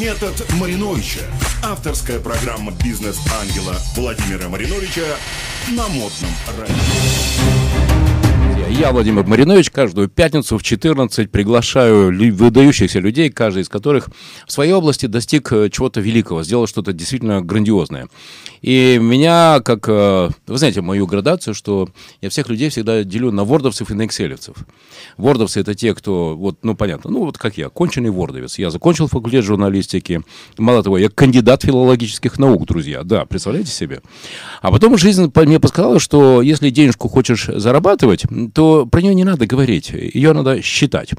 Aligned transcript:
Метод 0.00 0.42
Мариновича. 0.58 1.20
Авторская 1.62 2.18
программа 2.18 2.72
бизнес-ангела 2.72 3.76
Владимира 3.94 4.48
Мариновича 4.48 5.04
на 5.68 5.86
модном 5.88 6.30
радио. 6.58 7.61
Я, 8.82 8.90
Владимир 8.90 9.24
Маринович, 9.24 9.70
каждую 9.70 10.08
пятницу 10.08 10.58
в 10.58 10.62
14 10.64 11.30
приглашаю 11.30 12.08
выдающихся 12.34 12.98
людей, 12.98 13.30
каждый 13.30 13.62
из 13.62 13.68
которых 13.68 14.08
в 14.44 14.50
своей 14.50 14.72
области 14.72 15.06
достиг 15.06 15.52
э, 15.52 15.70
чего-то 15.70 16.00
великого, 16.00 16.42
сделал 16.42 16.66
что-то 16.66 16.92
действительно 16.92 17.42
грандиозное. 17.42 18.08
И 18.60 18.98
меня, 19.00 19.60
как, 19.60 19.88
э, 19.88 20.30
вы 20.48 20.58
знаете, 20.58 20.80
мою 20.80 21.06
градацию, 21.06 21.54
что 21.54 21.90
я 22.20 22.28
всех 22.28 22.48
людей 22.48 22.70
всегда 22.70 23.04
делю 23.04 23.30
на 23.30 23.44
вордовцев 23.44 23.88
и 23.92 23.94
на 23.94 24.04
экселевцев. 24.04 24.56
Вордовцы— 25.16 25.60
это 25.60 25.76
те, 25.76 25.94
кто, 25.94 26.36
вот, 26.36 26.58
ну, 26.64 26.74
понятно, 26.74 27.12
ну, 27.12 27.20
вот 27.20 27.38
как 27.38 27.56
я, 27.58 27.68
конченый 27.68 28.10
вордовец. 28.10 28.58
Я 28.58 28.70
закончил 28.70 29.06
факультет 29.06 29.44
журналистики. 29.44 30.22
Мало 30.58 30.82
того, 30.82 30.98
я 30.98 31.08
кандидат 31.08 31.62
филологических 31.62 32.36
наук, 32.36 32.66
друзья. 32.66 33.04
Да, 33.04 33.26
представляете 33.26 33.70
себе? 33.70 34.02
А 34.60 34.72
потом 34.72 34.98
жизнь 34.98 35.30
мне 35.32 35.60
подсказала, 35.60 36.00
что 36.00 36.42
если 36.42 36.70
денежку 36.70 37.08
хочешь 37.08 37.46
зарабатывать, 37.46 38.24
то 38.54 38.71
про 38.90 39.00
нее 39.00 39.14
не 39.14 39.24
надо 39.24 39.46
говорить, 39.46 39.90
ее 39.90 40.32
надо 40.32 40.62
считать. 40.62 41.10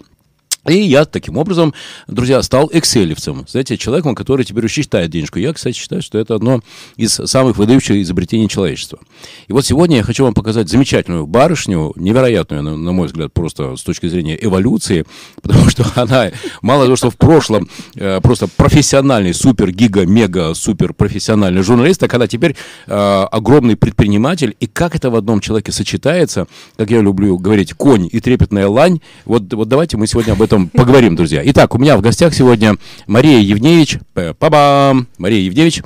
И 0.67 0.77
я 0.77 1.03
таким 1.03 1.37
образом, 1.37 1.73
друзья, 2.07 2.41
стал 2.41 2.69
экселевцем. 2.71 3.45
Знаете, 3.49 3.77
человеком, 3.77 4.15
который 4.15 4.45
теперь 4.45 4.69
считает 4.69 5.09
денежку. 5.09 5.37
Я, 5.37 5.51
кстати, 5.51 5.75
считаю, 5.75 6.01
что 6.01 6.17
это 6.17 6.35
одно 6.35 6.61
из 6.95 7.11
самых 7.11 7.57
выдающих 7.57 7.97
изобретений 7.97 8.47
человечества. 8.47 8.99
И 9.47 9.53
вот 9.53 9.65
сегодня 9.65 9.97
я 9.97 10.03
хочу 10.03 10.23
вам 10.23 10.33
показать 10.33 10.69
замечательную 10.69 11.27
барышню, 11.27 11.91
невероятную, 11.97 12.63
на, 12.63 12.77
на 12.77 12.91
мой 12.93 13.07
взгляд, 13.07 13.33
просто 13.33 13.75
с 13.75 13.83
точки 13.83 14.07
зрения 14.07 14.37
эволюции, 14.41 15.05
потому 15.41 15.69
что 15.69 15.85
она, 15.95 16.31
мало 16.61 16.85
того, 16.85 16.95
что 16.95 17.09
в 17.09 17.17
прошлом 17.17 17.67
э, 17.95 18.21
просто 18.21 18.47
профессиональный, 18.47 19.33
супер, 19.33 19.69
гига, 19.71 20.05
мега, 20.05 20.53
супер 20.53 20.93
профессиональный 20.93 21.61
журналист, 21.61 21.99
так 21.99 22.13
она 22.13 22.27
теперь 22.27 22.55
э, 22.87 22.93
огромный 23.31 23.75
предприниматель. 23.75 24.55
И 24.61 24.67
как 24.67 24.95
это 24.95 25.09
в 25.09 25.15
одном 25.17 25.41
человеке 25.41 25.73
сочетается, 25.73 26.47
как 26.77 26.89
я 26.89 27.01
люблю 27.01 27.37
говорить, 27.37 27.73
конь 27.73 28.07
и 28.09 28.21
трепетная 28.21 28.69
лань. 28.69 29.01
Вот, 29.25 29.53
вот 29.53 29.67
давайте 29.67 29.97
мы 29.97 30.07
сегодня 30.07 30.31
об 30.31 30.41
этом 30.41 30.52
этом 30.53 30.69
поговорим, 30.69 31.15
друзья. 31.15 31.41
Итак, 31.45 31.73
у 31.73 31.79
меня 31.79 31.97
в 31.97 32.01
гостях 32.01 32.33
сегодня 32.33 32.75
Мария 33.07 33.39
Евневич. 33.39 33.97
Па-бам! 34.13 35.07
Мария 35.17 35.39
Евневич. 35.39 35.81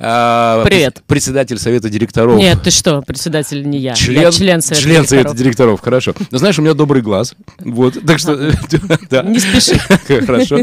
А, 0.00 0.64
Привет. 0.64 1.02
Председатель 1.06 1.58
Совета 1.58 1.88
директоров. 1.88 2.36
Нет, 2.36 2.62
ты 2.62 2.70
что, 2.70 3.00
председатель 3.02 3.68
не 3.68 3.78
я. 3.78 3.94
Член, 3.94 4.22
я 4.22 4.32
член 4.32 4.60
Совета 4.60 4.82
член 4.82 4.94
директоров. 4.96 5.08
Совета 5.08 5.36
директоров, 5.36 5.80
хорошо. 5.80 6.14
Но 6.30 6.38
знаешь, 6.38 6.58
у 6.58 6.62
меня 6.62 6.74
добрый 6.74 7.00
глаз. 7.02 7.34
Вот, 7.60 7.94
так 8.04 8.18
что... 8.18 8.34
Не 9.24 9.38
спеши. 9.38 9.78
Хорошо. 10.26 10.58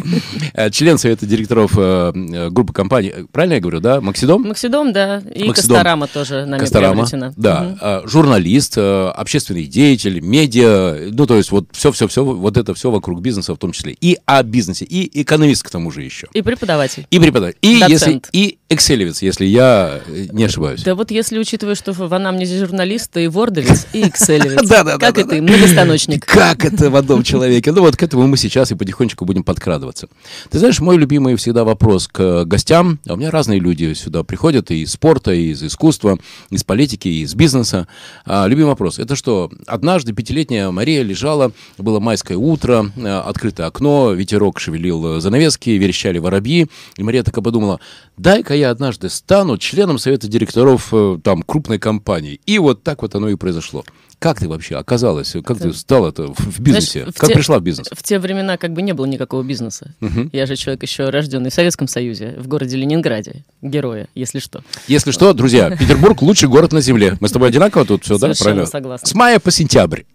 Э, 0.54 0.70
член 0.70 0.98
Совета 0.98 1.26
директоров 1.26 1.72
э, 1.78 2.12
э, 2.14 2.50
группы 2.50 2.74
компаний. 2.74 3.14
Правильно 3.32 3.54
я 3.56 3.60
говорю, 3.60 3.80
да? 3.80 4.02
Максидом? 4.02 4.44
Максидом, 4.44 4.92
да. 4.92 5.22
И 5.34 5.50
Косторама 5.50 6.08
тоже 6.08 6.46
нами 6.46 6.60
Косторама, 6.60 7.08
да. 7.38 8.04
Журналист, 8.06 8.78
общественный 8.78 9.66
деятель, 9.66 10.20
медиа. 10.20 11.10
Ну, 11.12 11.26
то 11.26 11.38
есть 11.38 11.52
вот 11.52 11.68
все-все-все, 11.72 12.24
вот 12.24 12.58
это 12.58 12.74
все 12.74 12.92
вокруг 12.92 13.22
бизнеса 13.22 13.45
бизнеса 13.46 13.56
в 13.56 13.58
том 13.58 13.72
числе, 13.72 13.96
и 14.02 14.18
о 14.26 14.44
бизнесе, 14.44 14.86
и 14.86 15.22
экономист 15.22 15.64
к 15.64 15.70
тому 15.70 15.92
же 15.92 16.02
еще. 16.02 16.28
И 16.34 16.42
преподаватель. 16.42 17.06
И 17.12 17.20
преподаватель. 17.20 17.58
И, 17.62 17.82
если, 17.88 18.22
и 18.32 18.58
экселевец, 18.70 19.22
если 19.22 19.46
я 19.46 20.02
э, 20.08 20.28
не 20.32 20.46
ошибаюсь. 20.46 20.84
Да 20.84 20.96
вот 20.96 21.12
если 21.12 21.38
учитывая, 21.38 21.76
что 21.76 21.94
в 21.94 22.14
анамнезе 22.14 22.60
журналист, 22.60 23.16
и 23.18 23.28
вордовец, 23.28 23.88
и 23.94 24.08
экселевец. 24.08 24.70
Да, 24.76 24.84
да, 24.84 24.98
Как 24.98 25.18
это, 25.18 25.36
многостаночник. 25.36 26.26
Как 26.26 26.66
это 26.66 26.90
в 26.90 26.96
одном 26.96 27.24
человеке? 27.24 27.72
Ну 27.72 27.82
вот 27.82 27.96
к 27.96 28.04
этому 28.04 28.28
мы 28.28 28.36
сейчас 28.36 28.72
и 28.72 28.76
потихонечку 28.76 29.24
будем 29.26 29.44
подкрадываться. 29.44 30.08
Ты 30.50 30.60
знаешь, 30.60 30.80
мой 30.80 30.98
любимый 30.98 31.36
всегда 31.36 31.64
вопрос 31.64 32.08
к 32.08 32.46
гостям, 32.46 33.00
а 33.08 33.14
у 33.14 33.16
меня 33.16 33.30
разные 33.32 33.60
люди 33.60 33.94
сюда 33.94 34.24
приходят 34.24 34.72
и 34.72 34.82
из 34.82 34.92
спорта, 34.92 35.34
и 35.34 35.52
из 35.52 35.64
искусства, 35.64 36.18
из 36.50 36.64
политики, 36.64 37.08
и 37.08 37.22
из 37.22 37.36
бизнеса. 37.36 37.88
А, 38.26 38.48
любимый 38.48 38.70
вопрос, 38.70 38.98
это 38.98 39.16
что, 39.16 39.52
однажды 39.68 40.14
пятилетняя 40.14 40.72
Мария 40.72 41.04
лежала, 41.04 41.52
было 41.78 42.00
майское 42.00 42.38
утро, 42.38 42.92
а, 42.98 43.22
открытое 43.36 43.68
окно, 43.68 44.14
ветерок 44.14 44.60
шевелил 44.60 45.20
занавески, 45.20 45.72
верещали 45.72 46.18
воробьи. 46.18 46.68
И 46.96 47.04
Мария 47.04 47.24
такая 47.24 47.44
подумала, 47.44 47.80
дай-ка 48.18 48.56
я 48.56 48.72
однажды 48.72 49.10
стану 49.10 49.58
членом 49.58 49.98
совета 49.98 50.28
директоров 50.28 50.90
э, 50.94 51.20
там 51.22 51.44
крупной 51.44 51.78
компании. 51.78 52.40
И 52.46 52.58
вот 52.60 52.84
так 52.84 53.02
вот 53.02 53.14
оно 53.16 53.30
и 53.30 53.36
произошло. 53.36 53.84
Как 54.20 54.40
ты 54.40 54.48
вообще 54.48 54.78
оказалась? 54.78 55.36
Как 55.44 55.60
ты 55.60 55.74
стала 55.74 56.12
-то 56.12 56.34
в 56.34 56.60
бизнесе? 56.62 57.00
Знаешь, 57.02 57.16
как 57.18 57.30
те, 57.30 57.36
пришла 57.36 57.60
в 57.60 57.64
бизнес? 57.64 57.88
В 57.92 58.02
те 58.02 58.18
времена 58.18 58.58
как 58.58 58.72
бы 58.72 58.82
не 58.82 58.94
было 58.94 59.06
никакого 59.06 59.44
бизнеса. 59.44 59.94
Угу. 60.00 60.30
Я 60.32 60.46
же 60.46 60.56
человек 60.56 60.84
еще 60.84 61.10
рожденный 61.10 61.50
в 61.50 61.54
Советском 61.54 61.88
Союзе, 61.88 62.36
в 62.38 62.48
городе 62.48 62.78
Ленинграде. 62.78 63.44
Героя, 63.62 64.08
если 64.16 64.40
что. 64.40 64.64
Если 64.88 65.12
что, 65.12 65.34
друзья, 65.34 65.76
Петербург 65.80 66.22
лучший 66.22 66.48
город 66.48 66.72
на 66.72 66.82
земле. 66.82 67.18
Мы 67.20 67.28
с 67.28 67.32
тобой 67.32 67.50
одинаково 67.50 67.86
тут 67.86 68.06
все, 68.06 68.18
да? 68.18 68.32
Правильно? 68.40 68.66
согласна. 68.66 69.06
С 69.06 69.14
мая 69.14 69.40
по 69.40 69.52
сентябрь. 69.52 70.04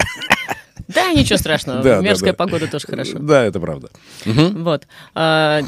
Да, 0.95 1.13
ничего 1.13 1.39
страшного. 1.39 1.83
Мерзкая 2.01 2.33
да, 2.33 2.39
да. 2.39 2.45
погода 2.45 2.67
тоже 2.67 2.87
хорошо. 2.87 3.19
Да, 3.19 3.45
это 3.45 3.61
правда. 3.61 3.91
Вот. 4.25 4.87
А, 5.15 5.63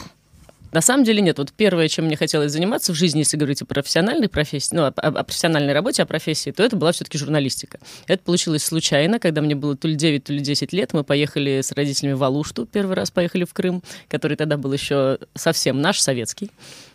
на 0.72 0.80
самом 0.80 1.04
деле 1.04 1.20
нет. 1.20 1.36
Вот 1.38 1.52
первое, 1.52 1.88
чем 1.88 2.06
мне 2.06 2.16
хотелось 2.16 2.50
заниматься 2.50 2.92
в 2.92 2.96
жизни, 2.96 3.20
если 3.20 3.36
говорить 3.36 3.60
о 3.60 3.66
профессиональной 3.66 4.28
профессии, 4.28 4.74
ну, 4.74 4.84
о, 4.84 4.88
о 4.88 5.22
профессиональной 5.22 5.74
работе, 5.74 6.02
о 6.02 6.06
профессии, 6.06 6.50
то 6.50 6.62
это 6.62 6.76
была 6.76 6.92
все-таки 6.92 7.18
журналистика. 7.18 7.78
Это 8.06 8.22
получилось 8.24 8.64
случайно, 8.64 9.18
когда 9.18 9.42
мне 9.42 9.54
было 9.54 9.76
то 9.76 9.86
ли 9.86 9.94
9, 9.94 10.24
то 10.24 10.32
ли 10.32 10.40
10 10.40 10.72
лет. 10.72 10.94
Мы 10.94 11.04
поехали 11.04 11.60
с 11.62 11.72
родителями 11.72 12.14
в 12.14 12.22
Алушту, 12.24 12.64
первый 12.64 12.96
раз 12.96 13.10
поехали 13.10 13.44
в 13.44 13.52
Крым, 13.52 13.82
который 14.08 14.36
тогда 14.38 14.56
был 14.56 14.72
еще 14.72 15.18
совсем 15.34 15.80
наш, 15.82 16.00
советский. 16.00 16.50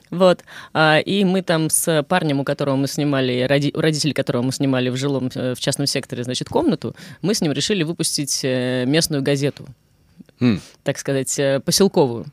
Вот. 0.09 0.43
А, 0.73 0.99
и 0.99 1.23
мы 1.23 1.41
там 1.41 1.69
с 1.69 2.03
парнем, 2.03 2.39
у 2.39 2.43
которого 2.43 2.75
мы 2.75 2.87
снимали, 2.87 3.41
роди, 3.41 3.71
у 3.75 3.81
родителей 3.81 4.13
которого 4.13 4.41
мы 4.41 4.51
снимали 4.51 4.89
в 4.89 4.95
жилом, 4.95 5.29
э, 5.35 5.53
в 5.53 5.59
частном 5.59 5.87
секторе, 5.87 6.23
значит, 6.23 6.49
комнату, 6.49 6.95
мы 7.21 7.33
с 7.33 7.41
ним 7.41 7.51
решили 7.51 7.83
выпустить 7.83 8.41
э, 8.43 8.85
местную 8.85 9.21
газету, 9.21 9.65
mm. 10.39 10.59
так 10.83 10.97
сказать, 10.97 11.37
э, 11.39 11.59
поселковую 11.59 12.25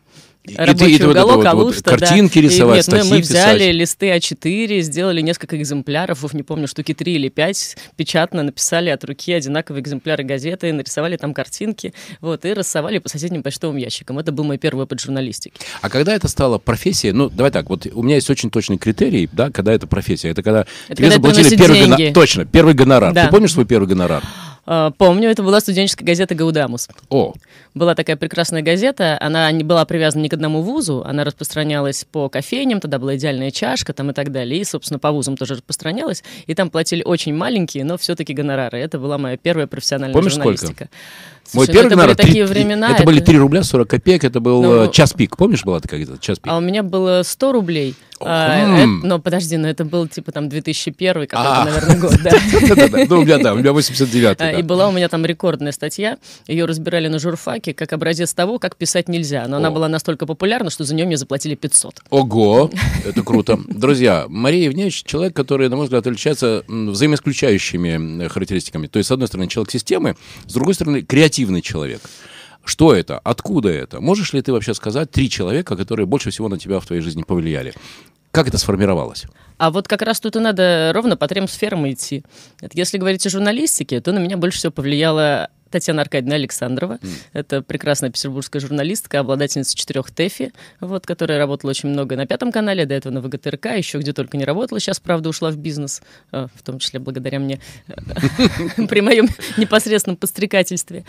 рабочий 0.57 0.95
и 0.95 0.99
ты, 0.99 1.09
уголок, 1.09 1.37
вот 1.37 1.47
Алушта, 1.47 1.91
вот 1.91 2.01
картинки 2.01 2.41
да. 2.41 2.49
рисовать, 2.49 2.75
и, 2.75 2.79
нет, 2.79 2.85
статьи 2.85 3.11
мы, 3.11 3.17
мы 3.17 3.23
взяли 3.23 3.59
писать. 3.59 3.75
листы 3.75 4.17
А4, 4.17 4.81
сделали 4.81 5.21
несколько 5.21 5.57
экземпляров, 5.57 6.35
не 6.35 6.43
помню, 6.43 6.69
штуки 6.69 6.95
три 6.95 7.15
или 7.15 7.29
пять, 7.29 7.77
печатно 7.97 8.43
написали 8.43 8.91
от 8.91 9.05
руки 9.05 9.33
одинаковые 9.33 9.83
экземпляры 9.83 10.25
газеты, 10.25 10.73
нарисовали 10.73 11.17
там 11.17 11.35
картинки, 11.35 11.95
вот, 12.21 12.45
и 12.45 12.53
рассовали 12.53 12.99
по 12.99 13.09
соседним 13.09 13.43
почтовым 13.43 13.77
ящикам. 13.77 14.19
Это 14.19 14.33
был 14.33 14.45
мой 14.45 14.59
первый 14.59 14.85
опыт 14.85 15.01
журналистики. 15.01 15.61
А 15.81 15.89
когда 15.89 16.15
это 16.15 16.29
стало 16.29 16.59
профессией, 16.59 17.13
ну, 17.13 17.31
давай 17.31 17.51
так, 17.51 17.69
вот 17.71 17.87
у 17.93 18.03
меня 18.03 18.17
есть 18.17 18.29
очень 18.31 18.51
точный 18.51 18.79
критерий, 18.79 19.29
да, 19.33 19.51
когда 19.51 19.73
это 19.73 19.87
профессия. 19.87 20.29
Это 20.31 20.43
когда 20.43 20.67
это 20.89 20.97
тебе 20.97 21.11
когда 21.11 21.31
заплатили 21.31 21.57
первый 21.57 21.81
гонорар. 21.83 22.13
Точно, 22.13 22.45
первый 22.45 22.75
гонорар. 22.75 23.13
Да. 23.13 23.25
Ты 23.27 23.31
помнишь 23.31 23.53
свой 23.53 23.65
первый 23.65 23.87
гонорар? 23.87 24.23
А, 24.67 24.91
помню, 24.91 25.31
это 25.31 25.43
была 25.43 25.61
студенческая 25.61 26.05
газета 26.05 26.35
«Гаудамус». 26.35 26.89
О. 27.11 27.35
Была 27.75 27.95
такая 27.95 28.17
прекрасная 28.17 28.63
газета, 28.63 29.19
она 29.21 29.51
не 29.53 29.65
была 29.65 29.85
привязана 29.85 30.23
ни 30.23 30.29
к 30.29 30.35
одному 30.35 30.63
вузу, 30.63 31.03
она 31.05 31.25
распространялась 31.25 32.07
по 32.11 32.29
кофейням, 32.29 32.81
тогда 32.81 32.99
была 32.99 33.17
идеальная 33.17 33.51
чашка 33.51 33.93
там 33.93 34.11
и 34.11 34.15
так 34.15 34.33
далее, 34.33 34.61
и, 34.61 34.65
собственно, 34.65 34.99
по 34.99 35.11
вузам 35.11 35.37
тоже 35.37 35.55
распространялась, 35.55 36.23
и 36.47 36.55
там 36.55 36.71
платили 36.71 37.03
очень 37.03 37.35
маленькие, 37.35 37.85
но 37.85 37.99
все-таки 37.99 38.33
гонорары. 38.33 38.79
Это 38.79 38.99
была 38.99 39.19
моя 39.19 39.37
первая 39.37 39.67
профессиональная 39.67 40.15
Помнишь, 40.15 40.35
журналистика. 40.35 40.89
Сколько? 41.45 41.57
Мой 41.57 41.67
первый 41.67 41.87
это 41.87 41.89
гонорар, 41.91 42.17
были 42.17 42.27
такие 42.27 42.47
времена. 42.47 42.87
Это, 42.87 42.97
это 42.97 43.05
были 43.05 43.21
3 43.21 43.39
рубля 43.39 43.63
40 43.63 43.89
копеек, 43.89 44.25
это 44.25 44.41
был 44.41 44.63
ну, 44.63 44.91
час 44.91 45.13
пик. 45.13 45.37
Помнишь, 45.37 45.65
была 45.65 45.81
такая 45.81 46.07
час 46.21 46.39
пик? 46.39 46.51
А 46.51 46.57
у 46.57 46.61
меня 46.61 46.83
было 46.83 47.23
100 47.23 47.53
рублей. 47.53 47.95
А, 48.25 48.77
это, 48.77 48.87
но 48.87 49.19
подожди, 49.19 49.57
но 49.57 49.69
это 49.69 49.85
был 49.85 50.07
типа 50.09 50.33
там 50.33 50.49
2001 50.49 51.27
какой-то, 51.27 51.63
а. 51.63 51.65
наверное, 51.65 51.99
год, 51.99 52.17
да. 52.23 52.31
Ну, 53.09 53.21
у 53.21 53.25
меня, 53.25 53.39
да, 53.39 53.55
у 53.55 53.57
меня 53.57 53.73
89 53.73 54.59
И 54.59 54.63
была 54.63 54.89
у 54.89 54.93
меня 54.93 55.09
там 55.09 55.25
рекордная 55.25 55.73
статья, 55.73 56.19
ее 56.47 56.65
разбирали 56.65 57.09
на 57.09 57.19
журфаке 57.19 57.75
как 57.75 57.93
образец 57.93 58.35
того, 58.35 58.59
как 58.59 58.77
писать 58.77 59.09
нельзя. 59.09 59.47
Но 59.49 59.59
она 59.59 59.71
была 59.71 59.89
настолько 59.89 60.27
популярна, 60.27 60.71
что 60.71 60.85
за 60.85 60.95
нее 60.95 61.07
мне 61.07 61.17
заплатили 61.17 61.55
500. 61.55 62.03
Ого, 62.11 62.71
это 63.05 63.23
круто. 63.23 63.59
Друзья, 63.69 64.27
Мария 64.29 64.65
Евневич 64.65 65.03
человек, 65.05 65.35
который, 65.35 65.69
на 65.69 65.77
мой 65.77 65.85
взгляд, 65.85 66.07
отличается 66.07 66.65
взаимоисключающими 66.69 68.29
характеристиками. 68.29 68.87
То 68.87 68.99
есть, 68.99 69.09
с 69.09 69.13
одной 69.13 69.29
стороны, 69.29 69.49
человек 69.49 69.71
системы, 69.71 70.17
с 70.47 70.53
другой 70.53 70.75
стороны, 70.75 71.03
креативный 71.03 71.63
человек. 71.63 72.03
Что 72.65 72.95
это? 72.95 73.19
Откуда 73.19 73.69
это? 73.69 74.01
Можешь 74.01 74.33
ли 74.33 74.41
ты 74.41 74.53
вообще 74.53 74.75
сказать 74.75 75.11
три 75.11 75.29
человека, 75.29 75.77
которые 75.77 76.07
больше 76.07 76.31
всего 76.31 76.49
на 76.49 76.59
тебя 76.59 76.81
в 76.81 76.87
твоей 76.87 77.03
жизни 77.03 77.23
повлияли? 77.23 77.75
Как 78.35 78.49
это 78.49 78.59
сформировалось? 78.59 79.27
А 79.59 79.71
вот 79.71 79.87
как 79.87 80.03
раз 80.03 80.19
тут 80.19 80.35
и 80.35 80.41
надо 80.41 80.91
ровно 80.93 81.17
по 81.17 81.29
трем 81.29 81.47
сферам 81.47 81.89
идти. 81.89 82.25
Если 82.73 82.99
говорить 82.99 83.25
о 83.25 83.31
журналистике, 83.31 84.01
то 84.01 84.11
на 84.11 84.19
меня 84.19 84.37
больше 84.37 84.59
всего 84.59 84.73
повлияла 84.73 85.51
Татьяна 85.75 86.03
Аркадьевна 86.03 86.37
Александрова. 86.37 87.01
Это 87.33 87.61
прекрасная 87.61 88.09
петербургская 88.09 88.61
журналистка, 88.61 89.19
обладательница 89.19 89.75
четырех 89.77 90.09
ТЭФИ, 90.13 90.53
вот, 90.79 91.05
которая 91.05 91.37
работала 91.37 91.71
очень 91.71 91.89
много 91.89 92.15
на 92.15 92.27
Пятом 92.27 92.53
канале, 92.53 92.87
до 92.87 92.95
этого 92.95 93.13
на 93.13 93.21
ВГТРК, 93.21 93.77
еще 93.77 93.99
где 93.99 94.13
только 94.13 94.37
не 94.37 94.45
работала. 94.45 94.79
Сейчас, 94.79 95.01
правда, 95.01 95.31
ушла 95.31 95.51
в 95.51 95.57
бизнес, 95.57 96.01
э, 96.31 96.47
в 96.55 96.63
том 96.63 96.79
числе 96.79 97.01
благодаря 97.01 97.41
мне 97.41 97.59
при 98.89 99.01
моем 99.01 99.27
непосредственном 99.57 100.17
подстрекательстве. 100.17 101.05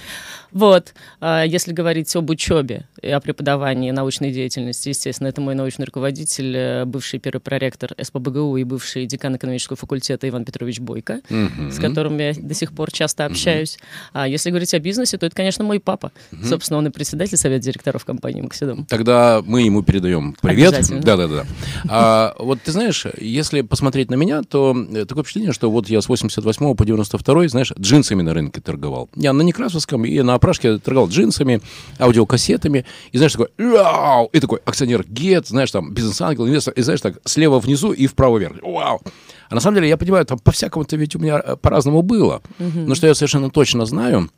Вот. 0.51 0.95
А 1.21 1.44
Если 1.44 1.71
говорить 1.71 2.15
об 2.15 2.31
учебе 2.31 2.88
и 3.03 3.09
о 3.09 3.19
преподавании 3.19 3.91
научной 3.91 4.31
деятельности, 4.31 4.89
естественно, 4.89 5.27
это 5.27 5.41
мой 5.41 5.53
научный 5.53 5.85
руководитель, 5.85 6.57
э, 6.57 6.85
бывший 6.85 7.19
первый 7.19 7.41
проректор 7.41 7.94
СПБГУ 8.01 8.57
и 8.57 8.63
бывший 8.63 9.06
декан 9.06 9.35
экономического 9.35 9.77
факультета 9.77 10.27
Иван 10.27 10.44
Петрович 10.44 10.79
Бойко, 10.79 11.21
с 11.69 11.77
которым 11.77 12.17
я 12.17 12.33
до 12.35 12.56
сих 12.56 12.73
пор 12.73 12.91
часто 12.91 13.25
общаюсь. 13.25 13.77
А 14.12 14.27
если 14.27 14.54
говорить 14.55 14.73
о 14.73 14.79
бизнесе, 14.79 15.17
то 15.17 15.25
это, 15.25 15.35
конечно, 15.35 15.63
мой 15.63 15.79
папа. 15.79 16.11
Собственно, 16.43 16.77
он 16.77 16.87
и 16.87 16.89
председатель 16.89 17.37
совета 17.37 17.65
директоров 17.65 18.05
компании 18.05 18.41
«Максидом». 18.41 18.85
Тогда 18.85 19.41
мы 19.45 19.63
ему 19.63 19.83
передаем 19.83 20.35
привет. 20.41 20.73
Обязательно. 20.73 21.01
Да, 21.01 21.17
да, 21.17 21.27
да. 21.27 21.45
А, 21.89 22.35
вот 22.39 22.61
ты 22.61 22.71
знаешь, 22.71 23.05
если 23.19 23.61
посмотреть 23.61 24.09
на 24.09 24.15
меня, 24.15 24.41
то 24.43 24.75
э, 24.75 25.05
такое 25.05 25.23
впечатление, 25.23 25.51
что 25.51 25.69
вот 25.69 25.89
я 25.89 26.01
с 26.01 26.07
88 26.07 26.75
по 26.75 26.85
92, 26.85 27.47
знаешь, 27.49 27.73
джинсами 27.77 28.21
на 28.21 28.33
рынке 28.33 28.61
торговал. 28.61 29.09
Я 29.15 29.33
на 29.33 29.41
Некрасовском 29.41 30.05
и 30.05 30.21
на 30.21 30.35
опрашке 30.35 30.77
торговал 30.77 31.09
джинсами, 31.09 31.61
аудиокассетами. 31.99 32.85
И 33.11 33.17
знаешь, 33.17 33.33
такой, 33.33 33.49
вау! 33.57 34.29
И 34.31 34.39
такой 34.39 34.59
акционер 34.65 35.05
ГЕТ, 35.07 35.47
знаешь, 35.47 35.71
там, 35.71 35.93
бизнес-ангел, 35.93 36.47
инвестор. 36.47 36.73
И 36.73 36.81
знаешь, 36.81 37.01
так, 37.01 37.17
слева 37.25 37.59
внизу 37.59 37.91
и 37.91 38.07
вправо 38.07 38.37
вверх. 38.37 38.57
Вау! 38.61 39.01
А 39.49 39.55
на 39.55 39.61
самом 39.61 39.75
деле, 39.75 39.89
я 39.89 39.97
понимаю, 39.97 40.25
там 40.25 40.39
по-всякому-то 40.39 40.95
ведь 40.95 41.15
у 41.15 41.19
меня 41.19 41.41
э, 41.43 41.55
по-разному 41.55 42.01
было. 42.01 42.41
Но 42.59 42.95
что 42.95 43.07
я 43.07 43.15
совершенно 43.15 43.49
точно 43.49 43.85
знаю, 43.85 44.29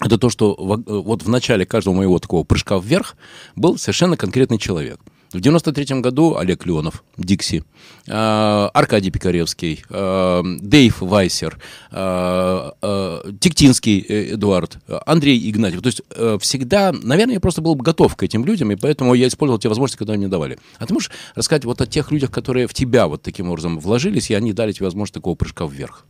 это 0.00 0.18
то, 0.18 0.30
что 0.30 0.52
э, 0.52 0.92
вот 0.92 1.22
в 1.22 1.28
начале 1.28 1.66
каждого 1.66 1.94
моего 1.94 2.18
такого 2.18 2.44
прыжка 2.44 2.78
вверх 2.78 3.16
был 3.56 3.78
совершенно 3.78 4.16
конкретный 4.16 4.58
человек. 4.58 5.00
В 5.32 5.40
93 5.40 6.00
году 6.00 6.36
Олег 6.36 6.66
Леонов, 6.66 7.04
Дикси, 7.16 7.62
э, 8.08 8.12
Аркадий 8.12 9.12
Пикаревский, 9.12 9.84
э, 9.88 10.42
Дейв 10.60 11.00
Вайсер, 11.00 11.58
э, 11.92 12.70
э, 12.82 13.32
Тиктинский 13.38 14.04
э, 14.08 14.34
Эдуард, 14.34 14.78
Андрей 15.06 15.48
Игнатьев. 15.48 15.82
То 15.82 15.86
есть 15.86 16.02
э, 16.10 16.38
всегда, 16.40 16.90
наверное, 16.90 17.34
я 17.34 17.40
просто 17.40 17.60
был 17.60 17.76
готов 17.76 18.16
к 18.16 18.24
этим 18.24 18.44
людям, 18.44 18.72
и 18.72 18.76
поэтому 18.76 19.14
я 19.14 19.28
использовал 19.28 19.60
те 19.60 19.68
возможности, 19.68 19.98
которые 19.98 20.18
мне 20.18 20.28
давали. 20.28 20.58
А 20.78 20.86
ты 20.86 20.94
можешь 20.94 21.12
рассказать 21.36 21.64
вот 21.64 21.80
о 21.80 21.86
тех 21.86 22.10
людях, 22.10 22.32
которые 22.32 22.66
в 22.66 22.74
тебя 22.74 23.06
вот 23.06 23.22
таким 23.22 23.50
образом 23.50 23.78
вложились, 23.78 24.30
и 24.30 24.34
они 24.34 24.52
дали 24.52 24.72
тебе 24.72 24.86
возможность 24.86 25.14
такого 25.14 25.36
прыжка 25.36 25.64
вверх? 25.66 26.06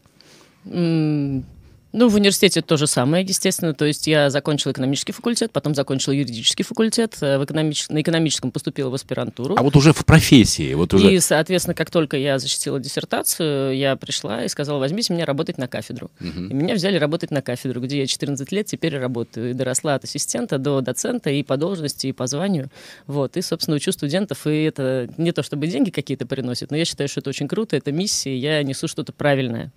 М, 0.65 1.45
Ну, 1.93 2.09
в 2.09 2.15
университете 2.15 2.63
то 2.63 2.77
же 2.77 2.87
самое, 2.87 3.25
естественно. 3.25 3.75
То 3.75 3.85
есть 3.85 4.07
я 4.07 4.31
закончила 4.31 4.71
экономический 4.71 5.13
факультет, 5.13 5.51
потом 5.51 5.75
закончила 5.75 6.13
юридический 6.13 6.65
факультет, 6.65 7.17
э, 7.21 7.39
в 7.39 7.43
экономич- 7.43 7.87
на 7.89 8.01
экономическом 8.01 8.53
поступила 8.53 8.91
в 8.91 8.95
аспирантуру. 8.95 9.57
А 9.59 9.63
вот 9.63 9.75
уже 9.75 9.93
в 9.93 10.05
профессии, 10.05 10.73
вот 10.75 10.95
уже... 10.95 11.13
И, 11.13 11.19
соответственно, 11.19 11.75
как 11.75 11.91
только 11.91 12.17
я 12.17 12.39
защитила 12.39 12.79
диссертацию, 12.79 13.77
я 13.77 13.97
пришла 13.97 14.45
и 14.45 14.49
сказала, 14.49 14.79
возьмите 14.79 15.13
меня 15.13 15.27
работать 15.27 15.59
на 15.59 15.67
кафедру. 15.67 16.11
И 16.21 16.55
меня 16.55 16.75
взяли 16.75 16.97
работать 16.97 17.33
на 17.33 17.43
кафедру, 17.43 17.81
где 17.81 17.99
я 17.99 18.07
14 18.07 18.53
лет 18.53 18.67
теперь 18.67 18.97
работаю. 18.97 19.51
И 19.51 19.53
доросла 19.53 19.95
от 19.95 20.05
ассистента 20.05 20.59
до 20.59 20.81
доцента 20.81 21.31
и 21.31 21.43
по 21.43 21.57
должности, 21.57 22.07
и 22.07 22.13
по 22.13 22.27
званию. 22.29 22.71
Вот. 23.07 23.37
И, 23.37 23.43
собственно, 23.43 23.77
учу 23.77 23.91
студентов. 23.91 24.47
И 24.47 24.63
это 24.63 25.09
не 25.17 25.33
то, 25.33 25.43
чтобы 25.43 25.67
деньги 25.67 25.91
какие-то 25.91 26.27
приносит, 26.27 26.71
но 26.71 26.77
я 26.77 26.85
считаю, 26.85 27.09
что 27.09 27.21
это 27.21 27.31
очень 27.31 27.49
круто, 27.49 27.77
это 27.77 27.91
миссия, 27.91 28.37
я 28.37 28.63
несу 28.63 28.87
что-то 28.87 29.13
правильное. 29.13 29.73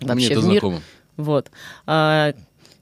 Мне 0.00 0.26
это 0.26 0.40
в 0.40 0.44
мир. 0.46 0.60
знакомо. 0.60 0.82
Вот. 1.18 1.50
А 1.86 2.32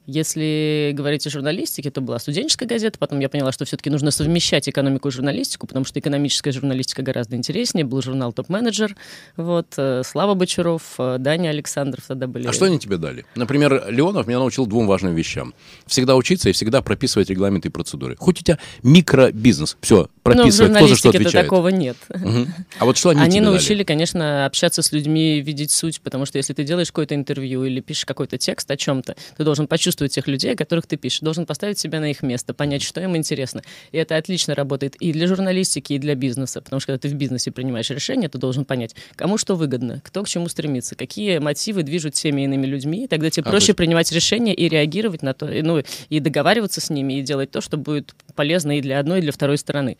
если 0.06 0.93
говорить 0.94 1.26
о 1.26 1.31
журналистике, 1.31 1.91
то 1.91 2.00
была 2.00 2.19
студенческая 2.19 2.67
газета, 2.67 2.99
потом 2.99 3.19
я 3.20 3.29
поняла, 3.29 3.53
что 3.53 3.64
все-таки 3.64 3.91
нужно 3.91 4.11
совмещать 4.11 4.69
экономику 4.69 5.08
и 5.08 5.11
журналистику, 5.11 5.67
потому 5.67 5.85
что 5.85 5.99
экономическая 5.99 6.53
журналистика 6.53 7.03
гораздо 7.03 7.37
интереснее. 7.37 7.85
Был 7.85 8.03
журнал 8.03 8.32
«Топ-менеджер», 8.32 8.97
вот, 9.37 9.67
э, 9.76 10.03
Слава 10.05 10.35
Бочаров, 10.35 10.94
э, 10.99 11.17
Даня 11.19 11.50
Александров 11.50 12.05
тогда 12.06 12.26
были. 12.26 12.47
А 12.47 12.53
что 12.53 12.67
они 12.67 12.79
тебе 12.79 12.97
дали? 12.99 13.25
Например, 13.35 13.85
Леонов 13.91 14.26
меня 14.26 14.38
научил 14.38 14.67
двум 14.67 14.87
важным 14.87 15.14
вещам. 15.14 15.55
Всегда 15.87 16.17
учиться 16.17 16.49
и 16.49 16.52
всегда 16.52 16.82
прописывать 16.82 17.29
регламенты 17.31 17.69
и 17.69 17.70
процедуры. 17.70 18.17
Хоть 18.17 18.41
у 18.41 18.44
тебя 18.44 18.59
микробизнес, 18.82 19.76
все, 19.81 20.09
Ну, 20.25 20.32
в 20.32 20.75
кто 20.75 20.87
за 20.87 20.97
что 20.97 21.09
отвечает. 21.11 21.47
такого 21.47 21.69
нет. 21.69 21.97
Мгм. 22.09 22.49
А 22.79 22.85
вот 22.85 22.97
что 22.97 23.11
они, 23.11 23.20
Они 23.20 23.31
тебе 23.32 23.41
дали? 23.43 23.50
научили, 23.55 23.82
конечно, 23.85 24.47
общаться 24.47 24.82
с 24.82 24.93
людьми, 24.93 25.41
видеть 25.41 25.70
суть, 25.70 26.00
потому 26.00 26.26
что 26.26 26.38
если 26.38 26.52
ты 26.52 26.64
делаешь 26.64 26.88
какое-то 26.88 27.14
интервью 27.14 27.64
или 27.64 27.81
пишешь 27.81 28.05
какой-то 28.05 28.38
текст 28.38 28.70
о 28.70 28.76
чем-то, 28.76 29.17
ты 29.37 29.44
должен 29.44 29.67
почувствовать 29.67 29.95
тех 30.08 30.26
людей, 30.28 30.52
о 30.52 30.56
которых 30.56 30.87
ты 30.87 30.96
пишешь, 30.96 31.20
должен 31.20 31.46
поставить 31.46 31.78
себя 31.78 32.00
на 32.00 32.10
их 32.10 32.22
место, 32.22 32.54
понять, 32.54 32.82
что 32.82 33.00
им 33.00 33.16
интересно. 33.16 33.62
И 33.93 33.98
это 33.98 34.16
отлично 34.16 34.54
работает 34.54 34.96
и 34.96 35.12
для 35.12 35.26
журналистики, 35.26 35.94
и 35.94 35.98
для 35.98 36.14
бизнеса, 36.14 36.60
потому 36.60 36.81
что 36.81 36.93
когда 36.93 36.98
ты 37.00 37.08
в 37.08 37.14
бизнесе 37.14 37.50
принимаешь 37.50 37.90
решение, 37.90 38.28
ты 38.28 38.38
должен 38.38 38.64
понять, 38.64 38.94
кому 39.16 39.38
что 39.38 39.54
выгодно, 39.56 40.00
кто 40.04 40.22
к 40.22 40.28
чему 40.28 40.48
стремится, 40.48 40.94
какие 40.94 41.38
мотивы 41.38 41.82
движут 41.82 42.14
теми 42.14 42.43
и 42.43 42.44
иными 42.44 42.66
людьми, 42.66 43.04
и 43.04 43.06
тогда 43.06 43.31
тебе 43.31 43.44
А, 43.46 43.50
проще 43.50 43.69
есть- 43.69 43.76
принимать 43.76 44.12
решения 44.12 44.54
и 44.54 44.69
реагировать 44.69 45.22
на 45.22 45.32
то, 45.34 45.48
и, 45.50 45.62
ну, 45.62 45.82
и 46.08 46.20
договариваться 46.20 46.81
с 46.81 46.90
ними, 46.90 47.14
и 47.19 47.22
делать 47.22 47.50
то, 47.50 47.60
что 47.60 47.76
будет 47.76 48.14
полезно 48.34 48.78
и 48.78 48.81
для 48.81 48.99
одной, 49.00 49.19
и 49.19 49.22
для 49.22 49.32
второй 49.32 49.58
стороны. 49.58 49.96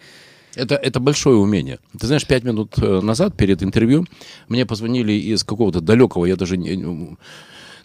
Это, 0.54 0.75
это 0.76 1.00
большое 1.00 1.37
умение. 1.37 1.78
Ты 2.00 2.06
знаешь, 2.06 2.26
пять 2.26 2.42
минут 2.42 2.78
э, 2.78 3.00
назад, 3.02 3.37
перед 3.37 3.62
интервью, 3.62 4.06
мне 4.49 4.64
позвонили 4.64 5.12
из 5.12 5.44
какого-то 5.44 5.81
далекого, 5.81 6.25
я 6.25 6.37
даже 6.37 6.56
не... 6.56 7.16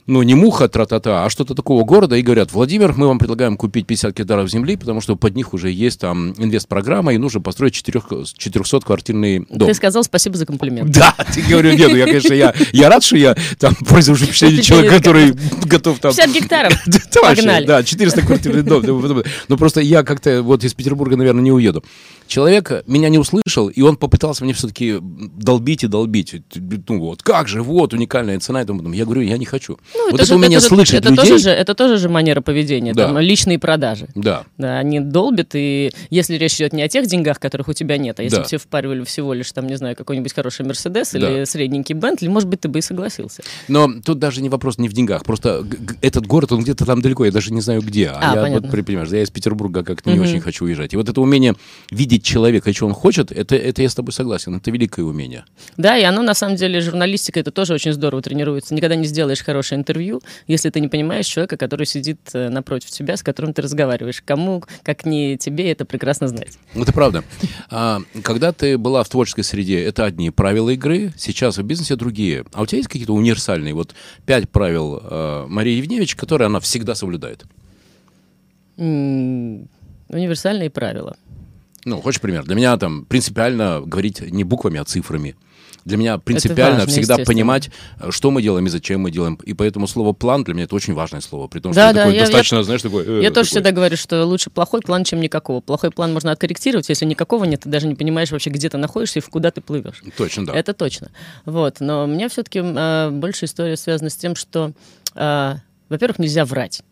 Ну, 0.08 0.24
не 0.24 0.34
муха, 0.36 0.68
тра-та-та, 0.68 1.26
а 1.26 1.30
что-то 1.30 1.54
такого 1.54 1.84
города, 1.84 2.16
и 2.16 2.22
говорят, 2.22 2.52
Владимир, 2.52 2.94
мы 2.98 3.08
вам 3.08 3.20
предлагаем 3.20 3.56
купить 3.56 3.86
50 3.86 4.18
гектаров 4.18 4.50
земли, 4.50 4.76
потому 4.76 5.00
что 5.00 5.16
под 5.16 5.36
них 5.36 5.54
уже 5.54 5.70
есть 5.70 6.00
там 6.00 6.34
инвестпрограмма, 6.38 7.14
и 7.14 7.18
нужно 7.18 7.40
построить 7.42 7.76
400-квартирный 7.76 9.46
дом. 9.50 9.68
Ты 9.68 9.74
сказал 9.74 10.04
спасибо 10.04 10.38
за 10.38 10.46
комплимент. 10.46 10.92
Да, 10.92 11.16
ты 11.34 11.42
говорю, 11.42 11.74
нет, 11.74 11.90
ну 11.92 11.98
я, 11.98 12.06
конечно, 12.06 12.34
я, 12.34 12.54
я 12.72 12.90
рад, 12.90 13.04
что 13.04 13.18
я 13.18 13.36
там 13.60 13.76
произвожу 13.76 14.26
впечатление 14.26 14.64
человека, 14.64 14.98
который 14.98 15.34
готов 15.66 16.00
там... 16.00 16.14
50 16.14 16.34
гектаров. 16.34 16.74
Погнали. 17.22 17.66
Да, 17.66 17.84
400 17.84 18.22
квартирный 18.22 18.64
дом. 18.64 18.84
тому 18.84 19.02
подобное. 19.02 19.26
Но 19.48 19.58
просто 19.58 19.82
я 19.82 20.04
как-то 20.04 20.42
вот 20.42 20.64
из 20.64 20.74
Петербурга, 20.74 21.16
наверное, 21.16 21.44
не 21.44 21.52
уеду. 21.52 21.84
Человек 22.32 22.84
меня 22.88 23.10
не 23.10 23.18
услышал, 23.18 23.68
и 23.68 23.82
он 23.82 23.98
попытался 23.98 24.46
мне 24.46 24.54
все-таки 24.54 25.00
долбить 25.02 25.84
и 25.84 25.88
долбить. 25.88 26.34
Ну 26.88 27.00
вот, 27.02 27.22
как 27.24 27.50
же, 27.50 27.62
вот, 27.62 27.92
уникальная 27.94 28.40
цена 28.40 28.62
и 28.62 28.66
тому. 28.66 28.90
Я 28.94 29.04
говорю, 29.04 29.20
я 29.20 29.38
не 29.38 29.44
хочу. 29.44 29.78
Ну, 29.94 30.06
вот 30.06 30.14
это 30.14 30.24
это, 30.24 30.26
же- 30.28 30.36
умение 30.36 30.60
это 30.60 30.66
слышать 30.66 30.96
это 31.02 31.10
людей... 31.10 31.26
Тоже 31.30 31.44
же, 31.44 31.50
это 31.50 31.76
тоже 31.76 31.98
же 31.98 32.08
манера 32.08 32.40
поведения, 32.40 32.94
Да. 32.94 33.08
там, 33.08 33.18
личные 33.20 33.60
продажи. 33.60 34.08
Да. 34.16 34.46
Да, 34.58 34.78
они 34.80 35.02
долбят, 35.02 35.50
и 35.56 35.92
если 36.10 36.36
речь 36.36 36.56
идет 36.56 36.72
не 36.72 36.82
о 36.84 36.88
тех 36.88 37.06
деньгах, 37.06 37.38
которых 37.38 37.68
у 37.68 37.74
тебя 37.74 37.98
нет, 37.98 38.22
а 38.22 38.24
если 38.24 38.38
Да. 38.38 38.44
бы 38.44 38.48
тебе 38.48 38.60
впаривали 38.60 39.04
всего 39.04 39.34
лишь, 39.34 39.52
там, 39.52 39.68
не 39.68 39.76
знаю, 39.76 39.98
какой-нибудь 39.98 40.34
хороший 40.34 40.66
Мерседес 40.66 41.12
Да. 41.12 41.18
или 41.20 41.44
средненький 41.44 41.96
Бентли, 41.96 42.30
может 42.30 42.48
быть, 42.48 42.62
ты 42.62 42.70
бы 42.70 42.80
и 42.80 42.82
согласился. 42.82 43.44
Но 43.68 43.92
тут 44.06 44.20
даже 44.20 44.42
не 44.42 44.48
вопрос 44.48 44.78
не 44.78 44.88
в 44.88 44.94
деньгах. 44.94 45.26
Просто 45.26 45.66
этот 46.00 46.28
город, 46.28 46.54
он 46.54 46.62
где-то 46.64 46.86
там 46.86 47.02
далеко, 47.02 47.26
я 47.26 47.32
даже 47.34 47.52
не 47.52 47.60
знаю 47.60 47.82
где. 47.82 48.08
А, 48.08 48.20
А, 48.22 48.36
я 48.38 48.42
понятно. 48.42 48.70
вот, 48.72 48.86
понимаешь, 48.86 49.10
я 49.10 49.22
из 49.22 49.30
Петербурга 49.32 49.84
как-то 49.84 50.10
не 50.12 50.16
Мгм. 50.18 50.30
очень 50.30 50.40
хочу 50.40 50.64
уезжать. 50.64 50.94
И 50.94 50.96
вот 50.96 51.10
это 51.10 51.20
умение 51.20 51.56
видеть 51.90 52.21
человека, 52.24 52.70
и 52.70 52.74
что 52.74 52.86
он 52.86 52.94
хочет, 52.94 53.32
это, 53.32 53.56
это 53.56 53.82
я 53.82 53.90
с 53.90 53.96
тобой 53.96 54.14
согласен. 54.14 54.56
Это 54.56 54.72
великое 54.72 55.04
умение. 55.04 55.46
Да, 55.78 55.98
и 55.98 56.04
оно, 56.04 56.22
на 56.22 56.34
самом 56.34 56.56
деле, 56.56 56.82
журналистика, 56.82 57.40
это 57.40 57.52
тоже 57.52 57.74
очень 57.74 57.94
здорово 57.94 58.22
тренируется. 58.22 58.74
Никогда 58.74 58.96
не 58.96 59.06
сделаешь 59.06 59.44
хорошее 59.44 59.80
интервью, 59.80 60.22
если 60.48 60.70
ты 60.70 60.80
не 60.80 60.88
понимаешь 60.88 61.26
человека, 61.26 61.58
который 61.58 61.86
сидит 61.86 62.20
э, 62.34 62.50
напротив 62.50 62.90
тебя, 62.90 63.18
с 63.18 63.24
которым 63.24 63.54
ты 63.54 63.62
разговариваешь. 63.62 64.22
Кому, 64.22 64.64
как 64.84 65.06
не 65.06 65.38
тебе, 65.38 65.72
это 65.72 65.86
прекрасно 65.86 66.28
знать. 66.28 66.58
Это 66.74 66.94
правда. 66.94 67.24
А, 67.70 68.00
когда 68.24 68.52
ты 68.52 68.78
была 68.78 69.04
в 69.04 69.10
творческой 69.10 69.44
среде, 69.44 69.84
это 69.84 70.06
одни 70.06 70.30
правила 70.32 70.70
игры, 70.70 71.14
сейчас 71.18 71.58
в 71.58 71.64
бизнесе 71.64 71.96
другие. 71.96 72.46
А 72.54 72.62
у 72.62 72.66
тебя 72.66 72.78
есть 72.78 72.90
какие-то 72.90 73.14
универсальные, 73.14 73.74
вот 73.74 73.96
пять 74.26 74.50
правил 74.50 75.02
э, 75.02 75.46
Марии 75.48 75.78
Евневич, 75.78 76.16
которые 76.16 76.48
она 76.48 76.60
всегда 76.60 76.96
соблюдает? 76.96 77.46
Универсальные 78.78 80.70
правила. 80.70 81.16
Ну, 81.86 82.02
хочешь 82.02 82.22
пример? 82.22 82.44
Для 82.44 82.56
меня 82.56 82.78
там 82.78 83.06
принципиально 83.06 83.82
говорить 83.86 84.22
не 84.22 84.44
буквами, 84.44 84.80
а 84.80 84.84
цифрами. 84.86 85.36
Для 85.84 85.98
меня 85.98 86.20
принципиально 86.20 86.82
важно, 86.82 86.92
всегда 86.92 87.18
понимать, 87.26 87.72
э, 88.00 88.12
что 88.12 88.30
мы 88.30 88.44
делаем 88.44 88.68
и 88.68 88.70
зачем 88.70 89.02
мы 89.02 89.10
делаем. 89.10 89.40
И 89.44 89.54
поэтому 89.56 89.88
слово 89.88 90.14
план 90.14 90.44
для 90.44 90.54
меня 90.54 90.66
это 90.66 90.76
очень 90.76 90.94
важное 90.94 91.22
слово. 91.22 91.48
При 91.48 91.60
том, 91.60 91.74
что 91.74 91.82
Да, 91.82 91.92
да, 91.92 92.00
такое 92.02 92.14
я- 92.14 92.22
достаточно, 92.22 92.62
знаешь, 92.64 92.84
такое. 92.84 93.04
э, 93.04 93.24
Я 93.24 93.30
тоже 93.32 93.32
такое. 93.32 93.44
всегда 93.46 93.72
говорю, 93.72 93.98
что 93.98 94.24
лучше 94.26 94.52
плохой 94.52 94.82
план, 94.82 95.04
чем 95.06 95.22
никакого. 95.22 95.60
Плохой 95.60 95.90
план 95.90 96.14
можно 96.14 96.32
откорректировать, 96.32 96.88
если 96.88 97.06
никакого 97.06 97.46
нет, 97.46 97.62
ты 97.62 97.70
даже 97.70 97.88
не 97.88 97.96
понимаешь 97.96 98.30
вообще, 98.32 98.52
где 98.52 98.70
ты 98.70 98.78
находишься 98.78 99.18
и 99.18 99.22
в 99.24 99.30
куда 99.30 99.50
ты 99.50 99.62
плывешь. 99.62 100.04
Точно, 100.18 100.46
да. 100.46 100.54
Это 100.54 100.74
точно. 100.76 101.10
Вот. 101.46 101.80
Но 101.80 102.04
у 102.04 102.08
меня 102.08 102.30
все-таки 102.30 102.62
больше 103.10 103.46
история 103.46 103.76
связана 103.76 104.12
с 104.12 104.16
тем, 104.16 104.36
что, 104.36 104.74
э, 105.16 105.56
во-первых, 105.90 106.20
нельзя 106.20 106.46
врать. 106.46 106.84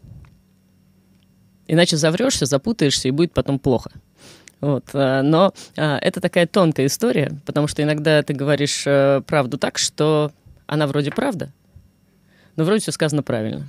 Иначе 1.68 1.96
заврешься, 1.98 2.48
запутаешься, 2.48 3.08
и 3.08 3.12
будет 3.12 3.34
потом 3.34 3.60
плохо. 3.60 3.92
Вот. 4.62 4.86
э, 4.94 5.22
Но 5.22 5.54
э, 5.76 5.96
это 5.98 6.22
такая 6.22 6.46
тонкая 6.48 6.88
история, 6.88 7.32
потому 7.46 7.68
что 7.68 7.82
иногда 7.84 8.22
ты 8.24 8.34
говоришь 8.34 8.84
э, 8.86 9.22
правду 9.26 9.58
так, 9.58 9.78
что 9.78 10.32
она 10.68 10.88
вроде 10.88 11.12
правда, 11.12 11.52
но 12.56 12.64
вроде 12.64 12.82
все 12.82 12.92
сказано 12.92 13.24
правильно. 13.24 13.66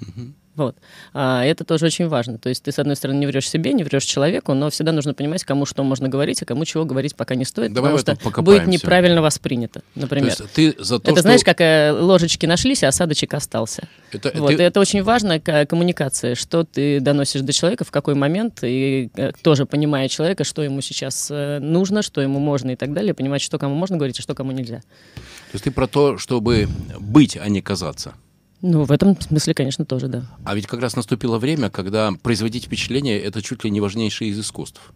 Вот. 0.56 0.76
А 1.14 1.44
это 1.44 1.64
тоже 1.64 1.86
очень 1.86 2.08
важно. 2.08 2.36
То 2.38 2.48
есть 2.48 2.64
ты, 2.64 2.72
с 2.72 2.78
одной 2.78 2.96
стороны, 2.96 3.18
не 3.18 3.26
врешь 3.26 3.48
себе, 3.48 3.72
не 3.72 3.84
врешь 3.84 4.04
человеку, 4.04 4.52
но 4.52 4.68
всегда 4.68 4.92
нужно 4.92 5.14
понимать, 5.14 5.44
кому 5.44 5.64
что 5.64 5.84
можно 5.84 6.08
говорить, 6.08 6.42
а 6.42 6.44
кому 6.44 6.64
чего 6.64 6.84
говорить 6.84 7.14
пока 7.14 7.34
не 7.36 7.44
стоит, 7.44 7.72
Давай 7.72 7.92
потому 7.92 7.98
что 7.98 8.12
будет 8.12 8.24
покопаемся. 8.24 8.70
неправильно 8.70 9.22
воспринято, 9.22 9.82
например. 9.94 10.34
То 10.34 10.46
ты 10.48 10.74
за 10.78 10.98
то, 10.98 11.04
это 11.04 11.12
что... 11.12 11.22
знаешь, 11.22 11.44
как 11.44 11.60
э, 11.60 11.92
ложечки 11.92 12.46
нашлись, 12.46 12.82
а 12.82 12.88
осадочек 12.88 13.32
остался. 13.34 13.88
Это- 14.12 14.32
вот, 14.34 14.56
ты- 14.56 14.62
это 14.62 14.80
очень 14.80 15.02
важно, 15.02 15.38
к- 15.40 15.66
коммуникация, 15.66 16.34
что 16.34 16.64
ты 16.64 17.00
доносишь 17.00 17.42
до 17.42 17.52
человека, 17.52 17.84
в 17.84 17.90
какой 17.92 18.14
момент, 18.14 18.58
и 18.62 19.08
э, 19.14 19.30
тоже 19.42 19.66
понимая 19.66 20.08
человека, 20.08 20.44
что 20.44 20.62
ему 20.62 20.80
сейчас 20.80 21.28
э, 21.30 21.58
нужно, 21.60 22.02
что 22.02 22.20
ему 22.20 22.40
можно 22.40 22.72
и 22.72 22.76
так 22.76 22.92
далее, 22.92 23.14
понимать, 23.14 23.40
что 23.40 23.56
кому 23.58 23.76
можно 23.76 23.96
говорить, 23.96 24.18
а 24.18 24.22
что 24.22 24.34
кому 24.34 24.50
нельзя. 24.52 24.78
То 24.80 25.54
есть 25.54 25.64
ты 25.64 25.70
про 25.70 25.86
то, 25.86 26.18
чтобы 26.18 26.68
быть, 26.98 27.36
а 27.36 27.48
не 27.48 27.62
казаться. 27.62 28.14
Ну, 28.62 28.84
в 28.84 28.92
этом 28.92 29.18
смысле, 29.20 29.54
конечно, 29.54 29.84
тоже, 29.84 30.08
да. 30.08 30.22
А 30.44 30.54
ведь 30.54 30.66
как 30.66 30.80
раз 30.80 30.96
наступило 30.96 31.38
время, 31.38 31.70
когда 31.70 32.12
производить 32.22 32.64
впечатление– 32.64 33.20
это 33.22 33.42
чуть 33.42 33.64
ли 33.64 33.70
не 33.70 33.80
важнейшее 33.80 34.30
из 34.30 34.38
искусств. 34.38 34.92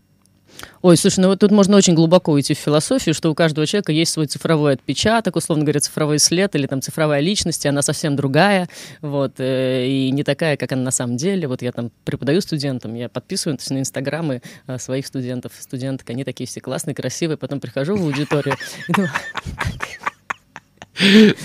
Ой, 0.82 0.96
слушай, 0.96 1.20
ну 1.20 1.28
вот 1.28 1.40
тут 1.40 1.50
можно 1.50 1.76
очень 1.76 1.94
глубоко 1.94 2.32
уйти 2.32 2.54
в 2.54 2.58
философию, 2.58 3.14
что 3.14 3.30
у 3.30 3.34
каждого 3.34 3.66
человека 3.66 3.92
есть 3.92 4.12
свой 4.12 4.26
цифровой 4.26 4.74
отпечаток, 4.74 5.36
условно 5.36 5.64
говоря, 5.64 5.80
цифровой 5.80 6.18
след 6.18 6.54
или 6.54 6.66
там 6.66 6.80
цифровая 6.82 7.20
личность, 7.20 7.64
и 7.64 7.68
она 7.68 7.82
совсем 7.82 8.16
другая, 8.16 8.68
вот, 9.00 9.34
э, 9.38 9.86
и 9.86 10.10
не 10.10 10.22
такая, 10.22 10.56
как 10.56 10.72
она 10.72 10.82
на 10.82 10.90
самом 10.90 11.16
деле. 11.16 11.48
Вот 11.48 11.62
я 11.62 11.72
там 11.72 11.90
преподаю 12.04 12.40
студентам, 12.40 12.94
я 12.94 13.08
подписываюсь 13.08 13.68
на 13.70 13.78
инстаграмы 13.78 14.42
э, 14.66 14.78
своих 14.78 15.06
студентов, 15.06 15.52
студенток, 15.58 16.08
они 16.10 16.24
такие 16.24 16.46
все 16.46 16.60
классные, 16.60 16.94
красивые, 16.94 17.36
потом 17.36 17.60
прихожу 17.60 17.96
в 17.96 18.02
аудиторию 18.02 18.56
и 18.88 18.92
думаю, 18.92 19.10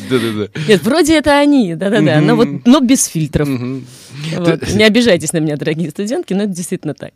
Да-да-да. 0.09 0.47
нет, 0.67 0.83
вроде 0.83 1.17
это 1.17 1.37
они, 1.37 1.75
да-да-да, 1.75 2.21
но 2.21 2.35
вот, 2.35 2.47
но 2.65 2.79
без 2.79 3.05
фильтров. 3.05 3.47
Вот. 4.37 4.73
Не 4.73 4.83
обижайтесь 4.83 5.33
на 5.33 5.37
меня, 5.37 5.55
дорогие 5.55 5.89
студентки, 5.91 6.33
но 6.33 6.43
это 6.43 6.53
действительно 6.53 6.93
так. 6.93 7.11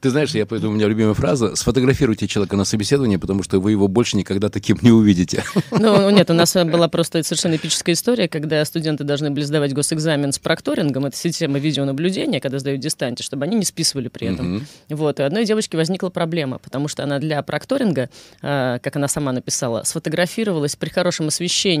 Ты 0.00 0.10
знаешь, 0.10 0.30
я 0.30 0.46
поэтому 0.46 0.72
у 0.72 0.76
меня 0.76 0.88
любимая 0.88 1.14
фраза 1.14 1.54
«сфотографируйте 1.54 2.26
человека 2.26 2.56
на 2.56 2.64
собеседовании, 2.64 3.16
потому 3.16 3.42
что 3.42 3.60
вы 3.60 3.72
его 3.72 3.88
больше 3.88 4.16
никогда 4.16 4.48
таким 4.48 4.78
не 4.82 4.90
увидите». 4.90 5.44
Ну, 5.70 6.10
нет, 6.10 6.30
у 6.30 6.34
нас 6.34 6.54
была 6.54 6.88
просто 6.88 7.22
совершенно 7.22 7.56
эпическая 7.56 7.94
история, 7.94 8.28
когда 8.28 8.64
студенты 8.64 9.04
должны 9.04 9.30
были 9.30 9.44
сдавать 9.44 9.72
госэкзамен 9.72 10.32
с 10.32 10.38
прокторингом, 10.38 11.06
это 11.06 11.16
система 11.16 11.58
видеонаблюдения, 11.58 12.40
когда 12.40 12.58
сдают 12.58 12.80
дистанте, 12.80 13.22
чтобы 13.22 13.44
они 13.44 13.56
не 13.56 13.64
списывали 13.64 14.08
при 14.08 14.28
этом. 14.28 14.66
Вот, 14.88 15.20
и 15.20 15.22
у 15.22 15.26
одной 15.26 15.44
девочке 15.44 15.76
возникла 15.76 16.08
проблема, 16.08 16.58
потому 16.58 16.88
что 16.88 17.04
она 17.04 17.18
для 17.18 17.42
прокторинга, 17.42 18.10
а, 18.42 18.78
как 18.78 18.96
она 18.96 19.08
сама 19.08 19.32
написала, 19.32 19.82
сфотографировалась 19.84 20.76
при 20.76 20.88
хорошем 20.88 21.28
освещении 21.28 21.77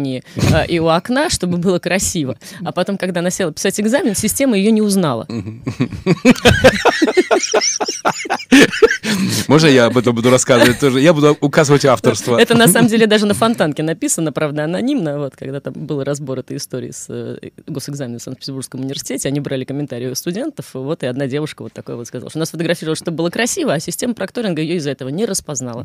а, 0.52 0.62
и 0.62 0.78
у 0.78 0.88
окна, 0.88 1.30
чтобы 1.30 1.58
было 1.58 1.78
красиво. 1.78 2.36
А 2.64 2.72
потом, 2.72 2.98
когда 2.98 3.20
она 3.20 3.30
села 3.30 3.52
писать 3.52 3.80
экзамен, 3.80 4.14
система 4.14 4.56
ее 4.56 4.70
не 4.70 4.82
узнала. 4.82 5.26
Можно 9.48 9.66
я 9.66 9.86
об 9.86 9.96
этом 9.96 10.14
буду 10.14 10.30
рассказывать 10.30 10.80
тоже? 10.80 11.00
Я 11.00 11.12
буду 11.12 11.36
указывать 11.40 11.84
авторство. 11.84 12.38
Это 12.38 12.54
на 12.56 12.68
самом 12.68 12.88
деле 12.88 13.06
даже 13.06 13.26
на 13.26 13.34
фонтанке 13.34 13.82
написано, 13.82 14.32
правда, 14.32 14.64
анонимно. 14.64 15.18
Вот 15.18 15.36
когда 15.36 15.60
там 15.60 15.72
был 15.74 16.04
разбор 16.04 16.38
этой 16.40 16.56
истории 16.56 16.90
с 16.90 17.06
э, 17.08 17.50
госэкзаменом 17.66 18.18
в 18.18 18.22
Санкт-Петербургском 18.22 18.80
университете, 18.80 19.28
они 19.28 19.40
брали 19.40 19.64
комментарии 19.64 20.08
у 20.08 20.14
студентов, 20.14 20.66
вот 20.74 21.02
и 21.02 21.06
одна 21.06 21.26
девушка 21.26 21.62
вот 21.62 21.72
такое 21.72 21.96
вот 21.96 22.06
сказала, 22.06 22.30
что 22.30 22.38
она 22.38 22.46
сфотографировала, 22.46 22.96
чтобы 22.96 23.16
было 23.16 23.30
красиво, 23.30 23.72
а 23.72 23.80
система 23.80 24.14
прокторинга 24.14 24.62
ее 24.62 24.76
из-за 24.76 24.90
этого 24.90 25.08
не 25.08 25.26
распознала. 25.26 25.82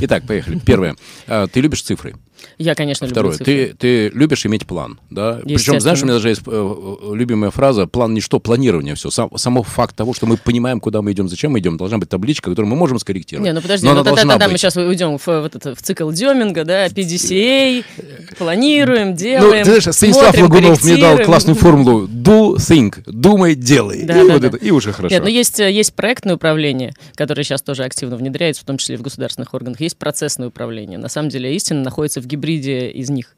Итак, 0.00 0.26
поехали. 0.26 0.58
Первое. 0.64 0.96
А, 1.26 1.46
Ты 1.46 1.60
любишь 1.60 1.82
цифры. 1.82 2.14
Я, 2.58 2.74
конечно, 2.74 3.04
люблю 3.04 3.14
Второе. 3.14 3.32
цифры. 3.32 3.44
Ты, 3.44 3.74
ты 3.74 4.08
любишь 4.08 4.44
иметь 4.46 4.66
план, 4.66 5.00
да? 5.10 5.40
Причем, 5.44 5.80
знаешь, 5.80 6.02
у 6.02 6.04
меня 6.04 6.14
даже 6.14 6.28
есть 6.28 6.42
э, 6.46 6.50
э, 6.50 7.14
любимая 7.14 7.50
фраза 7.50 7.86
«план 7.86 8.14
не 8.14 8.20
что, 8.20 8.40
планирование 8.40 8.94
все». 8.94 9.10
Сам, 9.10 9.30
само 9.36 9.62
факт 9.62 9.96
того, 9.96 10.14
что 10.14 10.26
мы 10.26 10.36
понимаем, 10.36 10.80
куда 10.80 11.02
мы 11.02 11.12
идем, 11.12 11.28
зачем 11.28 11.52
мы 11.52 11.60
идем, 11.60 11.76
должна 11.76 11.98
быть 11.98 12.08
табличка, 12.08 12.50
которую 12.50 12.70
мы 12.70 12.76
можем 12.76 12.98
скорректировать. 12.98 13.46
Не, 13.46 13.52
ну 13.52 13.60
подожди, 13.60 13.86
Но 13.86 13.94
ну 13.94 14.04
тогда, 14.04 14.24
тогда 14.24 14.48
мы 14.48 14.58
сейчас 14.58 14.76
уйдем 14.76 15.18
в, 15.18 15.26
вот 15.26 15.54
это, 15.54 15.74
в 15.74 15.82
цикл 15.82 16.10
Деминга, 16.10 16.64
да, 16.64 16.86
PDCA, 16.86 17.84
планируем, 18.38 19.10
Ну, 19.10 19.16
делаем, 19.16 19.64
ты 19.64 19.80
знаешь, 19.80 19.96
Станислав 19.96 20.38
Лагунов 20.38 20.84
мне 20.84 20.96
дал 20.96 21.18
классную 21.18 21.56
формулу 21.56 22.06
«do, 22.06 22.56
think», 22.56 23.02
«думай, 23.06 23.54
делай». 23.54 24.04
Да, 24.04 24.20
и 24.20 24.26
да, 24.26 24.32
вот 24.34 24.42
да. 24.42 24.48
это, 24.48 24.56
и 24.56 24.70
уже 24.70 24.92
хорошо. 24.92 25.14
Нет, 25.14 25.22
ну 25.22 25.28
есть, 25.28 25.60
э, 25.60 25.70
есть 25.70 25.94
проектное 25.94 26.36
управление, 26.36 26.94
которое 27.14 27.44
сейчас 27.44 27.62
тоже 27.62 27.84
активно 27.84 28.16
внедряется, 28.16 28.62
в 28.62 28.64
том 28.64 28.78
числе 28.78 28.96
и 28.96 28.98
в 28.98 29.02
государственных 29.02 29.54
органах. 29.54 29.80
Есть 29.80 29.96
процессное 29.96 30.48
управление. 30.48 30.98
На 30.98 31.08
самом 31.08 31.28
деле 31.28 31.54
истина 31.54 31.82
находится 31.82 32.20
в 32.20 32.26
гибриде 32.30 32.90
из 32.90 33.10
них. 33.10 33.36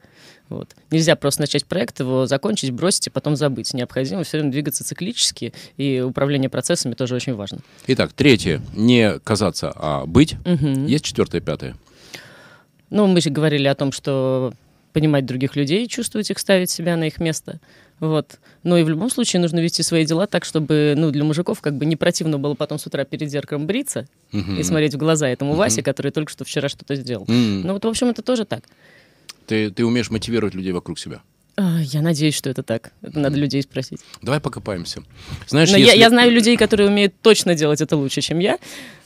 Вот. 0.48 0.76
Нельзя 0.90 1.16
просто 1.16 1.40
начать 1.40 1.64
проект, 1.64 2.00
его 2.00 2.26
закончить, 2.26 2.70
бросить 2.72 3.06
и 3.06 3.10
потом 3.10 3.36
забыть. 3.36 3.72
Необходимо 3.72 4.22
все 4.22 4.38
время 4.38 4.52
двигаться 4.52 4.84
циклически, 4.84 5.54
и 5.78 6.00
управление 6.00 6.50
процессами 6.50 6.94
тоже 6.94 7.14
очень 7.14 7.34
важно. 7.34 7.60
Итак, 7.86 8.12
третье. 8.12 8.60
Не 8.74 9.18
казаться, 9.20 9.72
а 9.74 10.04
быть. 10.04 10.36
Мгм. 10.44 10.86
Есть 10.86 11.04
четвертое, 11.04 11.40
пятое. 11.40 11.74
Ну, 12.90 13.06
мы 13.06 13.22
же 13.22 13.30
говорили 13.30 13.66
о 13.66 13.74
том, 13.74 13.92
что 13.92 14.52
понимать 14.92 15.24
других 15.24 15.56
людей, 15.56 15.86
чувствовать 15.86 16.30
их, 16.30 16.38
ставить 16.38 16.68
себя 16.68 16.96
на 16.96 17.04
их 17.04 17.18
место. 17.18 17.58
Вот. 18.02 18.40
Ну 18.64 18.76
и 18.76 18.82
в 18.82 18.88
любом 18.88 19.10
случае 19.10 19.40
нужно 19.40 19.60
вести 19.60 19.82
свои 19.82 20.04
дела 20.04 20.26
так, 20.26 20.44
чтобы 20.44 20.94
ну, 20.96 21.12
для 21.12 21.22
мужиков 21.22 21.60
как 21.60 21.76
бы 21.76 21.86
не 21.86 21.94
противно 21.94 22.36
было 22.36 22.54
потом 22.54 22.80
с 22.80 22.86
утра 22.86 23.04
перед 23.04 23.30
зеркалом 23.30 23.64
бриться 23.68 24.08
Мгм. 24.32 24.58
и 24.58 24.62
смотреть 24.64 24.94
в 24.94 24.98
глаза 24.98 25.28
этому 25.28 25.54
Васе, 25.54 25.84
который 25.84 26.10
только 26.10 26.32
что 26.32 26.44
вчера 26.44 26.68
что-то 26.68 26.96
сделал. 26.96 27.26
М. 27.28 27.60
Ну 27.62 27.74
вот, 27.74 27.84
в 27.84 27.88
общем, 27.88 28.08
это 28.08 28.20
тоже 28.22 28.44
так. 28.44 28.64
Ты, 29.46 29.70
ты 29.70 29.84
умеешь 29.86 30.10
мотивировать 30.10 30.54
людей 30.54 30.72
вокруг 30.72 30.98
себя. 30.98 31.22
А, 31.56 31.80
Я 31.80 32.02
надеюсь, 32.02 32.34
что 32.34 32.50
это 32.50 32.64
так. 32.64 32.90
Это 33.02 33.20
надо 33.20 33.36
людей 33.38 33.62
спросить. 33.62 34.00
Давай 34.20 34.40
покопаемся. 34.40 35.02
Знаешь, 35.46 35.70
Но 35.70 35.76
я, 35.76 35.84
если- 35.86 35.98
я 36.00 36.08
знаю 36.08 36.32
людей, 36.32 36.56
которые 36.56 36.88
умеют 36.88 37.14
точно 37.22 37.54
делать 37.54 37.80
это 37.80 37.96
лучше, 37.96 38.20
чем 38.20 38.40
я. 38.40 38.58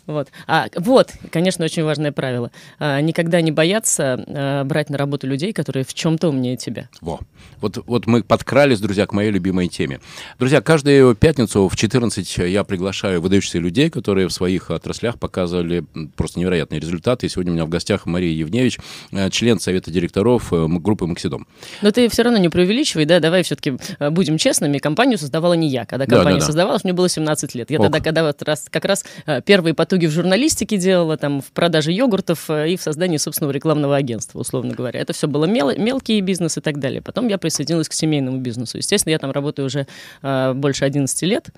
Вот. 0.06 0.28
А, 0.46 0.68
вот, 0.76 1.12
конечно, 1.30 1.64
очень 1.64 1.84
важное 1.84 2.12
правило. 2.12 2.50
А, 2.78 3.00
никогда 3.00 3.40
не 3.40 3.50
бояться 3.50 4.24
а, 4.26 4.64
брать 4.64 4.90
на 4.90 4.98
работу 4.98 5.26
людей, 5.26 5.52
которые 5.52 5.84
в 5.84 5.94
чем-то 5.94 6.28
умнее 6.28 6.56
тебя. 6.56 6.88
Во. 7.00 7.20
Вот, 7.60 7.78
вот 7.86 8.06
мы 8.06 8.22
подкрались, 8.22 8.80
друзья, 8.80 9.06
к 9.06 9.12
моей 9.12 9.30
любимой 9.30 9.68
теме. 9.68 10.00
Друзья, 10.38 10.60
каждую 10.60 11.14
пятницу 11.14 11.68
в 11.68 11.76
14 11.76 12.38
я 12.38 12.64
приглашаю 12.64 13.20
выдающихся 13.20 13.58
людей, 13.58 13.90
которые 13.90 14.28
в 14.28 14.32
своих 14.32 14.70
отраслях 14.70 15.18
показывали 15.18 15.84
просто 16.16 16.38
невероятные 16.38 16.80
результаты. 16.80 17.26
И 17.26 17.28
сегодня 17.28 17.52
у 17.52 17.54
меня 17.54 17.64
в 17.64 17.68
гостях 17.68 18.06
Мария 18.06 18.32
Евневич, 18.32 18.78
э, 19.12 19.30
член 19.30 19.58
Совета 19.58 19.90
директоров 19.90 20.52
э, 20.52 20.66
группы 20.68 21.06
«Максидом». 21.06 21.46
Но 21.82 21.90
ты 21.90 22.08
все 22.08 22.22
равно 22.22 22.38
не 22.38 22.48
преувеличивай, 22.48 23.04
да, 23.04 23.20
давай 23.20 23.42
все-таки 23.42 23.76
будем 24.10 24.38
честными, 24.38 24.78
компанию 24.78 25.18
создавала 25.18 25.54
не 25.54 25.68
я. 25.68 25.84
Когда 25.84 26.06
Да, 26.06 26.16
компания 26.16 26.36
да, 26.36 26.40
да. 26.40 26.46
создавалась, 26.46 26.84
мне 26.84 26.92
было 26.92 27.08
17 27.08 27.54
лет. 27.54 27.70
Я 27.70 27.78
Ок. 27.78 27.86
тогда, 27.86 28.00
когда 28.00 28.24
вот 28.24 28.42
раз, 28.42 28.66
как 28.70 28.84
раз 28.84 29.04
э, 29.26 29.40
первые 29.42 29.74
потуги 29.74 29.95
в 30.04 30.10
журналистике 30.10 30.76
делала, 30.76 31.16
там, 31.16 31.40
в 31.40 31.50
продаже 31.52 31.92
йогуртов 31.92 32.50
э, 32.50 32.72
и 32.72 32.76
в 32.76 32.82
создании 32.82 33.16
собственного 33.16 33.52
рекламного 33.52 33.96
агентства, 33.96 34.38
условно 34.40 34.74
говоря. 34.74 35.00
Это 35.00 35.14
все 35.14 35.26
было 35.28 35.46
мел- 35.46 35.74
мелкий 35.78 36.20
бизнес 36.20 36.58
и 36.58 36.60
так 36.60 36.78
далее. 36.78 37.00
Потом 37.00 37.28
я 37.28 37.38
присоединилась 37.38 37.88
к 37.88 37.94
семейному 37.94 38.36
бизнесу. 38.38 38.76
Естественно, 38.76 39.12
я 39.12 39.18
там 39.18 39.30
работаю 39.30 39.64
уже 39.66 39.86
э, 40.22 40.52
больше 40.52 40.84
11 40.84 41.22
лет. 41.22 41.48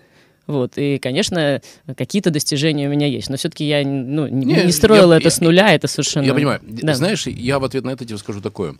Вот, 0.47 0.75
и, 0.77 0.99
конечно, 0.99 1.61
какие-то 1.97 2.31
достижения 2.31 2.87
у 2.87 2.91
меня 2.91 3.07
есть. 3.07 3.29
Но 3.29 3.37
все-таки 3.37 3.67
я 3.67 3.85
ну, 3.85 4.29
не, 4.29 4.47
Не, 4.47 4.65
не 4.65 4.73
строила 4.73 5.13
я- 5.15 5.19
это 5.19 5.27
я- 5.27 5.31
с 5.33 5.41
нуля, 5.41 5.75
это 5.75 5.89
совершенно... 5.89 6.25
Я 6.25 6.33
понимаю. 6.35 6.61
Да. 6.63 6.95
Знаешь, 6.95 7.27
я 7.27 7.59
в 7.59 7.65
ответ 7.65 7.85
на 7.85 7.91
это 7.91 8.05
тебе 8.07 8.17
скажу 8.17 8.41
такое. 8.41 8.77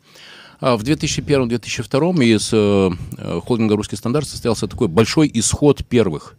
А, 0.61 0.77
В 0.77 0.83
2001-2002 0.83 2.25
из 2.25 2.51
э, 2.53 2.91
э, 3.19 3.41
холдинга 3.45 3.77
«Русский 3.77 3.97
стандарт» 3.97 4.27
состоялся 4.29 4.67
такой 4.67 4.89
большой 4.89 5.31
исход 5.35 5.85
первых. 5.87 6.37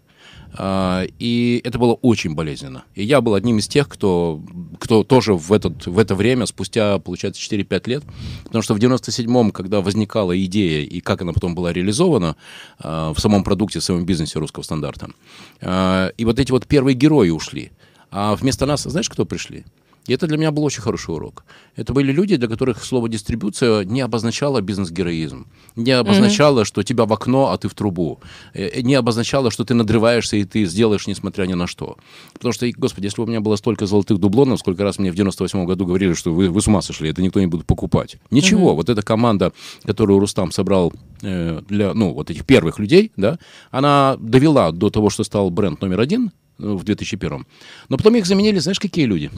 А, 0.54 1.06
И 1.20 1.62
это 1.64 1.78
было 1.78 1.94
очень 1.94 2.34
болезненно. 2.36 2.84
И 2.96 3.04
я 3.04 3.22
был 3.22 3.36
одним 3.36 3.60
из 3.60 3.68
тех, 3.68 3.88
кто, 3.88 4.42
кто 4.80 5.04
тоже 5.04 5.34
в, 5.34 5.52
этот, 5.54 5.86
в 5.86 5.98
это 6.00 6.16
время, 6.16 6.46
спустя, 6.46 7.00
получается, 7.00 7.42
4-5 7.42 7.90
лет, 7.90 8.04
потому 8.46 8.62
что 8.62 8.74
в 8.74 8.78
97-м, 8.78 9.52
когда 9.52 9.82
возникала 9.82 10.38
идея 10.46 10.84
и 10.84 11.00
как 11.02 11.22
она 11.22 11.34
потом 11.34 11.56
была 11.56 11.72
реализована 11.74 12.36
а, 12.80 13.14
в 13.14 13.20
самом 13.20 13.44
продукте, 13.44 13.80
в 13.80 13.84
самом 13.84 14.06
бизнесе 14.06 14.40
русского 14.40 14.64
стандарта, 14.64 15.10
а, 15.62 16.10
и 16.18 16.26
вот 16.26 16.40
эти 16.40 16.52
вот 16.52 16.68
первые 16.68 16.96
герои 16.96 17.30
ушли. 17.30 17.72
А 18.12 18.36
вместо 18.36 18.66
нас, 18.66 18.84
знаешь, 18.84 19.10
кто 19.10 19.26
пришли? 19.26 19.66
И 20.10 20.14
это 20.14 20.26
для 20.26 20.38
меня 20.38 20.50
был 20.50 20.64
очень 20.64 20.82
хороший 20.82 21.14
урок. 21.14 21.46
Это 21.76 21.94
были 21.94 22.12
люди, 22.12 22.36
для 22.36 22.48
которых 22.48 22.84
слово 22.84 23.08
«дистрибуция» 23.08 23.84
не 23.86 24.02
обозначало 24.02 24.60
бизнес-героизм, 24.60 25.46
не 25.76 25.92
обозначало, 25.92 26.66
что 26.66 26.82
тебя 26.82 27.06
в 27.06 27.14
окно, 27.14 27.52
а 27.52 27.58
ты 27.60 27.68
в 27.68 27.76
трубу, 27.76 28.20
э, 28.56 28.82
не 28.82 28.96
обозначало, 28.96 29.52
что 29.52 29.66
ты 29.66 29.76
надрываешься 29.76 30.38
и 30.38 30.46
ты 30.46 30.66
сделаешь, 30.66 31.06
несмотря 31.06 31.46
ни 31.46 31.54
на 31.54 31.68
что. 31.68 31.98
Потому 32.34 32.54
что, 32.54 32.68
господи, 32.76 33.06
если 33.06 33.18
бы 33.18 33.26
у 33.26 33.28
меня 33.28 33.40
было 33.40 33.56
столько 33.56 33.86
золотых 33.86 34.18
дублонов, 34.18 34.60
сколько 34.60 34.84
раз 34.84 34.98
мне 34.98 35.12
в 35.12 35.16
98 35.16 35.66
году 35.66 35.86
говорили, 35.86 36.14
что 36.16 36.34
вы, 36.34 36.50
вы 36.50 36.60
с 36.60 36.68
ума 36.68 36.82
сошли, 36.82 37.12
это 37.12 37.22
никто 37.22 37.40
не 37.40 37.46
будет 37.46 37.68
покупать. 37.68 38.18
Ничего, 38.32 38.76
вот 38.76 38.90
эта 38.90 39.04
команда, 39.04 39.52
которую 39.84 40.20
Рустам 40.20 40.52
собрал 40.52 40.92
э, 41.22 41.62
для, 41.70 41.94
ну, 41.94 42.14
вот 42.14 42.32
этих 42.32 42.46
первых 42.46 42.80
людей, 42.80 43.12
да, 43.16 43.38
она 43.70 44.18
довела 44.20 44.72
до 44.72 44.90
того, 44.90 45.12
что 45.12 45.24
стал 45.24 45.52
бренд 45.52 45.82
номер 45.82 46.00
один 46.00 46.32
э, 46.58 46.64
в 46.64 46.84
2001. 46.84 47.46
Но 47.90 47.98
потом 47.98 48.16
их 48.16 48.26
заменили, 48.26 48.58
знаешь, 48.58 48.80
какие 48.80 49.06
люди? 49.06 49.30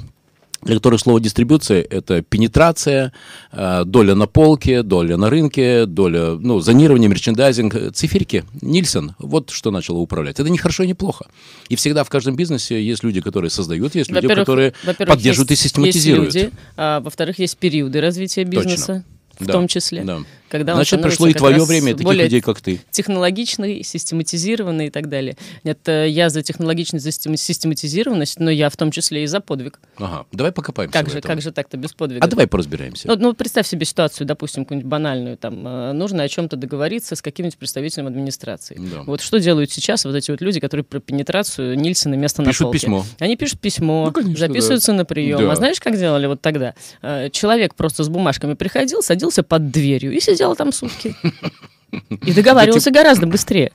Для 0.64 0.76
которых 0.76 1.00
слово 1.00 1.20
дистрибуция 1.20 1.82
это 1.82 2.22
пенетрация, 2.22 3.14
э, 3.52 3.84
доля 3.86 4.16
на 4.16 4.28
полке, 4.28 4.84
доля 4.84 5.18
на 5.18 5.30
рынке, 5.30 5.86
доля, 5.86 6.32
ну, 6.40 6.60
зонирование, 6.60 7.10
мерчендайзинг, 7.10 7.94
циферки. 7.94 8.46
Нильсон, 8.62 9.16
вот 9.20 9.50
что 9.50 9.72
начало 9.72 9.98
управлять. 9.98 10.40
Это 10.40 10.50
не 10.50 10.58
хорошо 10.58 10.84
и 10.84 10.88
не 10.88 10.94
плохо. 10.94 11.26
И 11.70 11.76
всегда 11.76 12.04
в 12.04 12.10
каждом 12.10 12.36
бизнесе 12.36 12.82
есть 12.82 13.04
люди, 13.04 13.22
которые 13.22 13.50
создают, 13.50 13.96
есть 13.96 14.12
люди, 14.12 14.28
которые 14.28 14.74
поддерживают 14.84 15.50
есть, 15.50 15.62
и 15.62 15.68
систематизируют. 15.68 16.34
Есть 16.34 16.46
люди, 16.46 16.56
а, 16.78 17.00
во-вторых, 17.00 17.40
есть 17.40 17.58
периоды 17.58 18.02
развития 18.02 18.44
бизнеса. 18.44 19.04
Точно 19.04 19.06
в 19.42 19.46
да, 19.46 19.54
том 19.54 19.68
числе. 19.68 20.04
Да. 20.04 20.20
Когда 20.52 20.76
Значит, 20.76 21.02
пришло 21.02 21.28
и 21.28 21.34
твое 21.34 21.64
время 21.64 21.94
таких 21.94 22.04
более 22.04 22.26
людей, 22.26 22.42
как 22.42 22.60
ты. 22.60 22.82
Технологичный, 22.92 23.84
систематизированный 23.84 24.88
и 24.88 24.90
так 24.90 25.08
далее. 25.08 25.38
Нет, 25.64 25.80
э, 25.88 26.10
я 26.10 26.30
за 26.30 26.44
технологичность, 26.44 27.06
за 27.06 27.12
систематизированность, 27.38 28.38
но 28.40 28.52
я 28.52 28.70
в 28.70 28.76
том 28.76 28.92
числе 28.92 29.24
и 29.24 29.28
за 29.28 29.40
подвиг. 29.40 29.80
Ага, 29.96 30.26
давай 30.34 30.52
покопаемся 30.52 30.92
Как 30.92 31.10
же, 31.10 31.20
этом. 31.20 31.30
как 31.30 31.42
же 31.42 31.52
так-то 31.54 31.78
без 31.78 31.94
подвига? 31.94 32.26
А 32.26 32.28
давай 32.28 32.48
поразбираемся. 32.48 33.08
Ну, 33.08 33.16
ну, 33.16 33.34
представь 33.34 33.66
себе 33.66 33.86
ситуацию, 33.86 34.28
допустим, 34.28 34.66
какую-нибудь 34.66 34.90
банальную, 34.90 35.38
там, 35.38 35.66
э, 35.66 35.94
нужно 35.94 36.24
о 36.24 36.28
чем-то 36.28 36.58
договориться 36.58 37.16
с 37.16 37.22
каким-нибудь 37.22 37.58
представителем 37.58 38.08
администрации. 38.08 38.76
Да. 38.78 39.04
Вот 39.04 39.22
что 39.22 39.40
делают 39.40 39.72
сейчас 39.72 40.04
вот 40.04 40.16
эти 40.16 40.32
вот 40.32 40.42
люди, 40.42 40.60
которые 40.60 40.84
про 40.84 41.00
пенетрацию 41.00 41.78
Нильсона 41.80 42.16
место 42.16 42.44
Пишут 42.44 42.60
на 42.60 42.66
полке? 42.66 42.80
письмо. 42.80 43.06
Они 43.20 43.38
пишут 43.38 43.62
письмо, 43.62 44.04
Ну, 44.08 44.12
конечно, 44.12 44.48
записываются 44.48 44.92
на 44.92 45.06
прием. 45.06 45.40
Да. 45.40 45.50
А 45.54 45.56
знаешь, 45.56 45.80
как 45.80 45.98
делали 45.98 46.26
вот 46.28 46.42
тогда? 46.42 46.74
Э, 47.02 47.30
Человек 47.32 47.74
просто 47.76 48.04
с 48.04 48.10
бумажками 48.10 48.56
приходил, 48.56 49.02
садился 49.02 49.44
под 49.44 49.72
дверью 49.72 50.12
и 50.12 50.20
сидел 50.20 50.41
там 50.56 50.72
сутки. 50.72 51.16
И 52.26 52.34
договаривался 52.34 52.92
гораздо 52.92 53.28
быстрее. 53.28 53.72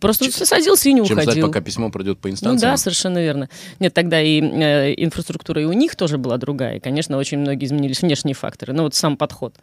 Просто 0.00 0.30
садился 0.44 0.88
и 0.88 0.92
не 0.92 0.98
Чем 1.06 1.14
ждать, 1.16 1.26
уходил. 1.28 1.46
пока 1.46 1.60
письмо 1.60 1.90
пройдет 1.90 2.18
по 2.18 2.28
Ну 2.28 2.34
инстанциям? 2.34 2.72
да, 2.72 2.76
совершенно 2.76 3.18
верно. 3.22 3.48
Нет, 3.78 3.94
тогда 3.94 4.20
и 4.20 4.40
э, 4.42 4.94
инфраструктура 4.96 5.62
и 5.62 5.64
у 5.64 5.72
них 5.72 5.94
тоже 5.96 6.18
была 6.18 6.36
другая. 6.38 6.76
И, 6.76 6.80
конечно, 6.80 7.16
очень 7.16 7.38
многие 7.38 7.66
изменились 7.66 8.02
внешние 8.02 8.34
факторы. 8.34 8.72
Ну 8.72 8.82
вот 8.82 8.94
сам 8.94 9.16
подход. 9.16 9.54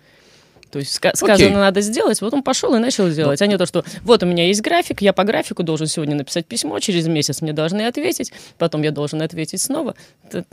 То 0.71 0.79
есть 0.79 0.91
ска- 0.97 1.15
сказано 1.15 1.33
Окей. 1.35 1.51
надо 1.51 1.81
сделать, 1.81 2.19
вот 2.21 2.33
он 2.33 2.41
пошел 2.41 2.73
и 2.73 2.79
начал 2.79 3.07
делать. 3.11 3.41
А 3.43 3.47
не 3.47 3.57
то, 3.57 3.65
что 3.67 3.83
вот 4.03 4.23
у 4.23 4.25
меня 4.25 4.47
есть 4.47 4.61
график, 4.61 5.01
я 5.01 5.13
по 5.13 5.23
графику 5.23 5.61
должен 5.61 5.85
сегодня 5.87 6.15
написать 6.15 6.47
письмо, 6.47 6.79
через 6.79 7.05
месяц 7.07 7.41
мне 7.41 7.53
должны 7.53 7.81
ответить, 7.85 8.31
потом 8.57 8.81
я 8.81 8.91
должен 8.91 9.21
ответить 9.21 9.61
снова. 9.61 9.93
Это- 10.31 10.45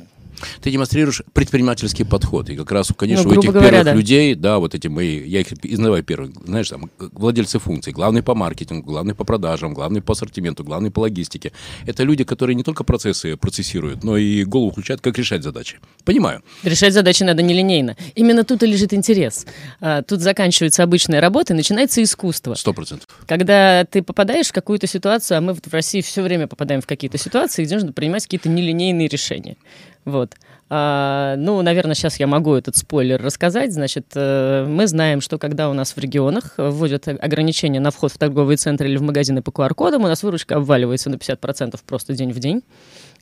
Ты 0.62 0.70
демонстрируешь 0.70 1.22
предпринимательский 1.32 2.04
подход. 2.04 2.50
И 2.50 2.56
как 2.56 2.70
раз, 2.72 2.92
конечно, 2.96 3.24
Ну, 3.24 3.30
у 3.30 3.38
этих 3.40 3.50
говоря, 3.52 3.68
первых 3.68 3.84
да. 3.84 3.94
людей, 3.94 4.34
да, 4.34 4.58
вот 4.58 4.74
эти 4.74 4.88
мои, 4.88 5.26
я 5.26 5.40
их 5.40 5.52
изнаваю 5.64 6.02
первых, 6.02 6.32
знаешь, 6.44 6.68
там, 6.68 6.90
владельцы 6.98 7.58
функций, 7.58 7.92
главный 7.92 8.22
по 8.22 8.34
маркетингу, 8.34 8.90
главный 8.90 9.14
по 9.14 9.24
продажам, 9.24 9.74
главный 9.74 10.02
по 10.02 10.12
ассортименту, 10.12 10.64
главный 10.64 10.90
по 10.90 11.00
логистике. 11.00 11.52
Это 11.86 12.02
люди, 12.02 12.24
которые 12.24 12.56
не 12.56 12.62
только 12.62 12.84
процессы 12.84 13.36
процессируют, 13.36 14.04
но 14.04 14.16
и 14.16 14.44
голову 14.44 14.70
включают, 14.70 15.00
как 15.00 15.18
решать 15.18 15.42
задачи. 15.42 15.78
Понимаю. 16.04 16.42
Решать 16.62 16.92
задачи 16.94 17.22
надо 17.22 17.42
нелинейно. 17.42 17.96
Именно 18.14 18.44
тут 18.44 18.62
и 18.62 18.66
лежит 18.66 18.92
интерес. 18.94 19.46
А, 19.80 20.02
Тут 20.02 20.20
заканчивается 20.20 20.82
обычная 20.82 21.20
работа 21.20 21.52
и 21.52 21.56
начинается 21.56 22.02
искусство. 22.02 22.54
Сто 22.54 22.72
процентов. 22.72 23.06
Когда 23.26 23.84
ты 23.84 24.02
попадаешь 24.02 24.48
в 24.48 24.52
какую-то 24.52 24.86
ситуацию, 24.86 25.38
а 25.38 25.40
мы 25.40 25.54
в 25.54 25.60
России 25.72 26.00
все 26.00 26.22
время 26.22 26.46
попадаем 26.46 26.80
в 26.80 26.86
какие-то 26.86 27.18
ситуации, 27.18 27.64
где 27.64 27.74
нужно 27.74 27.92
принимать 27.92 28.24
какие-то 28.24 28.48
нелинейные 28.48 29.08
решения. 29.08 29.56
Вот. 30.04 30.34
А, 30.72 31.34
ну, 31.36 31.60
наверное, 31.62 31.94
сейчас 31.94 32.20
я 32.20 32.26
могу 32.26 32.54
этот 32.54 32.76
спойлер 32.76 33.20
рассказать. 33.20 33.72
Значит, 33.72 34.06
э, 34.14 34.64
мы 34.68 34.86
знаем, 34.86 35.20
что 35.20 35.36
когда 35.36 35.68
у 35.68 35.72
нас 35.72 35.96
в 35.96 35.98
регионах 35.98 36.54
вводят 36.56 37.08
ограничения 37.08 37.80
на 37.80 37.90
вход 37.90 38.12
в 38.12 38.18
торговые 38.18 38.56
центры 38.56 38.88
или 38.88 38.96
в 38.96 39.02
магазины 39.02 39.42
по 39.42 39.50
QR-кодам, 39.50 40.04
у 40.04 40.06
нас 40.06 40.22
выручка 40.22 40.56
обваливается 40.56 41.10
на 41.10 41.16
50% 41.16 41.78
просто 41.84 42.14
день 42.14 42.32
в 42.32 42.38
день. 42.38 42.62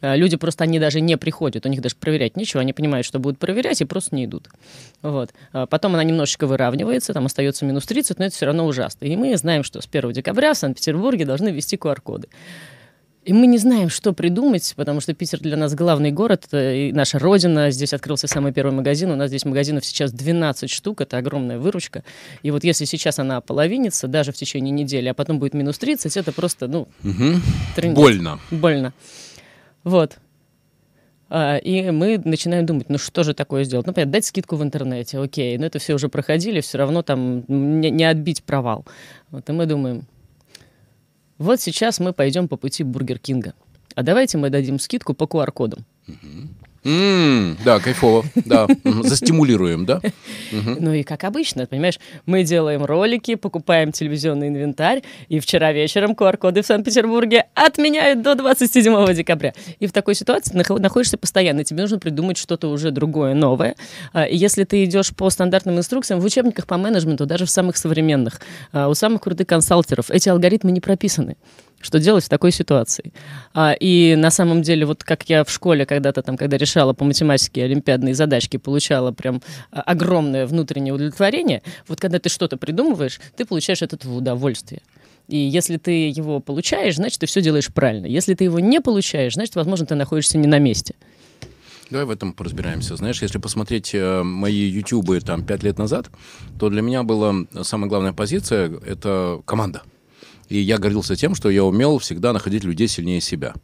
А, 0.00 0.14
Люди 0.14 0.37
просто, 0.37 0.64
они 0.64 0.78
даже 0.78 1.00
не 1.00 1.16
приходят, 1.16 1.64
у 1.66 1.68
них 1.68 1.80
даже 1.80 1.97
проверять 1.97 2.37
нечего, 2.37 2.61
они 2.61 2.73
понимают, 2.73 3.06
что 3.06 3.18
будут 3.18 3.38
проверять, 3.38 3.80
и 3.80 3.85
просто 3.85 4.14
не 4.14 4.26
идут. 4.26 4.49
Вот. 5.02 5.30
А 5.52 5.66
Потом 5.66 5.94
она 5.94 6.04
немножечко 6.04 6.47
выравнивается, 6.47 7.14
там 7.14 7.26
остается 7.26 7.64
минус 7.64 7.87
30, 7.87 8.18
но 8.18 8.26
это 8.26 8.35
все 8.37 8.47
равно 8.47 8.66
ужасно. 8.66 9.06
И 9.06 9.16
мы 9.16 9.37
знаем, 9.37 9.64
что 9.64 9.80
с 9.80 9.88
1 9.90 10.12
декабря 10.12 10.52
в 10.52 10.58
Санкт-Петербурге 10.58 11.25
должны 11.25 11.49
ввести 11.49 11.76
QR-коды. 11.76 12.28
И 13.28 13.32
мы 13.35 13.47
не 13.47 13.58
знаем, 13.58 13.90
что 13.90 14.14
придумать, 14.14 14.73
потому 14.75 15.02
что 15.02 15.12
Питер 15.12 15.40
для 15.40 15.58
нас 15.58 15.75
главный 15.75 16.11
город, 16.11 16.49
и 16.50 16.92
наша 16.94 17.18
родина. 17.18 17.70
Здесь 17.70 17.92
открылся 17.92 18.26
самый 18.26 18.54
первый 18.54 18.73
магазин. 18.73 19.11
У 19.11 19.16
нас 19.16 19.28
здесь 19.28 19.44
магазинов 19.44 19.85
сейчас 19.85 20.12
12 20.12 20.70
штук, 20.70 21.02
это 21.02 21.18
огромная 21.18 21.58
выручка. 21.58 22.04
И 22.42 22.50
вот 22.50 22.64
если 22.64 22.87
сейчас 22.87 23.18
она 23.18 23.42
половинится, 23.42 24.08
даже 24.08 24.32
в 24.32 24.37
течение 24.37 24.70
недели, 24.70 25.08
а 25.08 25.12
потом 25.12 25.40
будет 25.40 25.52
минус 25.52 25.76
30, 25.76 26.16
это 26.16 26.32
просто, 26.32 26.68
ну, 26.68 26.88
трындец. 27.76 27.99
Больно. 27.99 28.40
Больно. 28.50 28.94
Вот. 29.85 30.16
А, 31.28 31.58
И 31.58 31.91
мы 31.91 32.23
начинаем 32.25 32.64
думать, 32.64 32.88
ну 32.88 32.97
что 32.97 33.25
же 33.25 33.34
такое 33.34 33.64
сделать? 33.64 33.86
Ну, 33.86 33.93
понятно, 33.93 34.12
дать 34.12 34.25
скидку 34.25 34.56
в 34.56 34.62
интернете, 34.62 35.19
окей, 35.19 35.58
но 35.58 35.67
это 35.67 35.78
все 35.78 35.93
уже 35.93 36.08
проходили, 36.08 36.62
все 36.62 36.78
равно 36.78 37.02
там 37.02 37.45
не, 37.47 37.91
не 37.91 38.04
отбить 38.04 38.43
провал. 38.43 38.86
Вот, 39.30 39.47
и 39.50 39.52
мы 39.52 39.67
думаем, 39.67 40.06
вот 41.38 41.60
сейчас 41.60 42.00
мы 42.00 42.12
пойдем 42.12 42.48
по 42.48 42.56
пути 42.56 42.82
Бургер 42.84 43.18
Кинга. 43.18 43.54
А 43.94 44.02
давайте 44.02 44.38
мы 44.38 44.50
дадим 44.50 44.78
скидку 44.78 45.14
по 45.14 45.24
QR-кодам. 45.24 45.84
М, 46.84 47.56
да, 47.64 47.80
кайфово. 47.80 48.25
Да. 48.45 48.67
Застимулируем, 48.84 49.84
да? 49.84 50.00
Ну 50.52 50.93
и 50.93 51.02
как 51.02 51.25
обычно, 51.25 51.67
понимаешь, 51.67 51.99
мы 52.26 52.45
делаем 52.45 52.84
ролики, 52.84 53.34
покупаем 53.34 53.93
телевизионный 53.93 54.49
инвентарь, 54.49 55.02
и 55.28 55.41
вчера 55.41 55.73
вечером 55.73 56.12
QR-коды 56.12 56.62
в 56.62 56.67
Санкт-Петербурге 56.67 57.47
отменяют 57.54 58.23
до 58.23 58.34
27 58.34 59.12
декабря. 59.14 59.52
И 59.80 59.86
в 59.86 59.93
такой 59.93 60.14
ситуации 60.14 60.54
находишься 60.54 61.19
постоянно, 61.19 61.64
тебе 61.64 61.82
нужно 61.82 61.99
придумать 61.99 62.38
что-то 62.38 62.69
уже 62.69 62.91
другое, 62.91 63.34
новое. 63.34 63.75
А, 64.12 64.26
если 64.26 64.64
ты 64.64 64.84
идешь 64.84 65.14
по 65.14 65.28
стандартным 65.30 65.78
инструкциям, 65.78 66.21
в 66.21 66.25
учебниках 66.25 66.67
по 66.67 66.76
менеджменту, 66.76 67.26
даже 67.26 67.45
в 67.47 67.50
самых 67.50 67.76
современных, 67.76 68.41
а, 68.73 68.88
у 68.88 68.95
самых 68.95 69.23
крутых 69.23 69.47
консалтеров, 69.47 70.10
эти 70.10 70.28
алгоритмы 70.28 70.73
не 70.73 70.80
прописаны 70.80 71.36
что 71.80 71.99
делать 71.99 72.25
в 72.25 72.28
такой 72.28 72.52
ситуации. 72.52 73.12
А, 73.54 73.73
и 73.73 74.17
на 74.17 74.30
самом 74.30 74.62
деле, 74.62 74.86
вот 74.86 75.04
как 75.04 75.28
я 75.28 75.45
в 75.45 75.50
школе 75.50 75.86
когда-то 75.86 76.23
там, 76.23 76.36
когда 76.36 76.56
решала 76.56 76.93
по 76.93 77.04
математике 77.04 77.64
олимпиадные 77.64 78.14
задачки, 78.14 78.56
получала 78.56 79.12
прям 79.12 79.43
а, 79.71 79.82
огромное 79.82 80.47
внутреннее 80.47 80.93
удовлетворение, 80.93 81.62
вот 81.86 82.00
когда 82.00 82.19
ты 82.19 82.28
что-то 82.28 82.56
придумываешь, 82.56 83.21
ты 83.36 83.45
получаешь 83.45 83.82
от 83.82 83.93
удовольствие. 84.04 84.82
И 85.28 85.36
если 85.36 85.76
ты 85.76 86.08
его 86.08 86.41
получаешь, 86.41 86.97
значит, 86.97 87.21
ты 87.21 87.26
все 87.26 87.43
делаешь 87.43 87.69
правильно. 87.73 88.06
Если 88.06 88.34
ты 88.34 88.45
его 88.45 88.60
не 88.60 88.80
получаешь, 88.80 89.34
значит, 89.34 89.56
возможно, 89.56 89.84
ты 89.84 89.95
находишься 89.95 90.38
не 90.38 90.47
на 90.47 90.58
месте. 90.58 90.95
Давай 91.91 92.06
в 92.06 92.10
этом 92.10 92.32
поразбираемся. 92.32 92.97
Знаешь, 92.97 93.23
если 93.23 93.38
посмотреть 93.38 93.95
э, 93.95 94.23
мои 94.23 94.69
ютубы 94.69 95.21
там 95.21 95.45
пять 95.45 95.62
лет 95.62 95.78
назад, 95.78 96.10
то 96.58 96.69
для 96.69 96.82
меня 96.82 97.02
была 97.02 97.34
самая 97.62 97.88
главная 97.88 98.12
позиция— 98.12 98.71
это 98.86 99.41
команда. 99.47 99.82
И 100.49 100.58
я 100.58 100.78
гордился 100.78 101.17
тем, 101.17 101.34
что 101.34 101.50
я 101.50 101.65
умел 101.65 101.99
всегда 101.99 102.32
находить 102.32 102.65
людей 102.65 102.89
сильнее 102.89 103.21
себя. 103.21 103.54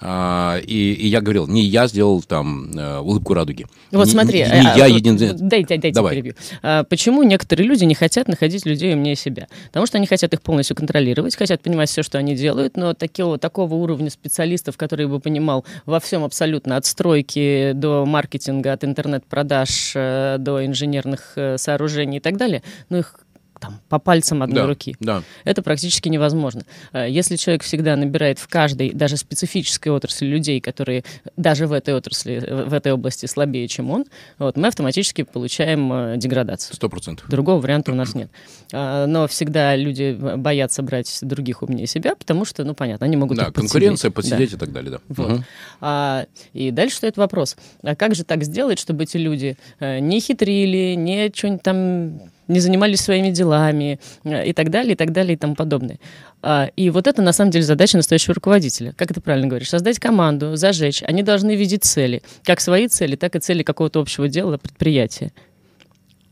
А, 0.00 0.58
и, 0.58 0.92
и 0.92 1.06
я 1.06 1.20
говорил, 1.20 1.46
не 1.46 1.62
я 1.62 1.86
сделал 1.86 2.22
там 2.22 2.70
э, 2.76 2.98
улыбку 2.98 3.32
радуги. 3.34 3.66
Вот 3.92 4.06
Не- 4.06 4.12
смотри, 4.12 4.40
не, 4.40 4.44
не 4.44 4.66
а, 4.66 4.76
я 4.76 4.88
вот 4.88 4.96
единственный. 4.96 5.34
Дай, 5.34 5.64
дай, 5.64 5.78
дайте 5.78 5.94
Давай. 5.94 6.14
перебью. 6.14 6.34
А, 6.62 6.84
почему 6.84 7.22
некоторые 7.22 7.66
люди 7.66 7.84
не 7.84 7.94
хотят 7.94 8.28
находить 8.28 8.66
людей 8.66 8.92
умнее 8.94 9.14
себя? 9.14 9.46
Потому 9.68 9.86
что 9.86 9.98
они 9.98 10.06
хотят 10.06 10.32
их 10.34 10.42
полностью 10.42 10.76
контролировать, 10.76 11.36
хотят 11.36 11.62
понимать 11.62 11.88
все, 11.88 12.02
что 12.02 12.18
они 12.18 12.34
делают, 12.34 12.76
но 12.76 12.94
такого, 12.94 13.38
такого 13.38 13.74
уровня 13.74 14.10
специалистов, 14.10 14.76
который 14.76 15.06
бы 15.06 15.20
понимал 15.20 15.64
во 15.86 16.00
всем 16.00 16.24
абсолютно 16.24 16.76
от 16.76 16.86
стройки 16.86 17.72
до 17.74 18.04
маркетинга, 18.04 18.72
от 18.72 18.84
интернет-продаж 18.84 19.92
э, 19.94 20.36
до 20.38 20.66
инженерных 20.66 21.32
э, 21.36 21.56
сооружений 21.56 22.18
и 22.18 22.20
так 22.20 22.36
далее, 22.36 22.62
ну 22.88 22.98
их 22.98 23.20
там 23.64 23.80
по 23.88 23.98
пальцам 23.98 24.42
одной 24.42 24.62
Да, 24.62 24.66
руки. 24.66 24.96
да. 25.00 25.22
Это 25.44 25.62
практически 25.62 26.08
невозможно. 26.08 26.62
Э, 26.92 27.06
Если 27.08 27.36
человек 27.36 27.62
всегда 27.62 27.96
набирает 27.96 28.38
в 28.38 28.48
каждой, 28.48 28.90
даже 28.92 29.16
специфической 29.16 29.88
отрасли 29.88 30.26
людей, 30.26 30.60
которые 30.60 31.04
даже 31.36 31.66
в 31.66 31.72
этой 31.72 31.94
отрасли, 31.94 32.34
э, 32.44 32.64
в 32.64 32.72
этой 32.74 32.92
области 32.92 33.26
слабее, 33.26 33.66
чем 33.68 33.90
он, 33.90 34.04
вот, 34.38 34.56
мы 34.56 34.68
автоматически 34.68 35.22
получаем 35.22 35.92
э, 35.92 36.16
деградацию. 36.16 36.74
Сто 36.76 36.88
процентов. 36.88 37.28
Другого 37.28 37.60
варианта 37.60 37.92
у 37.92 37.94
нас 37.94 38.14
нет. 38.14 38.30
А, 38.72 39.06
Но 39.06 39.26
всегда 39.28 39.76
люди 39.76 40.16
боятся 40.36 40.82
брать 40.82 41.18
других 41.22 41.62
умнее 41.62 41.86
себя, 41.86 42.14
потому 42.16 42.44
что, 42.44 42.64
ну, 42.64 42.74
понятно, 42.74 43.06
они 43.06 43.16
могут 43.16 43.36
Да, 43.38 43.44
их 43.44 43.52
подсидеть. 43.52 43.72
конкуренция, 43.72 44.10
Да. 44.10 44.44
и 44.44 44.46
так 44.58 44.72
далее, 44.72 44.90
да. 44.92 44.98
Вот. 45.08 45.30
Мгм. 45.30 45.44
А, 45.80 46.26
и 46.52 46.70
дальше 46.70 46.96
стоит 46.96 47.16
вопрос, 47.16 47.56
а 47.82 47.94
как 47.94 48.14
же 48.14 48.24
так 48.24 48.42
сделать, 48.44 48.78
чтобы 48.78 49.04
эти 49.04 49.16
люди 49.16 49.56
э, 49.80 49.98
не 50.00 50.20
хитрили, 50.20 50.94
не 50.94 51.30
что-нибудь 51.34 51.62
там 51.62 52.20
не 52.48 52.60
занимались 52.60 53.00
своими 53.00 53.30
делами 53.30 54.00
э, 54.24 54.46
и 54.46 54.52
так 54.52 54.70
далее, 54.70 54.92
и 54.92 54.96
так 54.96 55.12
далее, 55.12 55.34
и 55.34 55.36
тому 55.36 55.54
подобное. 55.54 55.98
А, 56.42 56.70
и 56.76 56.90
вот 56.90 57.06
это, 57.06 57.22
на 57.22 57.32
самом 57.32 57.50
деле, 57.50 57.64
задача 57.64 57.96
настоящего 57.96 58.34
руководителя. 58.34 58.92
Как 58.96 59.12
ты 59.12 59.20
правильно 59.20 59.48
говоришь? 59.48 59.70
Создать 59.70 59.98
команду, 59.98 60.56
зажечь. 60.56 61.02
Они 61.02 61.22
должны 61.22 61.56
видеть 61.56 61.84
цели. 61.84 62.22
Как 62.44 62.60
свои 62.60 62.88
цели, 62.88 63.16
так 63.16 63.36
и 63.36 63.38
цели 63.38 63.62
какого-то 63.62 64.00
общего 64.00 64.28
дела, 64.28 64.58
предприятия. 64.58 65.32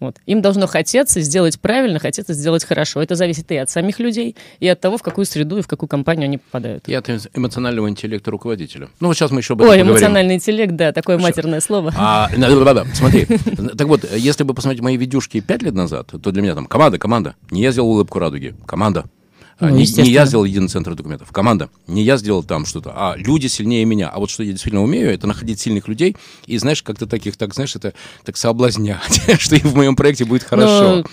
Вот. 0.02 0.16
Им 0.26 0.42
должно 0.42 0.66
хотеться 0.66 1.20
сделать 1.20 1.60
правильно, 1.60 2.00
хотеться 2.00 2.34
сделать 2.34 2.64
хорошо. 2.64 3.00
Это 3.00 3.14
зависит 3.14 3.52
и 3.52 3.56
от 3.56 3.70
самих 3.70 4.00
людей, 4.00 4.34
и 4.58 4.66
от 4.66 4.80
того, 4.80 4.98
в 4.98 5.02
какую 5.02 5.24
среду 5.26 5.58
и 5.58 5.62
в 5.62 5.68
какую 5.68 5.88
компанию 5.88 6.24
они 6.24 6.38
попадают. 6.38 6.88
И 6.88 6.94
от 6.94 7.08
эмоционального 7.08 7.88
интеллекта 7.88 8.32
руководителя. 8.32 8.88
Ну, 8.98 9.06
вот 9.06 9.14
сейчас 9.14 9.30
мы 9.30 9.38
еще 9.40 9.52
об 9.52 9.60
этом 9.60 9.70
Ой, 9.70 9.78
поговорим. 9.78 9.92
эмоциональный 9.92 10.34
интеллект, 10.34 10.74
да, 10.74 10.90
такое 10.92 11.18
матерное 11.18 11.60
слово. 11.60 11.94
А, 11.96 12.28
да, 12.36 12.50
да, 12.50 12.74
да, 12.74 12.86
смотри. 12.94 13.26
Так 13.78 13.86
вот, 13.86 14.04
если 14.12 14.42
бы 14.42 14.54
посмотреть 14.54 14.82
мои 14.82 14.96
видюшки 14.96 15.40
пять 15.40 15.62
лет 15.62 15.74
назад, 15.74 16.08
то 16.08 16.32
для 16.32 16.42
меня 16.42 16.54
там 16.54 16.66
команда, 16.66 16.98
команда. 16.98 17.36
Не 17.52 17.62
я 17.62 17.70
сделал 17.70 17.90
улыбку 17.90 18.18
радуги, 18.18 18.56
команда. 18.66 19.04
А, 19.58 19.68
Ну, 19.68 19.76
не, 19.76 19.84
не 19.84 20.10
я 20.10 20.26
сделал 20.26 20.44
единый 20.44 20.68
центр 20.68 20.94
документов, 20.94 21.30
команда. 21.32 21.70
Не 21.86 22.02
я 22.02 22.16
сделал 22.16 22.42
там 22.42 22.66
что-то, 22.66 22.92
а 22.94 23.14
люди 23.16 23.46
сильнее 23.46 23.84
меня. 23.84 24.08
А 24.08 24.18
вот 24.18 24.30
что 24.30 24.42
я 24.42 24.52
действительно 24.52 24.82
умею, 24.82 25.12
это 25.12 25.26
находить 25.26 25.60
сильных 25.60 25.88
людей 25.88 26.16
и, 26.46 26.58
знаешь, 26.58 26.82
как-то 26.82 27.06
таких, 27.06 27.36
так, 27.36 27.54
знаешь, 27.54 27.76
это 27.76 27.94
так 28.24 28.36
соблазнять, 28.36 29.22
что 29.38 29.56
им 29.56 29.68
в 29.68 29.76
моем 29.76 29.96
проекте 29.96 30.24
будет 30.24 30.42
хорошо. 30.42 31.04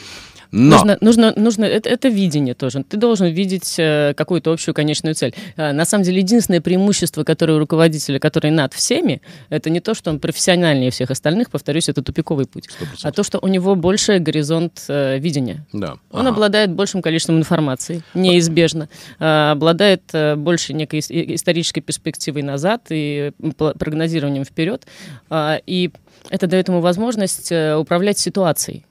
Но, 0.51 0.77
Нужно, 0.77 0.97
нужно, 1.01 1.33
нужно 1.35 1.65
это, 1.65 1.89
это 1.89 2.07
видение 2.09 2.55
тоже. 2.55 2.83
Ты 2.83 2.97
должен 2.97 3.27
видеть 3.27 3.75
э, 3.77 4.13
какую-то 4.15 4.51
общую 4.51 4.73
конечную 4.73 5.13
цель. 5.13 5.35
Э, 5.57 5.71
на 5.73 5.85
самом 5.85 6.03
деле, 6.03 6.17
единственное 6.19 6.59
преимущество, 6.59 7.23
которое 7.23 7.53
у 7.53 7.59
руководителя, 7.59 8.17
который 8.19 8.49
над 8.49 8.73
всеми, 8.73 9.21
это 9.49 9.69
не 9.69 9.79
то, 9.79 9.93
что 9.93 10.09
он 10.09 10.19
профессиональнее 10.19 10.89
всех 10.89 11.12
остальных, 11.12 11.51
повторюсь, 11.51 11.88
это 11.88 12.01
тупиковый 12.01 12.47
путь, 12.47 12.67
100%. 12.67 12.99
а 13.03 13.12
то, 13.12 13.23
что 13.23 13.38
у 13.41 13.47
него 13.47 13.75
больше 13.75 14.17
горизонт 14.17 14.85
э, 14.88 15.19
видения. 15.19 15.65
да. 15.71 15.97
Он 16.12 16.21
Ага. 16.21 16.29
обладает 16.29 16.71
большим 16.71 17.01
количеством 17.03 17.38
информации, 17.38 18.01
неизбежно, 18.15 18.89
э, 19.19 19.51
обладает 19.51 20.01
э, 20.13 20.35
больше 20.35 20.73
некой 20.73 20.99
исторической 20.99 21.81
перспективой 21.81 22.41
назад 22.41 22.88
и 22.89 23.31
прогнозированием 23.57 24.45
вперед, 24.45 24.85
А, 25.29 25.59
и 25.67 25.91
это 26.29 26.47
дает 26.47 26.67
ему 26.69 26.81
возможность 26.81 27.51
управлять 27.51 28.17
ситуацией. 28.17 28.85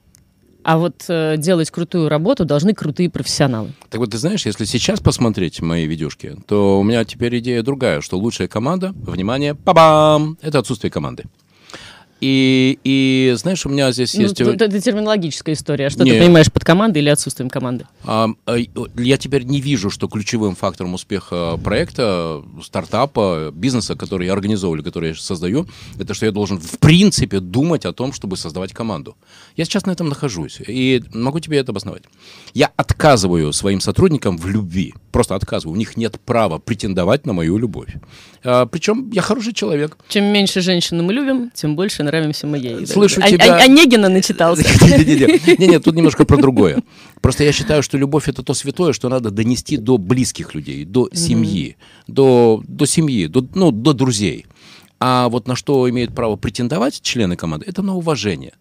А 0.69 0.77
вот 0.77 1.07
э, 1.09 1.37
делать 1.39 1.71
крутую 1.71 2.11
работу 2.11 2.45
должны 2.45 2.75
крутые 2.75 3.09
профессионалы. 3.09 3.73
Так 3.89 4.01
вот, 4.01 4.11
ты 4.11 4.19
знаешь, 4.19 4.45
если 4.45 4.67
сейчас 4.67 5.01
посмотреть 5.01 5.63
мои 5.63 5.87
видюшки, 5.87 6.37
то 6.47 6.79
у 6.79 6.83
меня 6.83 7.07
теперь 7.07 7.39
идея 7.39 7.63
другая, 7.63 8.03
что 8.03 8.19
лучшая 8.19 8.49
команда, 8.49 8.93
внимание, 8.95 9.55
па-бам, 9.55 10.37
это 10.43 10.59
отсутствие 10.59 10.91
команды. 10.91 11.25
И, 12.21 12.79
и 12.83 13.33
знаешь, 13.37 13.65
у 13.65 13.69
меня 13.69 13.93
здесь 13.93 14.15
Ну, 14.15 14.23
есть... 14.23 14.41
это, 14.41 14.65
это 14.65 14.81
терминологическая 14.81 15.55
история. 15.55 15.89
Что 15.89 16.05
Не. 16.05 16.13
ты 16.13 16.19
понимаешь 16.19 16.51
под 16.51 16.65
командой 16.65 16.99
или 16.99 17.09
отсутствием 17.11 17.49
команды? 17.49 17.87
А, 18.05 18.29
я 18.97 19.17
теперь 19.19 19.45
не 19.45 19.61
вижу, 19.61 19.91
что 19.91 20.09
ключевым 20.09 20.57
фактором 20.57 20.95
успеха 20.95 21.59
проекта, 21.63 22.43
стартапа, 22.63 23.53
бизнеса, 23.55 23.95
который 23.95 24.27
я 24.27 24.33
организовываю, 24.33 24.83
который 24.83 25.11
я 25.11 25.15
создаю, 25.15 25.67
это 25.99 26.15
что 26.15 26.27
я 26.27 26.33
должен 26.33 26.59
в 26.59 26.79
принципе 26.79 27.41
думать 27.41 27.85
о 27.85 27.93
том, 27.93 28.13
чтобы 28.13 28.37
создавать 28.37 28.73
команду. 28.73 29.17
Я 29.57 29.65
сейчас 29.65 29.87
на 29.87 29.93
этом 29.93 30.09
нахожусь, 30.09 30.61
и 30.67 31.03
могу 31.13 31.41
тебе 31.41 31.59
это 31.59 31.73
обосновать. 31.73 32.03
Я 32.55 32.71
отказываю 32.77 33.53
своим 33.53 33.81
сотрудникам 33.81 34.39
в 34.39 34.47
любви, 34.49 34.95
просто 35.13 35.35
отказываю. 35.35 35.75
У 35.75 35.79
них 35.79 35.97
нет 35.97 36.21
права 36.21 36.59
претендовать 36.59 37.27
на 37.27 37.33
мою 37.33 37.59
любовь. 37.59 37.95
А, 38.45 38.67
причем 38.67 39.11
я 39.13 39.23
хороший 39.23 39.53
человек. 39.53 39.97
Чем 40.09 40.25
меньше 40.25 40.61
женщин 40.61 41.03
мы 41.03 41.13
любим, 41.13 41.51
тем 41.55 41.77
больше 41.77 42.03
нравимся 42.09 42.47
мы 42.47 42.59
ей. 42.59 42.87
Слышу 42.87 43.21
А- 43.23 43.29
тебя. 43.31 43.57
а- 43.57 43.64
Онегина 43.64 44.09
начитался. 44.09 44.62
Не-не, 45.59 45.79
тут 45.79 45.94
немножко 45.94 46.25
про 46.25 46.37
другое. 46.37 46.83
Просто 47.21 47.44
я 47.44 47.53
считаю, 47.53 47.83
что 47.83 47.99
любовь 47.99 48.29
это 48.29 48.42
то 48.42 48.55
святое, 48.55 48.92
что 48.92 49.09
надо 49.09 49.31
донести 49.31 49.77
до 49.77 49.99
близких 49.99 50.55
людей, 50.55 50.85
до 50.85 51.09
семьи, 51.12 51.77
до, 52.07 52.62
до 52.66 52.87
семьи, 52.87 53.27
до, 53.27 53.47
ну, 53.55 53.71
до 53.71 53.92
друзей. 53.92 54.47
А 55.01 55.29
вот 55.29 55.47
на 55.47 55.55
что 55.57 55.88
имеют 55.88 56.14
право 56.14 56.37
претендовать 56.37 57.01
члены 57.03 57.37
команды, 57.37 57.66
это 57.68 57.83
на 57.83 57.94
уважение. 57.94 58.53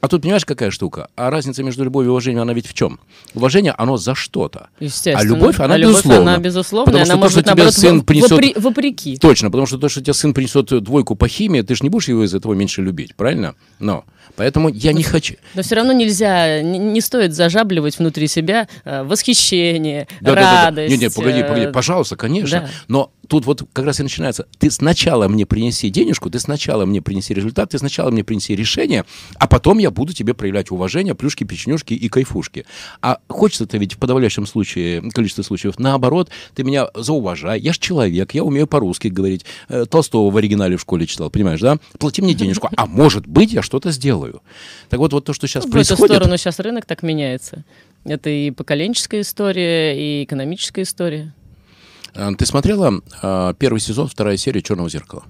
А 0.00 0.08
тут 0.08 0.22
понимаешь, 0.22 0.44
какая 0.44 0.72
штука? 0.72 1.08
А 1.14 1.30
разница 1.30 1.62
между 1.62 1.84
любовью 1.84 2.08
и 2.08 2.10
уважением, 2.10 2.42
она 2.42 2.52
ведь 2.54 2.66
в 2.66 2.74
чем? 2.74 2.98
Уважение, 3.34 3.72
оно 3.78 3.96
за 3.96 4.16
что-то. 4.16 4.68
Естественно. 4.80 5.20
А 5.20 5.22
любовь, 5.24 5.60
она 5.60 5.74
А 5.74 5.76
любовь, 5.76 6.04
она 6.06 6.38
безусловная, 6.38 6.86
Потому 6.86 7.04
что 7.04 7.14
она 7.14 7.22
то, 7.22 7.28
что 7.30 7.38
быть, 7.38 7.44
тебе 7.44 7.54
наоборот, 7.54 7.74
сын 7.74 8.00
принесет- 8.02 8.30
вопре- 8.32 8.60
вопреки. 8.60 9.16
Точно, 9.18 9.48
потому 9.48 9.66
что 9.66 9.78
то, 9.78 9.88
что 9.88 10.00
тебе 10.00 10.12
сын 10.14 10.34
принесет 10.34 10.66
двойку 10.82 11.14
по 11.14 11.28
химии, 11.28 11.60
ты 11.62 11.76
же 11.76 11.84
не 11.84 11.88
будешь 11.88 12.08
его 12.08 12.24
из 12.24 12.34
этого 12.34 12.54
меньше 12.54 12.82
любить, 12.82 13.14
правильно? 13.14 13.54
Но. 13.78 14.04
Поэтому 14.34 14.70
я 14.70 14.92
не 14.92 15.02
хочу. 15.02 15.34
Но 15.54 15.62
все 15.62 15.74
равно 15.76 15.92
нельзя, 15.92 16.62
не, 16.62 16.78
не 16.78 17.00
стоит 17.00 17.34
зажабливать 17.34 17.98
внутри 17.98 18.26
себя 18.28 18.66
э, 18.84 19.02
восхищение, 19.04 20.08
Да-да-да-да. 20.20 20.64
радость. 20.66 20.90
Не, 20.90 20.98
не, 20.98 21.10
погоди, 21.10 21.40
э, 21.40 21.44
погоди, 21.48 21.66
пожалуйста, 21.72 22.16
конечно. 22.16 22.60
да. 22.62 22.68
Но 22.88 23.10
тут 23.32 23.46
вот 23.46 23.62
как 23.72 23.86
раз 23.86 23.98
и 23.98 24.02
начинается. 24.02 24.46
Ты 24.58 24.70
сначала 24.70 25.26
мне 25.26 25.46
принеси 25.46 25.88
денежку, 25.88 26.28
ты 26.28 26.38
сначала 26.38 26.84
мне 26.84 27.00
принеси 27.00 27.32
результат, 27.32 27.70
ты 27.70 27.78
сначала 27.78 28.10
мне 28.10 28.22
принеси 28.22 28.54
решение, 28.54 29.06
а 29.36 29.46
потом 29.46 29.78
я 29.78 29.90
буду 29.90 30.12
тебе 30.12 30.34
проявлять 30.34 30.70
уважение, 30.70 31.14
плюшки, 31.14 31.44
печенюшки 31.44 31.94
и 31.94 32.10
кайфушки. 32.10 32.66
А 33.00 33.20
хочется-то 33.28 33.78
ведь 33.78 33.94
в 33.94 33.98
подавляющем 33.98 34.46
случае, 34.46 35.00
количестве 35.12 35.44
случаев, 35.44 35.78
наоборот, 35.78 36.28
ты 36.54 36.62
меня 36.62 36.88
зауважай. 36.94 37.58
Я 37.58 37.72
ж 37.72 37.78
человек, 37.78 38.34
я 38.34 38.44
умею 38.44 38.66
по-русски 38.66 39.08
говорить. 39.08 39.46
Э, 39.70 39.86
Толстого 39.88 40.30
в 40.30 40.36
оригинале 40.36 40.76
в 40.76 40.82
школе 40.82 41.06
читал, 41.06 41.30
понимаешь, 41.30 41.60
да? 41.60 41.78
Плати 41.98 42.20
мне 42.20 42.34
денежку, 42.34 42.68
а 42.76 42.84
может 42.84 43.26
быть, 43.26 43.54
я 43.54 43.62
что-то 43.62 43.92
сделаю. 43.92 44.42
Так 44.90 45.00
вот, 45.00 45.14
вот 45.14 45.24
то, 45.24 45.32
что 45.32 45.46
сейчас 45.46 45.64
в 45.64 45.68
эту 45.68 45.72
происходит... 45.72 46.16
сторону 46.16 46.36
сейчас 46.36 46.58
рынок 46.58 46.84
так 46.84 47.02
меняется. 47.02 47.64
Это 48.04 48.28
и 48.28 48.50
поколенческая 48.50 49.22
история, 49.22 49.96
и 49.96 50.24
экономическая 50.24 50.82
история. 50.82 51.32
Э, 52.14 52.30
Ты 52.36 52.46
смотрела 52.46 53.00
э, 53.22 53.54
первый 53.58 53.80
сезон, 53.80 54.08
вторая 54.08 54.36
серия 54.36 54.62
«Черного 54.62 54.88
зеркала»? 54.88 55.24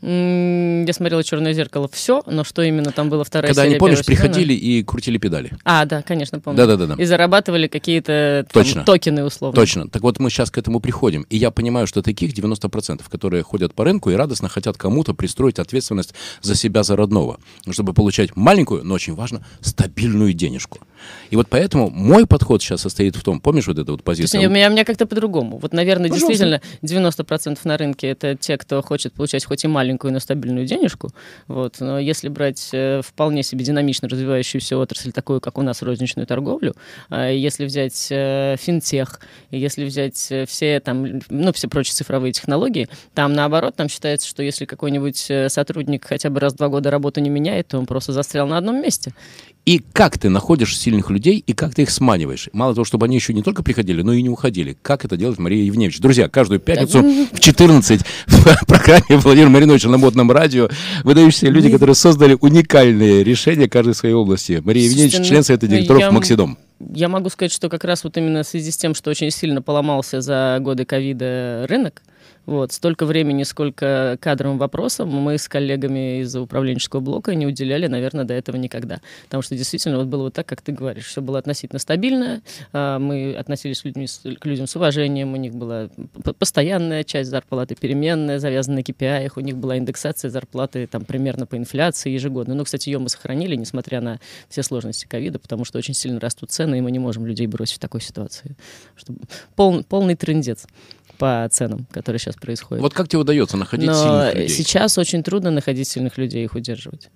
Я 0.00 0.92
смотрела 0.92 1.24
«Черное 1.24 1.52
зеркало» 1.54 1.88
все, 1.92 2.22
но 2.26 2.44
что 2.44 2.62
именно 2.62 2.92
там 2.92 3.08
было 3.08 3.24
вторая 3.24 3.48
Когда 3.48 3.62
серия 3.62 3.72
они, 3.74 3.80
помнишь, 3.80 4.04
приходили 4.04 4.52
и 4.52 4.84
крутили 4.84 5.18
педали. 5.18 5.50
А, 5.64 5.86
да, 5.86 6.02
конечно, 6.02 6.38
помню. 6.38 6.56
Да-да-да. 6.56 6.94
И 6.94 7.04
зарабатывали 7.04 7.66
какие-то 7.66 8.46
Точно. 8.52 8.84
токены 8.84 9.24
условно. 9.24 9.56
Точно. 9.56 9.88
Так 9.88 10.02
вот, 10.02 10.20
мы 10.20 10.30
сейчас 10.30 10.52
к 10.52 10.58
этому 10.58 10.78
приходим. 10.78 11.22
И 11.30 11.36
я 11.36 11.50
понимаю, 11.50 11.88
что 11.88 12.00
таких 12.00 12.32
90%, 12.32 13.02
которые 13.10 13.42
ходят 13.42 13.74
по 13.74 13.82
рынку 13.84 14.10
и 14.10 14.14
радостно 14.14 14.48
хотят 14.48 14.76
кому-то 14.76 15.14
пристроить 15.14 15.58
ответственность 15.58 16.14
за 16.42 16.54
себя, 16.54 16.84
за 16.84 16.94
родного. 16.94 17.40
Чтобы 17.68 17.92
получать 17.92 18.36
маленькую, 18.36 18.84
но 18.84 18.94
очень 18.94 19.16
важно, 19.16 19.44
стабильную 19.60 20.32
денежку. 20.32 20.78
И 21.30 21.36
вот 21.36 21.48
поэтому 21.48 21.90
мой 21.90 22.26
подход 22.26 22.62
сейчас 22.62 22.82
состоит 22.82 23.16
в 23.16 23.22
том, 23.22 23.40
помнишь 23.40 23.66
вот 23.66 23.78
эту 23.78 23.92
вот 23.92 24.04
То 24.04 24.10
есть 24.12 24.22
позицию? 24.22 24.48
у 24.48 24.52
меня, 24.52 24.68
у 24.68 24.72
меня 24.72 24.84
как-то 24.84 25.06
по-другому. 25.06 25.58
Вот, 25.58 25.72
наверное, 25.72 26.08
Пожалуйста. 26.08 26.28
действительно 26.28 26.60
90% 26.82 27.58
на 27.64 27.76
рынке 27.76 28.08
это 28.08 28.34
те, 28.36 28.56
кто 28.56 28.82
хочет 28.82 29.12
получать 29.12 29.44
хоть 29.44 29.64
и 29.64 29.68
маленькую, 29.68 30.12
но 30.12 30.20
стабильную 30.20 30.66
денежку. 30.66 31.10
Вот. 31.46 31.76
Но 31.80 31.98
если 31.98 32.28
брать 32.28 32.70
э, 32.72 33.02
вполне 33.04 33.42
себе 33.42 33.64
динамично 33.64 34.08
развивающуюся 34.08 34.76
отрасль, 34.78 35.12
такую, 35.12 35.40
как 35.40 35.58
у 35.58 35.62
нас, 35.62 35.82
розничную 35.82 36.26
торговлю, 36.26 36.74
а 37.10 37.30
если 37.30 37.64
взять 37.64 38.08
э, 38.10 38.56
финтех, 38.58 39.20
если 39.50 39.84
взять 39.84 40.28
э, 40.30 40.46
все 40.46 40.80
там, 40.80 41.20
ну, 41.28 41.52
все 41.52 41.68
прочие 41.68 41.94
цифровые 41.94 42.32
технологии, 42.32 42.88
там 43.14 43.32
наоборот, 43.32 43.76
там 43.76 43.88
считается, 43.88 44.28
что 44.28 44.42
если 44.42 44.64
какой-нибудь 44.64 45.30
сотрудник 45.48 46.06
хотя 46.06 46.30
бы 46.30 46.40
раз 46.40 46.54
в 46.54 46.56
два 46.56 46.68
года 46.68 46.90
работу 46.90 47.20
не 47.20 47.30
меняет, 47.30 47.68
то 47.68 47.78
он 47.78 47.86
просто 47.86 48.12
застрял 48.12 48.46
на 48.46 48.58
одном 48.58 48.80
месте. 48.80 49.12
И 49.68 49.82
как 49.92 50.16
ты 50.16 50.30
находишь 50.30 50.78
сильных 50.78 51.10
людей, 51.10 51.44
и 51.46 51.52
как 51.52 51.74
ты 51.74 51.82
их 51.82 51.90
сманиваешь? 51.90 52.48
Мало 52.54 52.74
того, 52.74 52.86
чтобы 52.86 53.04
они 53.04 53.16
еще 53.16 53.34
не 53.34 53.42
только 53.42 53.62
приходили, 53.62 54.00
но 54.00 54.14
и 54.14 54.22
не 54.22 54.30
уходили. 54.30 54.78
Как 54.80 55.04
это 55.04 55.18
делает 55.18 55.38
Мария 55.38 55.62
Евневич? 55.62 55.98
Друзья, 55.98 56.30
каждую 56.30 56.58
пятницу 56.58 57.02
в 57.02 57.38
14 57.38 58.00
в 58.26 58.66
программе 58.66 59.18
Владимира 59.18 59.50
Мариновича 59.50 59.90
на 59.90 59.98
модном 59.98 60.30
радио 60.30 60.70
выдающиеся 61.04 61.48
люди, 61.48 61.68
которые 61.68 61.94
создали 61.94 62.38
уникальные 62.40 63.22
решения 63.22 63.68
каждой 63.68 63.94
своей 63.94 64.14
области. 64.14 64.62
Мария 64.64 64.88
Слушайте, 64.88 65.22
член 65.22 65.40
ну, 65.40 65.42
Совета 65.42 65.66
ну, 65.66 65.72
директоров 65.72 66.00
я- 66.00 66.12
Максидом. 66.12 66.56
Я 66.94 67.10
могу 67.10 67.28
сказать, 67.28 67.52
что 67.52 67.68
как 67.68 67.84
раз 67.84 68.04
вот 68.04 68.16
именно 68.16 68.44
в 68.44 68.46
связи 68.46 68.70
с 68.70 68.76
тем, 68.78 68.94
что 68.94 69.10
очень 69.10 69.30
сильно 69.30 69.60
поломался 69.60 70.22
за 70.22 70.56
годы 70.62 70.86
ковида 70.86 71.66
рынок, 71.68 72.00
вот, 72.48 72.72
столько 72.72 73.04
времени, 73.04 73.42
сколько 73.42 74.16
кадровым 74.22 74.56
вопросам 74.56 75.10
мы 75.10 75.36
с 75.36 75.50
коллегами 75.50 76.22
из 76.22 76.34
управленческого 76.34 77.00
блока 77.00 77.34
не 77.34 77.46
уделяли, 77.46 77.88
наверное, 77.88 78.24
до 78.24 78.32
этого 78.32 78.56
никогда. 78.56 79.02
Потому 79.24 79.42
что 79.42 79.54
действительно 79.54 79.98
вот 79.98 80.06
было 80.06 80.22
вот 80.22 80.32
так, 80.32 80.46
как 80.46 80.62
ты 80.62 80.72
говоришь. 80.72 81.08
Все 81.08 81.20
было 81.20 81.38
относительно 81.38 81.78
стабильно, 81.78 82.40
а, 82.72 82.98
мы 82.98 83.34
относились 83.34 83.82
к, 83.82 83.84
людьми 83.84 84.06
к 84.40 84.46
людям 84.46 84.66
с 84.66 84.74
уважением, 84.74 85.34
у 85.34 85.36
них 85.36 85.54
была 85.54 85.90
постоянная 86.38 87.04
часть 87.04 87.28
зарплаты, 87.28 87.74
переменная, 87.74 88.38
завязанная 88.38 88.78
на 88.78 88.82
KPI, 88.82 89.30
у 89.36 89.40
них 89.40 89.58
была 89.58 89.76
индексация 89.76 90.30
зарплаты 90.30 90.86
там 90.86 91.04
примерно 91.04 91.44
по 91.44 91.54
инфляции 91.58 92.08
ежегодно. 92.08 92.54
Ну, 92.54 92.64
кстати, 92.64 92.88
ее 92.88 92.98
мы 92.98 93.10
сохранили, 93.10 93.56
несмотря 93.56 94.00
на 94.00 94.20
все 94.48 94.62
сложности 94.62 95.04
ковида, 95.06 95.38
потому 95.38 95.66
что 95.66 95.76
очень 95.76 95.92
сильно 95.92 96.18
растут 96.18 96.50
цены, 96.50 96.78
и 96.78 96.80
мы 96.80 96.92
не 96.92 96.98
можем 96.98 97.26
людей 97.26 97.46
бросить 97.46 97.76
в 97.76 97.80
такой 97.80 98.00
ситуации. 98.00 98.56
Что 98.96 99.12
пол- 99.54 99.84
полный 99.84 100.14
трендец 100.14 100.66
по 101.18 101.48
ценам, 101.50 101.86
который 101.90 102.18
сейчас 102.18 102.36
происходит. 102.36 102.82
Вот 102.82 102.94
как 102.94 103.08
тебе 103.08 103.18
удается 103.20 103.56
находить 103.56 103.88
Но 103.88 103.94
сильных 103.94 104.34
людей? 104.34 104.48
сейчас 104.48 104.96
очень 104.98 105.22
трудно 105.22 105.50
находить 105.50 105.88
сильных 105.88 106.16
людей 106.16 106.42
и 106.42 106.44
их 106.44 106.54
удерживать. 106.54 107.10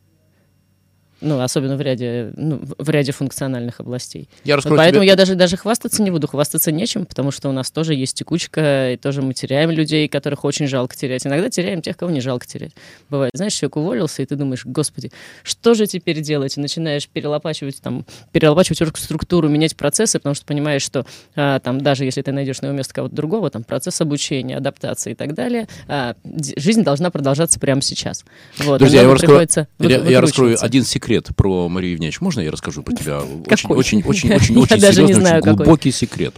Ну, 1.22 1.40
особенно 1.40 1.76
в 1.76 1.80
ряде, 1.80 2.32
ну, 2.36 2.60
в 2.78 2.90
ряде 2.90 3.12
функциональных 3.12 3.80
областей. 3.80 4.28
Я 4.44 4.56
Вот 4.56 4.64
поэтому 4.76 5.02
тебе... 5.02 5.10
я 5.10 5.16
даже, 5.16 5.34
даже 5.36 5.56
хвастаться 5.56 6.02
не 6.02 6.10
буду, 6.10 6.26
хвастаться 6.26 6.72
нечем, 6.72 7.06
потому 7.06 7.30
что 7.30 7.48
у 7.48 7.52
нас 7.52 7.70
тоже 7.70 7.94
есть 7.94 8.16
текучка, 8.16 8.92
и 8.92 8.96
тоже 8.96 9.22
мы 9.22 9.32
теряем 9.32 9.70
людей, 9.70 10.08
которых 10.08 10.44
очень 10.44 10.66
жалко 10.66 10.96
терять. 10.96 11.26
Иногда 11.26 11.48
теряем 11.48 11.80
тех, 11.80 11.96
кого 11.96 12.10
не 12.10 12.20
жалко 12.20 12.46
терять. 12.46 12.72
Бывает, 13.08 13.30
знаешь, 13.34 13.54
человек 13.54 13.76
уволился, 13.76 14.22
и 14.22 14.26
ты 14.26 14.34
думаешь, 14.34 14.66
господи, 14.66 15.12
что 15.44 15.74
же 15.74 15.86
теперь 15.86 16.20
делать? 16.20 16.56
И 16.56 16.60
начинаешь 16.60 17.08
перелопачивать, 17.08 17.80
там, 17.80 18.04
перелопачивать 18.32 18.98
структуру, 18.98 19.48
менять 19.48 19.76
процессы, 19.76 20.18
потому 20.18 20.34
что 20.34 20.44
понимаешь, 20.44 20.82
что 20.82 21.06
а, 21.36 21.60
там, 21.60 21.80
даже 21.80 22.04
если 22.04 22.22
ты 22.22 22.32
найдешь 22.32 22.60
на 22.60 22.66
его 22.66 22.76
место 22.76 22.94
кого-то 22.94 23.14
другого, 23.14 23.48
там, 23.50 23.62
процесс 23.62 24.00
обучения, 24.00 24.56
адаптации 24.56 25.12
и 25.12 25.14
так 25.14 25.34
далее, 25.34 25.68
а, 25.86 26.16
жизнь 26.56 26.82
должна 26.82 27.10
продолжаться 27.10 27.60
прямо 27.60 27.80
сейчас. 27.80 28.24
Вот, 28.58 28.78
Друзья, 28.78 29.02
я, 29.02 29.12
раскрою, 29.12 29.48
я, 29.78 29.98
я 29.98 30.20
раскрою 30.20 30.56
один 30.60 30.84
секрет 30.84 31.11
про 31.36 31.68
Марию 31.68 31.92
Евгеньевич. 31.92 32.20
Можно 32.20 32.40
я 32.40 32.50
расскажу 32.50 32.82
про 32.82 32.94
тебя? 32.94 33.20
Очень, 33.20 33.70
очень, 33.70 34.02
очень, 34.06 34.32
очень, 34.32 34.56
очень 34.56 34.80
серьезный, 34.80 35.38
очень 35.38 35.52
глубокий 35.54 35.92
секрет. 35.92 36.34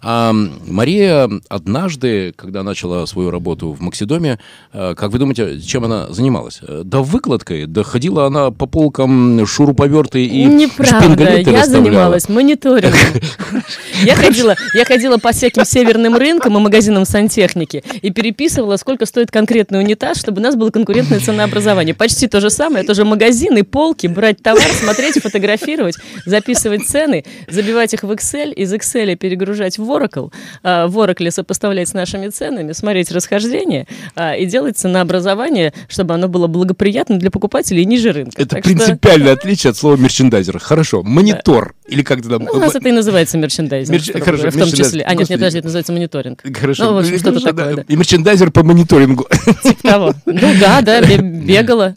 А 0.00 0.32
Мария 0.32 1.28
однажды, 1.48 2.32
когда 2.36 2.62
начала 2.62 3.06
свою 3.06 3.30
работу 3.30 3.72
в 3.72 3.80
Максидоме, 3.80 4.38
э, 4.72 4.94
как 4.96 5.10
вы 5.10 5.18
думаете, 5.18 5.60
чем 5.60 5.84
она 5.84 6.08
занималась? 6.10 6.60
Да 6.84 7.00
выкладкой, 7.00 7.66
да 7.66 7.82
ходила 7.82 8.26
она 8.26 8.50
по 8.50 8.66
полкам 8.66 9.44
шуруповерты 9.46 10.24
и 10.24 10.44
Неправда, 10.44 11.38
я 11.38 11.66
занималась 11.66 12.28
мониторингом. 12.28 12.98
Я 14.04 14.14
ходила, 14.14 14.54
я 14.74 14.84
ходила 14.84 15.16
по 15.18 15.32
всяким 15.32 15.64
северным 15.64 16.16
рынкам 16.16 16.56
и 16.56 16.60
магазинам 16.60 17.04
сантехники 17.04 17.82
и 18.00 18.10
переписывала, 18.10 18.76
сколько 18.76 19.06
стоит 19.06 19.32
конкретный 19.32 19.80
унитаз, 19.80 20.18
чтобы 20.20 20.40
у 20.40 20.42
нас 20.42 20.54
было 20.54 20.70
конкурентное 20.70 21.18
ценообразование. 21.18 21.94
Почти 21.94 22.28
то 22.28 22.40
же 22.40 22.48
самое, 22.48 22.84
тоже 22.84 23.04
магазины, 23.04 23.64
полки, 23.64 24.06
брать 24.06 24.40
товар, 24.40 24.62
смотреть, 24.80 25.20
фотографировать, 25.20 25.96
записывать 26.24 26.86
цены, 26.86 27.24
забивать 27.48 27.92
их 27.94 28.04
в 28.04 28.10
Excel, 28.12 28.52
из 28.52 28.72
Excel 28.72 29.16
перегружать 29.16 29.78
в 29.78 29.84
в 29.88 29.90
Oracle, 29.90 30.32
а, 30.62 30.86
в 30.86 30.98
Oracle 30.98 31.30
сопоставлять 31.30 31.88
с 31.88 31.94
нашими 31.94 32.28
ценами, 32.28 32.72
смотреть 32.72 33.10
расхождение 33.10 33.86
а, 34.14 34.36
и 34.36 34.46
делать 34.46 34.78
ценообразование, 34.78 35.72
чтобы 35.88 36.14
оно 36.14 36.28
было 36.28 36.46
благоприятным 36.46 37.18
для 37.18 37.30
покупателей 37.30 37.82
и 37.82 37.86
ниже 37.86 38.12
рынка. 38.12 38.40
Это 38.40 38.56
так 38.56 38.64
принципиальное 38.64 39.32
что... 39.32 39.40
отличие 39.40 39.70
от 39.70 39.76
слова 39.76 39.96
мерчендайзер. 39.96 40.58
Хорошо, 40.58 41.02
монитор 41.02 41.74
или 41.88 42.02
как 42.02 42.22
там... 42.22 42.44
Ну, 42.44 42.52
у 42.52 42.58
нас 42.58 42.74
это 42.74 42.88
и 42.88 42.92
называется 42.92 43.38
мерчендайзер. 43.38 43.92
Мерч... 43.92 44.08
В, 44.10 44.20
Хорошо, 44.20 44.50
в 44.50 44.56
том 44.56 44.70
числе. 44.70 45.02
А, 45.02 45.14
нет, 45.14 45.30
нет, 45.30 45.38
подожди, 45.38 45.58
это 45.58 45.66
называется 45.68 45.92
мониторинг. 45.92 46.42
Хорошо. 46.58 46.84
Ну, 46.84 46.94
в 46.94 46.98
общем, 46.98 47.18
что-то 47.18 47.40
такое, 47.40 47.76
да. 47.76 47.84
И 47.88 47.96
мерчендайзер 47.96 48.50
по 48.50 48.62
мониторингу. 48.62 49.26
Типа 49.62 49.82
того. 49.82 50.14
Ну 50.26 50.54
да, 50.60 50.82
да, 50.82 51.00
бегала. 51.00 51.96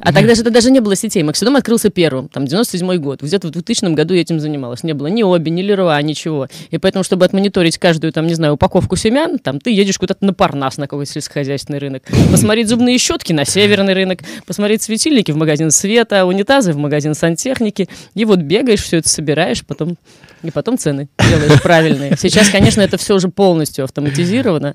А 0.00 0.12
тогда 0.12 0.34
же 0.34 0.42
это 0.42 0.50
даже 0.50 0.70
не 0.70 0.80
было 0.80 0.94
сетей. 0.96 1.22
Максидом 1.22 1.56
открылся 1.56 1.90
первым, 1.90 2.28
там, 2.28 2.44
97-й 2.44 2.98
год. 2.98 3.22
Где-то 3.22 3.48
в 3.48 3.50
2000 3.50 3.94
году 3.94 4.14
я 4.14 4.20
этим 4.20 4.40
занималась. 4.40 4.84
Не 4.84 4.92
было 4.92 5.08
ни 5.08 5.22
Оби, 5.22 5.50
ни 5.50 5.62
Леруа, 5.62 6.00
ничего. 6.02 6.48
И 6.70 6.78
поэтому, 6.78 7.04
чтобы 7.04 7.23
отмониторить 7.24 7.78
каждую, 7.78 8.12
там, 8.12 8.26
не 8.26 8.34
знаю, 8.34 8.54
упаковку 8.54 8.96
семян, 8.96 9.38
там, 9.38 9.60
ты 9.60 9.70
едешь 9.70 9.98
куда-то 9.98 10.24
на 10.24 10.32
Парнас, 10.34 10.76
на 10.76 10.86
какой-то 10.86 11.12
сельскохозяйственный 11.12 11.78
рынок. 11.78 12.04
Посмотреть 12.30 12.68
зубные 12.68 12.98
щетки 12.98 13.32
на 13.32 13.44
северный 13.44 13.94
рынок, 13.94 14.20
посмотреть 14.46 14.82
светильники 14.82 15.32
в 15.32 15.36
магазин 15.36 15.70
света, 15.70 16.24
унитазы 16.24 16.72
в 16.72 16.76
магазин 16.76 17.14
сантехники. 17.14 17.88
И 18.14 18.24
вот 18.24 18.40
бегаешь, 18.40 18.82
все 18.82 18.98
это 18.98 19.08
собираешь, 19.08 19.64
потом 19.64 19.96
и 20.42 20.50
потом 20.50 20.76
цены 20.78 21.08
делаешь 21.18 21.62
правильные. 21.62 22.16
Сейчас, 22.18 22.50
конечно, 22.50 22.82
это 22.82 22.98
все 22.98 23.14
уже 23.14 23.28
полностью 23.28 23.84
автоматизировано. 23.84 24.74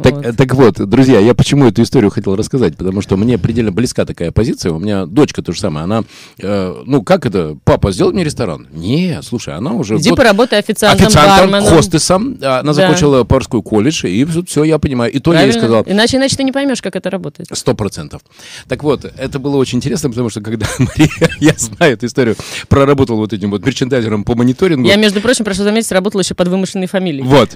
Так 0.00 0.14
вот. 0.14 0.36
так 0.36 0.54
вот, 0.54 0.88
друзья, 0.88 1.18
я 1.18 1.34
почему 1.34 1.66
эту 1.66 1.82
историю 1.82 2.10
хотел 2.10 2.34
рассказать? 2.34 2.76
Потому 2.76 3.02
что 3.02 3.16
мне 3.18 3.36
предельно 3.36 3.72
близка 3.72 4.06
такая 4.06 4.32
позиция. 4.32 4.72
У 4.72 4.78
меня 4.78 5.04
дочка 5.04 5.42
то 5.42 5.52
же 5.52 5.60
самое. 5.60 5.84
Она, 5.84 6.04
э, 6.40 6.82
ну, 6.86 7.02
как 7.02 7.26
это? 7.26 7.58
Папа, 7.64 7.92
сделай 7.92 8.14
мне 8.14 8.24
ресторан. 8.24 8.68
Не, 8.72 9.20
слушай, 9.22 9.54
она 9.54 9.72
уже... 9.72 9.96
Иди 9.96 10.08
год... 10.08 10.18
поработай 10.18 10.60
официантом, 10.60 11.08
официантом 11.08 11.50
барменом. 11.50 11.76
хостесом. 11.76 12.38
Она 12.40 12.62
да. 12.62 12.72
закончила 12.72 13.24
поварской 13.24 13.60
колледж, 13.62 14.06
и 14.06 14.24
все, 14.46 14.64
я 14.64 14.78
понимаю. 14.78 15.12
И 15.12 15.18
то 15.18 15.32
Правильно. 15.32 15.52
я 15.52 15.52
ей 15.52 15.60
сказал... 15.60 15.84
Иначе, 15.86 16.16
иначе 16.16 16.36
ты 16.36 16.44
не 16.44 16.52
поймешь, 16.52 16.80
как 16.80 16.96
это 16.96 17.10
работает. 17.10 17.50
Сто 17.52 17.74
процентов. 17.74 18.22
Так 18.68 18.82
вот, 18.82 19.04
это 19.04 19.38
было 19.38 19.56
очень 19.56 19.76
интересно, 19.76 20.08
потому 20.08 20.30
что 20.30 20.40
когда 20.40 20.66
Мария, 20.78 21.30
я 21.38 21.54
знаю 21.58 21.94
эту 21.94 22.06
историю, 22.06 22.36
проработал 22.68 23.16
вот 23.16 23.34
этим 23.34 23.50
вот 23.50 23.64
мерчендайзером 23.66 24.24
по 24.24 24.34
мониторингу. 24.34 24.88
Я, 24.88 24.96
между 24.96 25.20
прочим, 25.20 25.44
прошу 25.44 25.64
заметить, 25.64 25.92
работала 25.92 26.22
еще 26.22 26.34
под 26.34 26.48
вымышленной 26.48 26.86
фамилией. 26.86 27.24
Вот. 27.24 27.50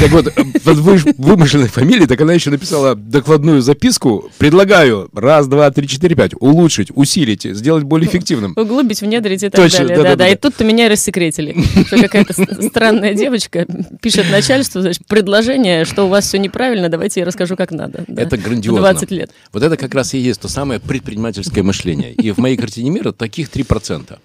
Так 0.00 0.10
вот, 0.10 0.32
под 0.64 0.76
вымышленной 1.18 1.68
фамилией 1.68 1.81
фамилии, 1.82 2.06
так 2.06 2.20
она 2.20 2.32
еще 2.32 2.50
написала 2.50 2.94
докладную 2.94 3.60
записку. 3.60 4.30
Предлагаю 4.38 5.08
раз, 5.12 5.48
два, 5.48 5.70
три, 5.70 5.88
четыре, 5.88 6.14
пять 6.14 6.32
улучшить, 6.38 6.88
усилить, 6.94 7.42
сделать 7.42 7.82
более 7.82 8.08
эффективным. 8.08 8.54
Углубить, 8.56 9.00
внедрить 9.00 9.42
и 9.42 9.48
так 9.48 9.60
Точно, 9.60 9.80
далее. 9.80 9.96
Да, 9.96 10.02
да, 10.02 10.08
да, 10.10 10.16
да. 10.16 10.28
И 10.28 10.36
тут-то 10.36 10.64
меня 10.64 10.88
рассекретили. 10.88 11.56
Что 11.86 12.00
какая-то 12.00 12.34
странная 12.62 13.14
девочка 13.14 13.66
пишет 14.00 14.30
начальству, 14.30 14.80
значит, 14.80 15.06
предложение, 15.06 15.84
что 15.84 16.04
у 16.04 16.08
вас 16.08 16.26
все 16.26 16.38
неправильно, 16.38 16.88
давайте 16.88 17.20
я 17.20 17.26
расскажу, 17.26 17.56
как 17.56 17.72
надо. 17.72 18.04
Это 18.08 18.36
грандиозно. 18.36 18.80
20 18.80 19.10
лет. 19.10 19.30
Вот 19.52 19.62
это 19.62 19.76
как 19.76 19.94
раз 19.94 20.14
и 20.14 20.18
есть 20.18 20.40
то 20.40 20.48
самое 20.48 20.78
предпринимательское 20.78 21.64
мышление. 21.64 22.12
И 22.12 22.30
в 22.30 22.38
моей 22.38 22.56
картине 22.56 22.90
мира 22.90 23.10
таких 23.12 23.48
3%. 23.48 24.18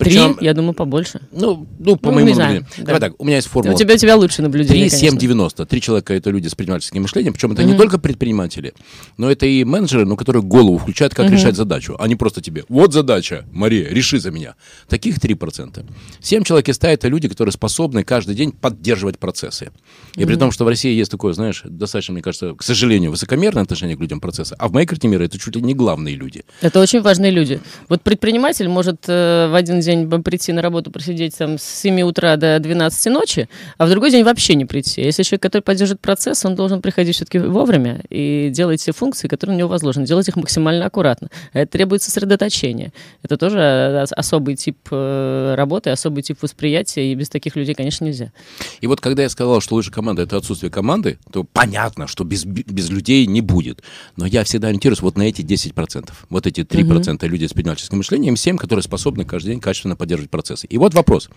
Причем, 0.00 0.34
Три, 0.34 0.46
я 0.46 0.54
думаю, 0.54 0.72
побольше. 0.72 1.20
Ну, 1.30 1.66
ну 1.78 1.96
по 1.96 2.08
ну, 2.08 2.14
моему 2.14 2.30
наблюдению. 2.30 2.66
Да. 2.78 2.84
Давай 2.84 3.00
так, 3.00 3.12
у 3.18 3.24
меня 3.24 3.36
есть 3.36 3.48
формула. 3.48 3.74
У 3.74 3.78
тебя, 3.78 3.94
у 3.94 3.98
тебя 3.98 4.16
лучше 4.16 4.40
наблюдение, 4.40 4.88
3, 4.88 4.98
7, 4.98 5.18
90. 5.18 5.66
Три 5.66 5.80
человека— 5.82 6.14
это 6.14 6.30
люди 6.30 6.48
с 6.48 6.54
предпринимательским 6.54 7.02
мышлением. 7.02 7.34
Причем 7.34 7.52
это 7.52 7.60
mm-hmm. 7.60 7.66
не 7.66 7.76
только 7.76 7.98
предприниматели, 7.98 8.72
но 9.18 9.30
это 9.30 9.44
и 9.44 9.62
менеджеры, 9.62 10.06
ну, 10.06 10.16
которые 10.16 10.42
голову 10.42 10.78
включают, 10.78 11.14
как 11.14 11.26
mm-hmm. 11.26 11.32
решать 11.32 11.54
задачу. 11.54 11.96
А 11.98 12.08
не 12.08 12.16
просто 12.16 12.40
тебе. 12.40 12.64
Вот 12.70 12.94
задача, 12.94 13.44
Мария, 13.52 13.88
реши 13.90 14.18
за 14.18 14.30
меня. 14.30 14.54
Таких 14.88 15.18
3%. 15.18 15.84
7 16.20 16.44
человек 16.44 16.68
из 16.70 16.76
100— 16.76 16.86
это 16.88 17.08
люди, 17.08 17.28
которые 17.28 17.52
способны 17.52 18.02
каждый 18.02 18.34
день 18.34 18.52
поддерживать 18.52 19.18
процессы. 19.18 19.70
И 20.14 20.20
mm-hmm. 20.20 20.26
при 20.26 20.36
том, 20.36 20.50
что 20.50 20.64
в 20.64 20.68
России 20.68 20.96
есть 20.96 21.10
такое, 21.10 21.34
знаешь, 21.34 21.60
достаточно, 21.64 22.14
мне 22.14 22.22
кажется, 22.22 22.54
к 22.54 22.62
сожалению, 22.62 23.10
высокомерное 23.10 23.64
отношение 23.64 23.98
к 23.98 24.00
людям 24.00 24.18
процесса. 24.18 24.56
А 24.58 24.68
в 24.68 24.72
моей 24.72 24.86
картине 24.86 25.12
мира 25.12 25.24
это 25.24 25.38
чуть 25.38 25.56
ли 25.56 25.60
не 25.60 25.74
главные 25.74 26.14
люди. 26.14 26.44
Это 26.62 26.80
очень 26.80 27.02
важные 27.02 27.30
люди. 27.30 27.60
Вот 27.90 28.00
предприниматель 28.00 28.68
может 28.68 29.04
э, 29.08 29.48
в 29.50 29.54
один 29.54 29.80
день 29.80 29.89
прийти 30.22 30.52
на 30.52 30.62
работу 30.62 30.90
просидеть 30.90 31.36
там 31.36 31.58
с 31.58 31.62
7 31.62 32.00
утра 32.02 32.36
до 32.36 32.58
12 32.58 33.12
ночи, 33.12 33.48
а 33.78 33.86
в 33.86 33.90
другой 33.90 34.10
день 34.10 34.24
вообще 34.24 34.54
не 34.54 34.64
прийти. 34.64 35.02
Если 35.02 35.22
человек, 35.22 35.42
который 35.42 35.62
поддерживает 35.62 36.00
процесс, 36.00 36.44
он 36.44 36.54
должен 36.54 36.82
приходить 36.82 37.16
все-таки 37.16 37.38
вовремя 37.38 38.02
и 38.10 38.50
делать 38.52 38.80
все 38.80 38.92
функции, 38.92 39.28
которые 39.28 39.54
на 39.54 39.58
него 39.58 39.68
возложены, 39.68 40.06
делать 40.06 40.28
их 40.28 40.36
максимально 40.36 40.86
аккуратно. 40.86 41.28
Это 41.52 41.70
требует 41.70 42.02
сосредоточения. 42.02 42.92
Это 43.22 43.36
тоже 43.36 43.58
э, 43.58 44.02
особый 44.16 44.56
тип 44.56 44.76
э, 44.90 45.54
работы, 45.56 45.90
особый 45.90 46.22
тип 46.22 46.38
восприятия, 46.42 47.12
и 47.12 47.14
без 47.14 47.28
таких 47.28 47.56
людей, 47.56 47.74
конечно, 47.74 48.04
нельзя. 48.04 48.32
И 48.80 48.86
вот 48.86 49.00
когда 49.00 49.22
я 49.22 49.28
сказал, 49.28 49.60
что 49.60 49.74
лучшая 49.74 49.94
команда— 49.94 50.22
это 50.24 50.36
отсутствие 50.36 50.70
команды, 50.70 51.18
то 51.32 51.44
понятно, 51.44 52.06
что 52.06 52.24
без, 52.24 52.44
без 52.44 52.90
людей 52.90 53.26
не 53.26 53.40
будет. 53.40 53.82
Но 54.16 54.26
я 54.26 54.44
всегда 54.44 54.68
ориентируюсь 54.68 55.02
вот 55.02 55.16
на 55.16 55.22
эти 55.22 55.42
10%. 55.42 56.10
Вот 56.28 56.46
эти 56.46 56.60
3% 56.60 57.14
угу. 57.14 57.26
люди 57.26 57.46
с 57.46 57.52
предпринимательским 57.52 57.98
мышлением, 57.98 58.36
7, 58.36 58.56
которые 58.56 58.82
способны 58.82 59.24
каждый 59.24 59.50
день 59.50 59.60
качественно 59.60 59.79
поддерживать 59.96 60.30
процесс 60.30 60.50
процессы. 60.50 60.66
И 60.66 60.78
вот 60.78 60.94
вопрос. 60.94 61.30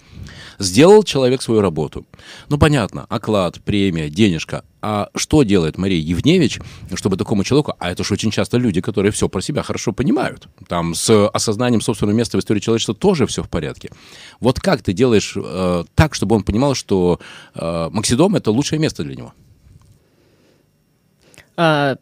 Сделал 0.60 1.04
человек 1.04 1.42
свою 1.42 1.62
работу. 1.62 2.06
Ну, 2.50 2.58
понятно, 2.58 3.06
оклад, 3.10 3.60
премия, 3.64 4.10
денежка. 4.10 4.64
А 4.82 5.10
что 5.16 5.44
делает 5.44 5.78
Мария 5.78 6.02
Евневич, 6.02 6.60
чтобы 6.96 7.18
такому 7.18 7.44
человеку, 7.44 7.74
а 7.80 7.92
это 7.92 8.04
же 8.04 8.14
очень 8.14 8.32
часто 8.32 8.58
люди, 8.58 8.82
которые 8.82 9.12
все 9.12 9.28
про 9.28 9.42
себя 9.42 9.64
хорошо 9.64 9.94
понимают, 9.94 10.48
там 10.68 10.96
с 10.96 11.28
осознанием 11.28 11.82
собственного 11.82 12.18
места 12.18 12.38
в 12.38 12.40
истории 12.40 12.60
человечества 12.60 12.96
тоже 12.96 13.26
все 13.26 13.42
в 13.44 13.50
порядке. 13.50 13.90
Вот 14.40 14.60
как 14.60 14.82
ты 14.82 14.94
делаешь 14.94 15.38
э, 15.38 15.84
так, 15.96 16.16
чтобы 16.16 16.36
он 16.36 16.44
понимал, 16.44 16.76
что 16.76 17.20
э, 17.56 17.90
Максидом 17.92 18.36
это 18.36 18.52
лучшее 18.52 18.80
место 18.80 19.04
для 19.04 19.16
него? 19.16 19.34
А, 21.56 21.96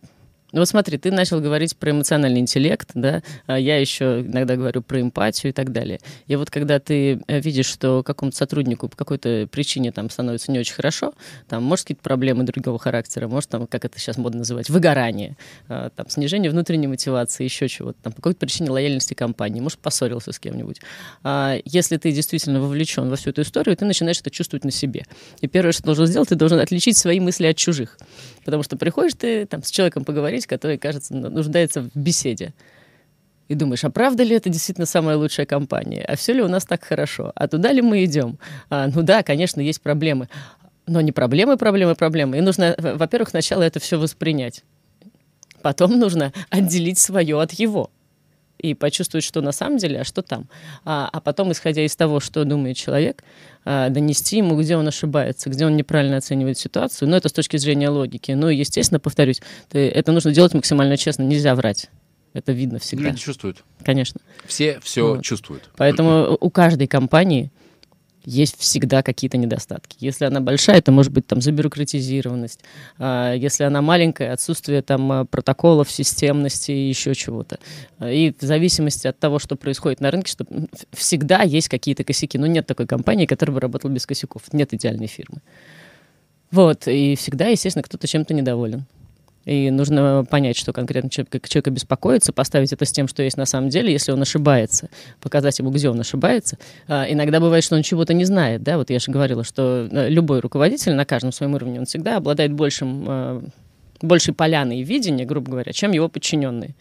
ну 0.51 0.59
вот 0.59 0.67
смотри, 0.67 0.97
ты 0.97 1.11
начал 1.11 1.39
говорить 1.39 1.75
про 1.77 1.91
эмоциональный 1.91 2.39
интеллект, 2.39 2.89
да, 2.93 3.23
а 3.47 3.57
я 3.57 3.77
еще 3.77 4.21
иногда 4.21 4.55
говорю 4.55 4.81
про 4.81 5.01
эмпатию 5.01 5.51
и 5.51 5.53
так 5.53 5.71
далее. 5.71 5.99
И 6.27 6.35
вот 6.35 6.49
когда 6.49 6.79
ты 6.79 7.21
э, 7.27 7.39
видишь, 7.39 7.67
что 7.67 8.03
какому-то 8.03 8.37
сотруднику 8.37 8.89
по 8.89 8.95
какой-то 8.95 9.47
причине 9.51 9.91
там 9.91 10.09
становится 10.09 10.51
не 10.51 10.59
очень 10.59 10.73
хорошо, 10.73 11.13
там, 11.47 11.63
может, 11.63 11.85
какие-то 11.85 12.03
проблемы 12.03 12.43
другого 12.43 12.79
характера, 12.79 13.27
может, 13.27 13.49
там, 13.49 13.67
как 13.67 13.85
это 13.85 13.99
сейчас 13.99 14.17
модно 14.17 14.39
называть, 14.39 14.69
выгорание, 14.69 15.37
а, 15.67 15.89
там, 15.89 16.09
снижение 16.09 16.51
внутренней 16.51 16.87
мотивации, 16.87 17.43
еще 17.43 17.67
чего-то, 17.67 17.97
там, 18.03 18.13
по 18.13 18.17
какой-то 18.17 18.39
причине 18.39 18.71
лояльности 18.71 19.13
компании, 19.13 19.61
может, 19.61 19.79
поссорился 19.79 20.31
с 20.31 20.39
кем-нибудь. 20.39 20.81
А 21.23 21.57
если 21.65 21.97
ты 21.97 22.11
действительно 22.11 22.61
вовлечен 22.61 23.09
во 23.09 23.15
всю 23.15 23.29
эту 23.29 23.41
историю, 23.41 23.75
ты 23.77 23.85
начинаешь 23.85 24.19
это 24.19 24.29
чувствовать 24.29 24.63
на 24.63 24.71
себе. 24.71 25.05
И 25.41 25.47
первое, 25.47 25.71
что 25.71 25.83
ты 25.83 25.85
должен 25.87 26.07
сделать, 26.07 26.29
ты 26.29 26.35
должен 26.35 26.59
отличить 26.59 26.97
свои 26.97 27.19
мысли 27.19 27.47
от 27.47 27.57
чужих. 27.57 27.97
Потому 28.45 28.63
что 28.63 28.77
приходишь 28.77 29.13
ты 29.17 29.45
там 29.45 29.63
с 29.63 29.71
человеком 29.71 30.03
поговорить, 30.03 30.40
который, 30.47 30.77
кажется, 30.77 31.13
нуждается 31.13 31.81
в 31.81 31.95
беседе. 31.95 32.53
И 33.47 33.55
думаешь, 33.55 33.83
а 33.83 33.89
правда 33.89 34.23
ли 34.23 34.35
это 34.35 34.49
действительно 34.49 34.85
самая 34.85 35.17
лучшая 35.17 35.45
компания? 35.45 36.05
А 36.07 36.15
все 36.15 36.31
ли 36.31 36.41
у 36.41 36.47
нас 36.47 36.65
так 36.65 36.85
хорошо? 36.85 37.33
А 37.35 37.47
туда 37.49 37.73
ли 37.73 37.81
мы 37.81 38.05
идем? 38.05 38.39
А, 38.69 38.87
ну 38.87 39.01
да, 39.01 39.23
конечно, 39.23 39.59
есть 39.59 39.81
проблемы. 39.81 40.29
Но 40.87 41.01
не 41.01 41.11
проблемы, 41.11 41.57
проблемы, 41.57 41.95
проблемы. 41.95 42.37
И 42.37 42.41
нужно, 42.41 42.75
во-первых, 42.77 43.29
сначала 43.29 43.63
это 43.63 43.79
все 43.79 43.99
воспринять. 43.99 44.63
Потом 45.61 45.99
нужно 45.99 46.31
отделить 46.49 46.97
свое 46.97 47.41
от 47.41 47.51
его. 47.51 47.91
и 48.61 48.73
почувствовать, 48.75 49.25
что 49.25 49.41
на 49.41 49.51
самом 49.51 49.77
деле, 49.77 50.01
а 50.01 50.03
что 50.03 50.21
там. 50.21 50.47
А, 50.85 51.09
а 51.11 51.19
потом, 51.19 51.51
исходя 51.51 51.83
из 51.83 51.95
того, 51.95 52.19
что 52.19 52.45
думает 52.45 52.77
человек, 52.77 53.23
донести 53.65 54.37
ему, 54.37 54.59
где 54.59 54.75
он 54.77 54.87
ошибается, 54.87 55.49
где 55.49 55.65
он 55.65 55.75
неправильно 55.75 56.17
оценивает 56.17 56.57
ситуацию. 56.57 57.07
Но 57.09 57.17
это 57.17 57.29
с 57.29 57.33
точки 57.33 57.57
зрения 57.57 57.89
логики. 57.89 58.31
Ну 58.31 58.49
и, 58.49 58.55
естественно, 58.55 58.99
повторюсь, 58.99 59.41
это 59.71 60.11
нужно 60.11 60.31
делать 60.31 60.53
максимально 60.53 60.97
честно, 60.97 61.23
нельзя 61.23 61.53
врать. 61.55 61.89
Это 62.33 62.53
видно 62.53 62.79
всегда. 62.79 63.09
Люди 63.09 63.19
чувствуют. 63.19 63.63
Конечно. 63.83 64.21
Все 64.45 64.79
все 64.81 65.15
вот. 65.15 65.23
чувствуют. 65.23 65.69
Поэтому 65.75 66.37
у 66.39 66.49
каждой 66.49 66.87
компании 66.87 67.51
есть 68.25 68.57
всегда 68.59 69.03
какие-то 69.03 69.37
недостатки. 69.37 69.97
Если 69.99 70.25
она 70.25 70.39
большая, 70.41 70.77
это 70.77 70.91
может 70.91 71.11
быть 71.11 71.27
там 71.27 71.41
забюрократизированность. 71.41 72.59
А 72.97 73.33
если 73.33 73.63
она 73.63 73.81
маленькая, 73.81 74.33
отсутствие 74.33 74.81
там 74.81 75.11
а, 75.11 75.25
протоколов, 75.25 75.89
системности 75.89 76.71
и 76.71 76.89
еще 76.89 77.15
чего-то. 77.15 77.59
И 78.01 78.33
в 78.39 78.43
зависимости 78.43 79.07
от 79.07 79.19
того, 79.19 79.39
что 79.39 79.55
происходит 79.55 80.01
на 80.01 80.11
рынке, 80.11 80.31
что 80.31 80.45
всегда 80.91 81.41
есть 81.43 81.69
какие-то 81.69 82.03
косяки. 82.03 82.37
Но 82.37 82.47
нет 82.47 82.67
такой 82.67 82.87
компании, 82.87 83.25
которая 83.25 83.55
бы 83.55 83.59
работала 83.59 83.91
без 83.91 84.05
косяков. 84.05 84.53
Нет 84.53 84.73
идеальной 84.73 85.07
фирмы. 85.07 85.41
Вот. 86.51 86.87
И 86.87 87.15
всегда, 87.15 87.47
естественно, 87.47 87.83
кто-то 87.83 88.07
чем-то 88.07 88.33
недоволен. 88.33 88.85
И 89.45 89.71
нужно 89.71 90.25
понять, 90.29 90.57
что 90.57 90.71
конкретно 90.73 91.09
человек, 91.09 91.47
человека 91.47 91.71
беспокоится, 91.71 92.31
поставить 92.31 92.73
это 92.73 92.85
с 92.85 92.91
тем, 92.91 93.07
что 93.07 93.23
есть 93.23 93.37
на 93.37 93.45
самом 93.45 93.69
деле, 93.69 93.91
если 93.91 94.11
он 94.11 94.21
ошибается, 94.21 94.89
показать 95.19 95.57
ему, 95.59 95.71
где 95.71 95.89
он 95.89 95.99
ошибается. 95.99 96.57
А, 96.87 97.05
иногда 97.09 97.39
бывает, 97.39 97.63
что 97.63 97.75
он 97.75 97.81
чего-то 97.81 98.13
не 98.13 98.25
знает, 98.25 98.61
да, 98.63 98.77
вот 98.77 98.89
я 98.89 98.99
же 98.99 99.11
говорила, 99.11 99.43
что 99.43 99.87
э, 99.91 100.09
любой 100.09 100.41
руководитель 100.41 100.93
на 100.93 101.05
каждом 101.05 101.31
своем 101.31 101.55
уровне, 101.55 101.79
он 101.79 101.85
всегда 101.85 102.17
обладает 102.17 102.53
большим, 102.53 103.05
э, 103.07 103.41
большей 104.01 104.33
поляной 104.33 104.83
видения, 104.83 105.25
грубо 105.25 105.51
говоря, 105.51 105.73
чем 105.73 105.91
его 105.91 106.07
подчиненные. 106.07 106.75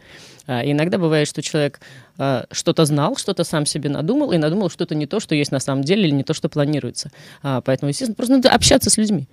А, 0.47 0.63
иногда 0.65 0.99
бывает, 0.99 1.29
что 1.29 1.43
человек 1.43 1.81
а, 2.19 2.47
что-то 2.51 2.85
знал, 2.85 3.17
что-то 3.17 3.45
сам 3.45 3.67
себе 3.67 3.89
надумал, 3.89 4.33
и 4.33 4.39
надумал 4.39 4.69
что-то 4.69 4.95
не 4.95 5.07
то, 5.07 5.21
что 5.21 5.35
есть 5.35 5.53
на 5.53 5.61
самом 5.61 5.85
деле, 5.85 6.09
или 6.09 6.11
не 6.11 6.25
то, 6.25 6.35
что 6.35 6.49
планируется. 6.49 7.11
А, 7.43 7.61
поэтому, 7.61 7.91
естественно, 7.91 8.17
просто 8.17 8.35
надо 8.35 8.51
общаться 8.51 8.91
с 8.91 8.97
людьми. 8.97 9.29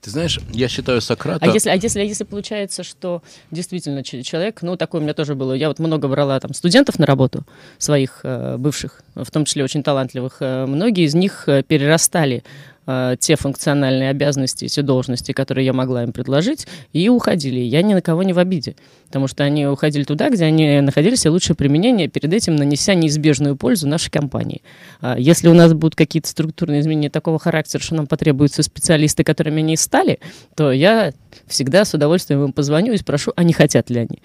Ты 0.00 0.10
знаешь, 0.10 0.38
я 0.52 0.68
считаю 0.68 1.00
Сократа... 1.00 1.44
А 1.44 1.48
если, 1.48 1.70
а 1.70 1.74
если, 1.74 2.00
а 2.00 2.04
если 2.04 2.24
получается, 2.24 2.82
что 2.82 3.22
действительно 3.50 4.02
человек, 4.04 4.62
ну, 4.62 4.76
такое 4.76 5.00
у 5.00 5.04
меня 5.04 5.14
тоже 5.14 5.34
было, 5.34 5.52
я 5.52 5.68
вот 5.68 5.78
много 5.78 6.08
брала 6.08 6.38
там 6.40 6.54
студентов 6.54 6.98
на 6.98 7.06
работу, 7.06 7.44
своих 7.78 8.20
э, 8.22 8.56
бывших, 8.56 9.02
в 9.14 9.30
том 9.30 9.44
числе 9.44 9.64
очень 9.64 9.82
талантливых, 9.82 10.36
э, 10.40 10.66
многие 10.66 11.04
из 11.04 11.14
них 11.14 11.44
э, 11.48 11.62
перерастали 11.62 12.44
э, 12.88 13.16
те 13.20 13.36
функциональные 13.36 14.10
обязанности, 14.10 14.66
те 14.66 14.82
должности, 14.82 15.32
которые 15.32 15.66
я 15.66 15.72
могла 15.72 16.02
им 16.02 16.12
предложить, 16.12 16.66
и 16.92 17.08
уходили. 17.08 17.60
Я 17.60 17.82
ни 17.82 17.94
на 17.94 18.02
кого 18.02 18.24
не 18.24 18.32
в 18.32 18.38
обиде, 18.38 18.74
потому 19.06 19.28
что 19.28 19.44
они 19.44 19.66
уходили 19.66 20.04
туда, 20.04 20.30
где 20.30 20.46
они 20.46 20.80
находили 20.80 21.14
себе 21.14 21.30
лучшее 21.30 21.54
применение, 21.54 22.08
перед 22.08 22.32
этим 22.32 22.56
нанеся 22.56 22.94
неизбежную 22.94 23.56
пользу 23.56 23.86
нашей 23.86 24.10
компании. 24.10 24.62
А 25.00 25.16
если 25.18 25.48
у 25.48 25.54
нас 25.54 25.72
будут 25.74 25.94
какие-то 25.94 26.28
структурные 26.28 26.80
изменения 26.80 27.10
такого 27.10 27.38
характера, 27.38 27.82
что 27.82 27.94
нам 27.94 28.06
потребуются 28.06 28.62
специалисты, 28.62 29.22
которыми 29.22 29.58
они 29.58 29.76
стали, 29.76 30.18
то 30.56 30.72
я 30.72 31.12
всегда 31.46 31.84
с 31.84 31.94
удовольствием 31.94 32.42
им 32.44 32.52
позвоню 32.52 32.94
и 32.94 32.96
спрошу, 32.96 33.32
а 33.36 33.44
не 33.44 33.52
хотят 33.52 33.90
ли 33.90 34.00
они. 34.00 34.22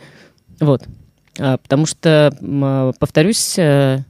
Вот. 0.60 0.84
А, 1.40 1.58
потому 1.58 1.86
что, 1.86 2.34
а, 2.42 2.92
повторюсь, 3.00 3.58
э, 3.58 4.04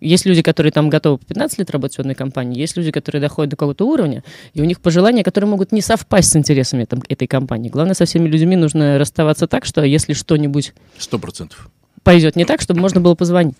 есть 0.00 0.26
люди, 0.26 0.42
которые 0.42 0.72
там 0.72 0.88
готовы 0.88 1.18
по 1.18 1.26
15 1.26 1.58
лет 1.58 1.70
работать 1.70 1.96
в 1.96 2.00
одной 2.00 2.14
компании, 2.14 2.58
есть 2.58 2.76
люди, 2.76 2.90
которые 2.90 3.20
доходят 3.20 3.50
до 3.50 3.56
какого-то 3.56 3.86
уровня, 3.86 4.24
и 4.54 4.60
у 4.60 4.64
них 4.64 4.80
пожелания, 4.80 5.22
которые 5.22 5.48
могут 5.48 5.72
не 5.72 5.80
совпасть 5.80 6.30
с 6.30 6.36
интересами 6.36 6.84
там, 6.84 7.02
этой 7.08 7.28
компании. 7.28 7.68
Главное, 7.68 7.94
со 7.94 8.04
всеми 8.04 8.28
людьми 8.28 8.56
нужно 8.56 8.98
расставаться 8.98 9.46
так, 9.46 9.64
что 9.64 9.82
если 9.84 10.12
что-нибудь... 10.12 10.72
Сто 10.98 11.18
процентов. 11.18 11.70
Пойдет 12.02 12.34
не 12.34 12.44
так, 12.44 12.60
чтобы 12.60 12.80
можно 12.80 13.00
было 13.00 13.14
позвонить. 13.14 13.56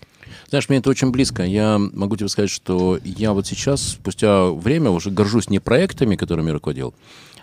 Знаешь, 0.49 0.67
мне 0.67 0.79
это 0.79 0.89
очень 0.89 1.11
близко. 1.11 1.43
Я 1.43 1.77
могу 1.77 2.17
тебе 2.17 2.27
сказать, 2.27 2.49
что 2.49 2.99
я 3.03 3.33
вот 3.33 3.47
сейчас, 3.47 3.81
спустя 3.81 4.47
время, 4.47 4.89
уже 4.89 5.11
горжусь 5.11 5.49
не 5.49 5.59
проектами, 5.59 6.15
которыми 6.15 6.47
я 6.47 6.53
руководил, 6.53 6.93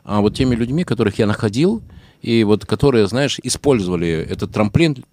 а 0.05 0.21
вот 0.21 0.35
теми 0.35 0.55
людьми, 0.55 0.85
которых 0.85 1.19
я 1.19 1.27
находил, 1.27 1.83
и 2.21 2.43
вот 2.45 2.67
которые, 2.67 3.07
знаешь, 3.07 3.39
использовали 3.43 4.27
этот 4.29 4.53
трамплин 4.53 5.05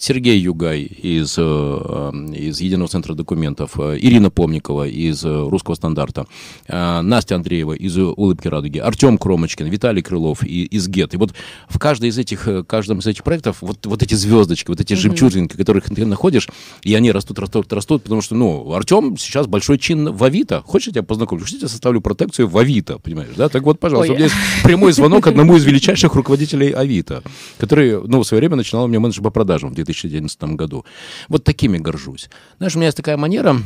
Сергей 0.00 0.40
Югай 0.40 0.80
из, 0.82 1.34
э, 1.36 1.42
из 1.42 2.60
Единого 2.60 2.88
центра 2.88 3.12
документов, 3.14 3.72
э, 3.78 3.98
Ирина 4.00 4.30
Помникова 4.30 4.88
из 4.88 5.22
э, 5.24 5.48
Русского 5.48 5.74
стандарта, 5.74 6.26
Настя 6.68 7.36
Андреева 7.36 7.74
из 7.74 7.98
Улыбки 7.98 8.48
Радуги, 8.48 8.78
Артем 8.78 9.18
Кромочкин, 9.18 9.66
Виталий 9.66 10.02
Крылов 10.02 10.42
из 10.42 10.88
ГЕТ. 10.88 11.14
И 11.14 11.16
вот 11.18 11.34
в 11.68 11.78
каждой 11.78 12.08
из 12.08 12.18
этих, 12.18 12.48
каждом 12.66 13.00
из 13.00 13.06
этих 13.06 13.24
проектов 13.24 13.58
вот, 13.60 13.84
вот 13.84 14.02
эти 14.02 14.14
звездочки, 14.14 14.68
вот 14.70 14.80
эти 14.80 14.94
mm-hmm. 14.94 14.96
жемчужинки, 14.96 15.56
которых 15.56 15.84
ты 15.84 16.06
находишь, 16.06 16.48
и 16.82 16.94
они 16.94 17.12
растут, 17.12 17.38
растут, 17.38 17.70
растут, 17.72 18.04
потому 18.04 18.22
что, 18.22 18.34
ну, 18.34 18.72
Артем 18.72 19.18
сейчас 19.18 19.46
большой 19.46 19.78
чин 19.78 20.12
в 20.12 20.24
Авито. 20.24 20.62
Хочешь, 20.64 20.88
я 20.88 20.92
тебя 20.94 21.02
познакомлю? 21.02 21.44
Хочешь, 21.44 21.60
я 21.60 21.68
составлю 21.68 22.00
протекцию 22.00 22.48
в 22.48 22.56
Авито, 22.56 22.98
понимаешь, 22.98 23.32
да? 23.36 23.48
Так 23.48 23.64
вот, 23.64 23.78
пожалуйста, 23.78 24.12
Ой. 24.12 24.16
у 24.16 24.18
меня 24.18 24.24
есть 24.24 24.64
прямой 24.64 24.92
звонок 24.94 25.26
одному 25.26 25.56
из 25.56 25.64
величайших 25.64 26.14
руководителей 26.14 26.70
Авито, 26.70 27.22
который, 27.58 28.00
ну, 28.06 28.20
в 28.22 28.26
свое 28.26 28.40
время 28.40 28.56
начинал 28.56 28.84
у 28.84 28.88
меня 28.88 29.00
менеджер 29.00 29.22
по 29.22 29.30
продажам 29.30 29.70
в 29.70 29.74
2011 29.92 30.42
году. 30.56 30.84
Вот 31.28 31.44
такими 31.44 31.78
горжусь. 31.78 32.30
Знаешь, 32.58 32.74
у 32.74 32.78
меня 32.78 32.86
есть 32.86 32.96
такая 32.96 33.16
манера, 33.16 33.56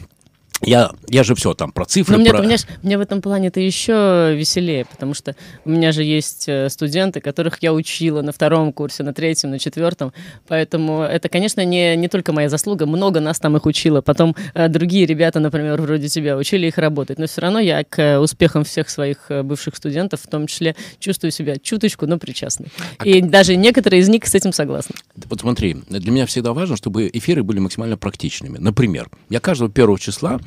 я, 0.67 0.91
я 1.09 1.23
же 1.23 1.35
все 1.35 1.55
там 1.55 1.73
про 1.73 1.85
цифры. 1.85 2.17
Но 2.17 2.21
мне, 2.21 2.31
про... 2.31 2.43
мне, 2.43 2.57
мне 2.83 2.99
в 2.99 3.01
этом 3.01 3.21
плане 3.21 3.49
это 3.49 3.61
еще 3.61 4.35
веселее, 4.37 4.85
потому 4.85 5.15
что 5.15 5.37
у 5.65 5.71
меня 5.71 5.93
же 5.93 6.03
есть 6.03 6.49
э, 6.49 6.69
студенты, 6.69 7.21
которых 7.21 7.63
я 7.63 7.73
учила 7.73 8.23
на 8.23 8.33
втором 8.33 8.73
курсе, 8.73 9.03
на 9.03 9.13
третьем, 9.15 9.51
на 9.51 9.59
четвертом. 9.59 10.13
Поэтому 10.49 11.03
это, 11.03 11.29
конечно, 11.29 11.65
не, 11.65 11.97
не 11.97 12.09
только 12.09 12.33
моя 12.33 12.49
заслуга. 12.49 12.87
Много 12.87 13.21
нас 13.21 13.39
там 13.39 13.57
их 13.57 13.67
учила. 13.67 14.01
Потом 14.01 14.35
э, 14.55 14.69
другие 14.69 15.07
ребята, 15.07 15.41
например, 15.41 15.81
вроде 15.81 16.09
тебя, 16.09 16.37
учили 16.37 16.67
их 16.67 16.79
работать. 16.79 17.19
Но 17.19 17.27
все 17.27 17.41
равно 17.41 17.59
я 17.59 17.85
к 17.85 18.21
успехам 18.21 18.65
всех 18.65 18.91
своих 18.91 19.31
э, 19.31 19.43
бывших 19.43 19.77
студентов, 19.77 20.21
в 20.23 20.27
том 20.29 20.47
числе, 20.47 20.77
чувствую 20.99 21.31
себя 21.31 21.57
чуточку, 21.59 22.07
но 22.07 22.19
причастной. 22.19 22.69
А 22.99 23.07
И 23.07 23.21
даже 23.21 23.57
некоторые 23.57 24.01
из 24.01 24.09
них 24.09 24.27
с 24.27 24.35
этим 24.35 24.53
согласны. 24.53 24.95
Вот 25.15 25.41
смотри, 25.41 25.77
для 25.89 26.11
меня 26.11 26.27
всегда 26.27 26.53
важно, 26.53 26.77
чтобы 26.77 27.11
эфиры 27.13 27.43
были 27.43 27.59
максимально 27.59 27.97
практичными. 27.97 28.59
Например, 28.59 29.09
я 29.31 29.41
каждого 29.41 29.71
первого 29.71 29.99
числа 29.99 30.41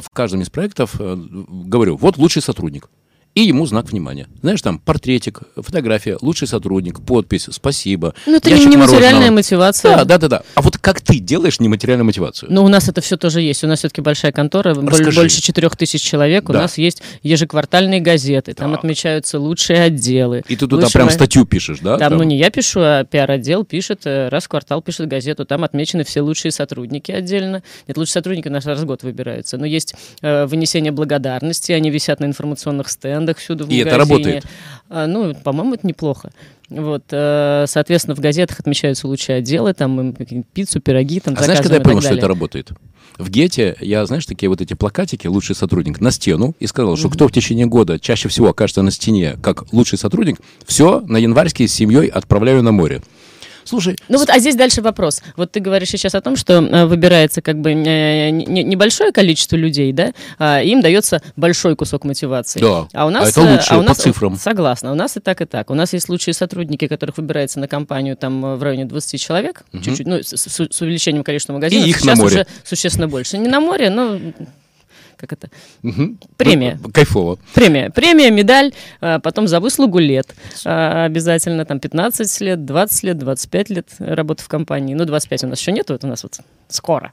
в 0.00 0.04
каждом 0.12 0.42
из 0.42 0.50
проектов 0.50 0.96
э, 1.00 1.16
говорю, 1.16 1.96
вот 1.96 2.16
лучший 2.16 2.42
сотрудник 2.42 2.88
и 3.34 3.42
ему 3.42 3.66
знак 3.66 3.90
внимания. 3.90 4.28
Знаешь, 4.42 4.62
там 4.62 4.78
портретик, 4.78 5.40
фотография, 5.56 6.16
лучший 6.20 6.46
сотрудник, 6.46 7.00
подпись, 7.00 7.48
спасибо. 7.50 8.14
Ну, 8.26 8.36
это 8.36 8.50
не 8.50 8.64
нематериальная 8.64 9.30
мотивация. 9.30 9.96
Да, 9.96 10.04
да, 10.04 10.18
да, 10.18 10.28
да. 10.28 10.42
А 10.54 10.62
вот 10.62 10.78
как 10.78 11.00
ты 11.00 11.18
делаешь 11.18 11.58
нематериальную 11.60 12.06
мотивацию? 12.06 12.52
Ну, 12.52 12.64
у 12.64 12.68
нас 12.68 12.88
это 12.88 13.00
все 13.00 13.16
тоже 13.16 13.40
есть. 13.40 13.64
У 13.64 13.66
нас 13.66 13.80
все-таки 13.80 14.00
большая 14.00 14.32
контора, 14.32 14.74
Расскажи. 14.74 15.20
больше 15.20 15.42
четырех 15.42 15.76
тысяч 15.76 16.00
человек. 16.02 16.44
Да. 16.44 16.52
У 16.52 16.56
нас 16.62 16.78
есть 16.78 17.02
ежеквартальные 17.22 18.00
газеты, 18.00 18.54
там 18.54 18.74
отмечаются 18.74 19.38
лучшие 19.38 19.82
отделы. 19.82 20.44
И 20.48 20.56
ты 20.56 20.66
туда 20.66 20.88
прям 20.92 21.10
статью 21.10 21.44
пишешь, 21.44 21.80
да? 21.80 21.98
Там, 21.98 22.10
там, 22.10 22.18
ну 22.18 22.24
не 22.24 22.36
я 22.36 22.50
пишу, 22.50 22.80
а 22.82 23.04
пиар-отдел 23.04 23.64
пишет, 23.64 24.02
э, 24.04 24.28
раз 24.28 24.44
в 24.44 24.48
квартал 24.48 24.80
пишет 24.80 25.08
газету, 25.08 25.44
там 25.44 25.64
отмечены 25.64 26.04
все 26.04 26.20
лучшие 26.20 26.52
сотрудники 26.52 27.10
отдельно. 27.10 27.62
Нет, 27.88 27.96
лучшие 27.96 28.12
сотрудники 28.14 28.48
у 28.48 28.52
нас 28.52 28.64
раз 28.66 28.80
в 28.80 28.84
год 28.84 29.02
выбираются. 29.02 29.58
Но 29.58 29.66
есть 29.66 29.94
э, 30.22 30.46
вынесение 30.46 30.92
благодарности, 30.92 31.72
они 31.72 31.90
висят 31.90 32.20
на 32.20 32.26
информационных 32.26 32.88
стендах 32.88 33.23
брендах 33.24 33.38
всюду 33.38 33.64
в 33.64 33.68
И 33.68 33.82
магазине. 33.84 33.88
это 33.88 33.98
работает? 33.98 34.44
А, 34.90 35.06
ну, 35.06 35.34
по-моему, 35.34 35.74
это 35.74 35.86
неплохо. 35.86 36.30
Вот, 36.68 37.04
э, 37.10 37.64
соответственно, 37.66 38.14
в 38.14 38.20
газетах 38.20 38.60
отмечаются 38.60 39.06
лучшие 39.06 39.38
отделы, 39.38 39.74
там 39.74 40.14
пиццу, 40.52 40.80
пироги, 40.80 41.20
там 41.20 41.34
А 41.36 41.42
знаешь, 41.42 41.60
когда 41.60 41.76
я 41.76 41.80
понял, 41.80 42.00
что 42.00 42.14
это 42.14 42.28
работает? 42.28 42.72
В 43.16 43.30
Гете 43.30 43.76
я, 43.80 44.04
знаешь, 44.06 44.26
такие 44.26 44.48
вот 44.48 44.60
эти 44.60 44.74
плакатики 44.74 45.28
«Лучший 45.28 45.54
сотрудник» 45.54 46.00
на 46.00 46.10
стену 46.10 46.56
и 46.58 46.66
сказал, 46.66 46.96
что 46.96 47.08
кто 47.10 47.28
в 47.28 47.32
течение 47.32 47.66
года 47.66 48.00
чаще 48.00 48.28
всего 48.28 48.48
окажется 48.48 48.82
на 48.82 48.90
стене 48.90 49.36
как 49.40 49.72
лучший 49.72 49.98
сотрудник, 49.98 50.38
все, 50.66 51.00
на 51.06 51.16
январьский 51.16 51.68
с 51.68 51.74
семьей 51.74 52.08
отправляю 52.08 52.62
на 52.64 52.72
море. 52.72 53.02
Слушай. 53.64 53.96
Ну 54.08 54.18
вот, 54.18 54.30
а 54.30 54.38
здесь 54.38 54.54
дальше 54.54 54.82
вопрос. 54.82 55.22
Вот 55.36 55.52
ты 55.52 55.60
говоришь 55.60 55.88
сейчас 55.88 56.14
о 56.14 56.20
том, 56.20 56.36
что 56.36 56.54
э, 56.54 56.86
выбирается 56.86 57.42
как 57.42 57.60
бы 57.60 57.72
э, 57.72 58.30
небольшое 58.30 59.12
количество 59.12 59.56
людей, 59.56 59.92
да, 59.92 60.12
а 60.38 60.60
им 60.60 60.80
дается 60.80 61.22
большой 61.36 61.76
кусок 61.76 62.04
мотивации. 62.04 62.60
Да. 62.60 62.88
А 62.92 63.06
у 63.06 63.10
нас, 63.10 63.26
а 63.26 63.30
это 63.30 63.40
лучше 63.40 63.74
а 63.74 63.78
у 63.78 63.82
нас, 63.82 63.96
по 63.96 64.02
цифрам. 64.02 64.36
Согласна. 64.36 64.92
У 64.92 64.94
нас 64.94 65.16
и 65.16 65.20
так, 65.20 65.40
и 65.40 65.44
так. 65.44 65.70
У 65.70 65.74
нас 65.74 65.92
есть 65.92 66.08
лучшие 66.08 66.34
сотрудники, 66.34 66.86
которых 66.86 67.16
выбирается 67.16 67.58
на 67.58 67.68
компанию 67.68 68.16
там 68.16 68.56
в 68.56 68.62
районе 68.62 68.84
20 68.84 69.20
человек, 69.20 69.62
угу. 69.72 69.82
чуть-чуть, 69.82 70.06
ну, 70.06 70.22
с, 70.22 70.34
с, 70.36 70.80
увеличением 70.80 71.24
количества 71.24 71.52
магазинов. 71.52 71.86
И 71.86 71.90
их 71.90 71.98
Сейчас 71.98 72.18
на 72.18 72.22
море. 72.22 72.34
уже 72.34 72.46
существенно 72.64 73.08
больше. 73.08 73.38
Не 73.38 73.48
на 73.48 73.60
море, 73.60 73.90
но 73.90 74.18
как 75.16 75.32
это? 75.32 75.50
Угу. 75.82 76.18
Премия. 76.36 76.78
Ну, 76.82 76.90
кайфово. 76.90 77.38
Премия. 77.54 77.90
Премия, 77.90 78.30
медаль, 78.30 78.72
а, 79.00 79.18
потом 79.18 79.48
за 79.48 79.60
выслугу 79.60 79.98
лет. 79.98 80.34
А, 80.64 81.04
обязательно 81.04 81.64
там 81.64 81.80
15 81.80 82.40
лет, 82.40 82.64
20 82.64 83.02
лет, 83.04 83.18
25 83.18 83.70
лет 83.70 83.88
работы 83.98 84.42
в 84.42 84.48
компании. 84.48 84.94
Ну, 84.94 85.04
25 85.04 85.44
у 85.44 85.46
нас 85.48 85.60
еще 85.60 85.72
нет, 85.72 85.90
это 85.90 86.06
у 86.06 86.10
нас 86.10 86.22
вот 86.22 86.38
скоро, 86.68 87.12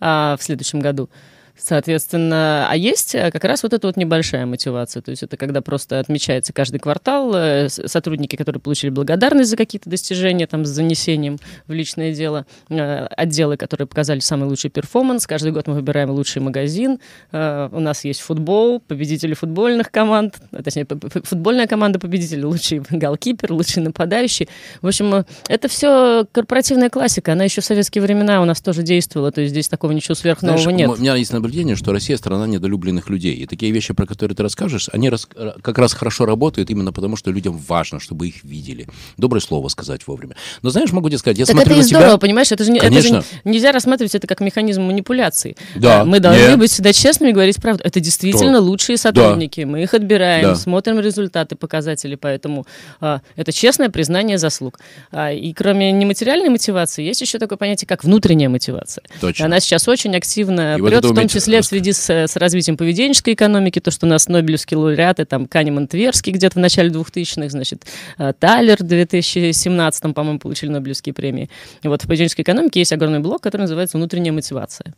а, 0.00 0.36
в 0.38 0.42
следующем 0.42 0.80
году. 0.80 1.08
Соответственно, 1.56 2.66
а 2.68 2.76
есть 2.76 3.14
э, 3.14 3.30
как 3.30 3.44
раз 3.44 3.62
вот 3.62 3.72
эта 3.72 3.86
вот 3.86 3.96
небольшая 3.96 4.46
мотивация. 4.46 5.02
То 5.02 5.10
есть 5.10 5.22
это 5.22 5.36
когда 5.36 5.60
просто 5.60 5.98
отмечается 5.98 6.52
каждый 6.52 6.80
квартал 6.80 7.32
э, 7.34 7.68
сотрудники, 7.68 8.36
которые 8.36 8.60
получили 8.60 8.90
благодарность 8.90 9.50
за 9.50 9.56
какие-то 9.56 9.90
достижения, 9.90 10.46
там, 10.46 10.64
с 10.64 10.68
занесением 10.68 11.38
в 11.66 11.72
личное 11.72 12.14
дело, 12.14 12.46
э, 12.68 13.06
отделы, 13.16 13.56
которые 13.56 13.86
показали 13.86 14.20
самый 14.20 14.48
лучший 14.48 14.70
перформанс. 14.70 15.26
Каждый 15.26 15.52
год 15.52 15.66
мы 15.66 15.74
выбираем 15.74 16.10
лучший 16.10 16.40
магазин. 16.40 16.98
У 17.32 17.80
нас 17.80 18.04
есть 18.04 18.20
футбол, 18.20 18.80
победители 18.80 19.34
футбольных 19.34 19.90
команд, 19.90 20.40
точнее, 20.64 20.86
футбольная 21.24 21.66
команда 21.66 21.98
победителей, 21.98 22.44
лучший 22.44 22.82
голкипер, 22.90 23.52
лучший 23.52 23.82
нападающий. 23.82 24.48
В 24.80 24.86
общем, 24.86 25.24
это 25.48 25.68
все 25.68 26.26
корпоративная 26.32 26.90
классика. 26.90 27.32
Она 27.32 27.44
еще 27.44 27.60
в 27.60 27.64
советские 27.64 28.02
времена 28.02 28.40
у 28.40 28.44
нас 28.44 28.60
тоже 28.60 28.82
действовала. 28.82 29.32
То 29.32 29.42
есть 29.42 29.52
здесь 29.52 29.68
такого 29.68 29.92
ничего 29.92 30.14
сверхнового 30.14 30.60
Знаешь, 30.60 30.78
нет. 30.78 30.90
У 30.90 31.00
меня 31.00 31.16
есть 31.16 31.32
наблюдение 31.42 31.76
что 31.76 31.92
Россия 31.92 32.16
страна 32.16 32.46
недолюбленных 32.46 33.10
людей. 33.10 33.34
И 33.34 33.46
такие 33.46 33.72
вещи, 33.72 33.92
про 33.92 34.06
которые 34.06 34.36
ты 34.36 34.42
расскажешь, 34.42 34.88
они 34.92 35.10
рас, 35.10 35.26
как 35.26 35.78
раз 35.78 35.92
хорошо 35.92 36.24
работают 36.24 36.70
именно 36.70 36.92
потому, 36.92 37.16
что 37.16 37.30
людям 37.30 37.58
важно, 37.68 37.98
чтобы 37.98 38.28
их 38.28 38.44
видели. 38.44 38.86
Доброе 39.16 39.40
слово 39.40 39.68
сказать 39.68 40.06
вовремя. 40.06 40.36
Но 40.62 40.70
знаешь, 40.70 40.92
могу 40.92 41.08
тебе 41.08 41.18
сказать, 41.18 41.38
я 41.38 41.46
так 41.46 41.54
смотрю 41.56 41.72
это 41.74 41.82
на 41.82 41.88
тебя... 41.88 41.98
здорово, 41.98 42.18
понимаешь? 42.18 42.52
Это 42.52 42.64
же, 42.64 42.72
Конечно. 42.78 43.16
это 43.18 43.22
же 43.22 43.24
нельзя 43.44 43.72
рассматривать 43.72 44.14
это 44.14 44.26
как 44.26 44.40
механизм 44.40 44.82
манипуляции. 44.82 45.56
Да. 45.74 46.02
А, 46.02 46.04
Мы 46.04 46.20
должны 46.20 46.40
Нет. 46.40 46.58
быть 46.58 46.70
всегда 46.70 46.92
честными 46.92 47.30
и 47.30 47.32
говорить 47.32 47.56
правду. 47.60 47.82
Это 47.84 47.98
действительно 48.00 48.54
Да. 48.54 48.60
лучшие 48.60 48.96
сотрудники. 48.96 49.62
Мы 49.62 49.82
их 49.82 49.94
отбираем, 49.94 50.44
Да. 50.44 50.54
смотрим 50.54 51.00
результаты, 51.00 51.56
показатели. 51.56 52.14
Поэтому 52.14 52.66
а, 53.00 53.20
это 53.36 53.52
честное 53.52 53.88
признание 53.88 54.38
заслуг. 54.38 54.78
А, 55.10 55.32
и 55.32 55.52
кроме 55.52 55.90
нематериальной 55.92 56.50
мотивации, 56.50 57.02
есть 57.04 57.20
еще 57.20 57.38
такое 57.38 57.58
понятие, 57.58 57.88
как 57.88 58.04
внутренняя 58.04 58.48
мотивация. 58.48 59.02
Точно. 59.20 59.46
Она 59.46 59.60
сейчас 59.60 59.88
очень 59.88 60.14
активно 60.14 60.76
И 60.76 60.80
вот 60.80 60.88
прет, 60.88 60.98
это 61.00 61.08
в 61.08 61.14
том 61.14 61.28
числе 61.32 61.60
в 61.60 61.64
связи 61.64 61.92
с, 61.92 62.08
с 62.10 62.36
развитием 62.36 62.76
поведенческой 62.76 63.34
экономики, 63.34 63.80
то, 63.80 63.90
что 63.90 64.06
у 64.06 64.08
нас 64.08 64.28
Нобелевские 64.28 64.78
лауреаты, 64.78 65.24
там, 65.24 65.46
Канеман 65.46 65.88
Тверский 65.88 66.32
где-то 66.32 66.54
в 66.54 66.60
начале 66.60 66.90
2000-х, 66.90 67.48
значит, 67.48 67.84
э, 68.18 68.32
Тайлер 68.38 68.76
в 68.78 68.86
2017 68.86 70.14
по-моему, 70.14 70.38
получили 70.38 70.70
Нобелевские 70.70 71.14
премии. 71.14 71.50
И 71.82 71.88
вот 71.88 72.02
в 72.02 72.06
поведенческой 72.06 72.42
экономике 72.42 72.80
есть 72.80 72.92
огромный 72.92 73.20
блок, 73.20 73.42
который 73.42 73.62
называется 73.62 73.96
внутренняя 73.96 74.32
мотивация. 74.32 74.94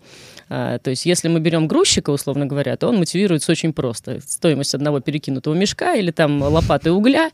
А, 0.48 0.78
То 0.78 0.90
есть, 0.90 1.06
если 1.06 1.28
мы 1.28 1.40
берем 1.40 1.68
грузчика, 1.68 2.10
условно 2.10 2.46
говоря, 2.46 2.76
то 2.76 2.88
он 2.88 2.98
мотивируется 2.98 3.52
очень 3.52 3.72
просто. 3.72 4.20
Стоимость 4.26 4.74
одного 4.74 5.00
перекинутого 5.00 5.54
мешка 5.54 5.94
или 5.94 6.10
там 6.10 6.42
лопаты 6.42 6.90
угля. 6.92 7.30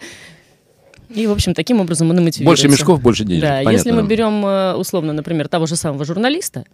И, 1.15 1.27
в 1.27 1.33
общем, 1.33 1.55
таким 1.55 1.81
образом 1.81 2.11
он 2.11 2.19
и 2.19 2.23
мотивируется. 2.23 2.45
Больше 2.45 2.69
мешков, 2.69 3.03
больше 3.03 3.25
денег. 3.25 3.43
Да, 3.43 3.49
Понятно. 3.49 3.71
если 3.71 3.91
мы 3.91 4.07
берем, 4.07 4.47
э, 4.47 4.75
условно, 4.75 5.13
например, 5.13 5.49
того 5.49 5.67
же 5.67 5.75
самого 5.75 6.05
журналиста, 6.05 6.65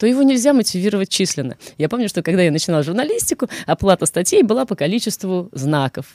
то 0.00 0.06
его 0.06 0.22
нельзя 0.22 0.54
мотивировать 0.54 1.10
численно. 1.10 1.58
Я 1.76 1.90
помню, 1.90 2.08
что 2.08 2.22
когда 2.22 2.40
я 2.40 2.50
начинала 2.50 2.82
журналистику, 2.82 3.50
оплата 3.66 4.06
статей 4.06 4.42
была 4.42 4.64
по 4.64 4.74
количеству 4.74 5.50
знаков. 5.52 6.06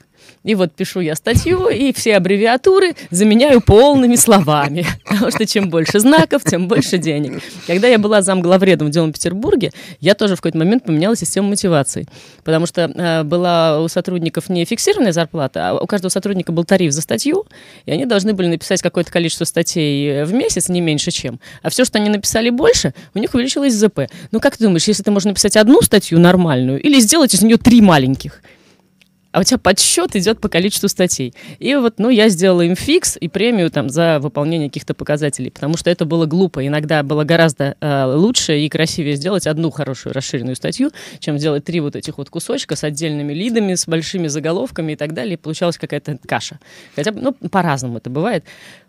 И 0.44 0.56
вот 0.56 0.74
пишу 0.74 1.02
я 1.02 1.16
статью, 1.16 1.70
и 1.70 1.94
все 1.94 2.18
аббревиатуры 2.18 2.96
заменяю 3.12 3.62
полными 3.62 4.16
словами. 4.16 4.86
Потому 5.06 5.32
что 5.32 5.46
чем 5.46 5.70
больше 5.70 6.00
знаков, 6.00 6.44
тем 6.44 6.68
больше 6.68 6.98
денег. 6.98 7.42
Когда 7.68 7.88
я 7.88 7.98
была 8.00 8.22
замглавредом 8.22 8.88
в 8.88 8.92
Делом 8.92 9.14
Петербурге, 9.14 9.72
я 10.00 10.16
тоже 10.16 10.36
в 10.36 10.42
какой-то 10.42 10.58
момент 10.58 10.86
поменяла 10.86 11.16
систему 11.16 11.50
мотивации. 11.50 12.08
Потому 12.44 12.66
что 12.66 12.82
э, 12.84 13.24
была 13.24 13.82
у 13.82 13.88
сотрудников 13.88 14.50
не 14.50 14.66
фиксированная 14.66 15.12
зарплата, 15.12 15.70
а 15.70 15.74
у 15.76 15.86
каждого 15.88 16.10
сотрудника 16.10 16.52
был 16.52 16.64
тариф 16.64 16.92
за 16.92 17.02
статью, 17.02 17.46
и 17.86 17.92
они 17.92 18.06
должны 18.06 18.34
были 18.34 18.48
написать 18.48 18.82
какое-то 18.82 19.12
количество 19.12 19.46
статей 19.46 20.24
в 20.24 20.34
месяц, 20.34 20.70
не 20.70 20.82
меньше 20.82 21.12
чем. 21.12 21.40
А 21.62 21.70
все, 21.70 21.86
что 21.86 21.98
они 21.98 22.10
написали 22.10 22.50
больше, 22.50 22.94
у 23.14 23.20
них 23.20 23.34
увеличилось 23.34 23.75
ЗП. 23.76 24.02
Ну 24.32 24.40
как 24.40 24.58
ты 24.58 24.66
думаешь, 24.66 24.88
если 24.88 25.04
ты 25.04 25.12
можешь 25.12 25.26
написать 25.26 25.58
одну 25.58 25.82
статью 25.82 26.20
нормальную 26.20 26.82
или 26.82 27.00
сделать 27.00 27.34
из 27.34 27.42
нее 27.42 27.58
три 27.58 27.82
маленьких, 27.82 28.42
а 29.36 29.42
у 29.42 29.44
тебя 29.44 29.58
подсчет 29.58 30.16
идет 30.16 30.40
по 30.40 30.48
количеству 30.48 30.88
статей. 30.88 31.34
И 31.60 31.76
вот, 31.76 31.96
ну, 31.98 32.08
я 32.10 32.30
сделала 32.30 32.62
им 32.62 32.78
фикс 32.78 33.18
и 33.20 33.28
премию 33.28 33.70
там 33.70 33.90
за 33.90 34.20
выполнение 34.22 34.70
каких-то 34.70 34.94
показателей, 34.94 35.52
потому 35.52 35.76
что 35.76 35.90
это 35.90 36.06
было 36.06 36.26
глупо. 36.26 36.66
Иногда 36.66 37.04
было 37.04 37.26
гораздо 37.26 37.76
э, 37.82 38.06
лучше 38.06 38.58
и 38.58 38.70
красивее 38.70 39.18
сделать 39.18 39.46
одну 39.46 39.72
хорошую 39.72 40.14
расширенную 40.14 40.56
статью, 40.56 40.92
чем 41.20 41.38
сделать 41.38 41.66
три 41.66 41.82
вот 41.82 41.98
этих 41.98 42.18
вот 42.18 42.30
кусочка 42.30 42.78
с 42.78 42.86
отдельными 42.86 43.34
лидами, 43.34 43.76
с 43.76 43.88
большими 43.88 44.28
заголовками 44.28 44.94
и 44.94 44.96
так 44.96 45.14
далее. 45.14 45.34
И 45.34 45.38
получалась 45.38 45.78
какая-то 45.78 46.18
каша. 46.26 46.60
Хотя 46.96 47.12
ну, 47.12 47.34
по-разному 47.34 47.98
это 47.98 48.10
бывает. 48.10 48.46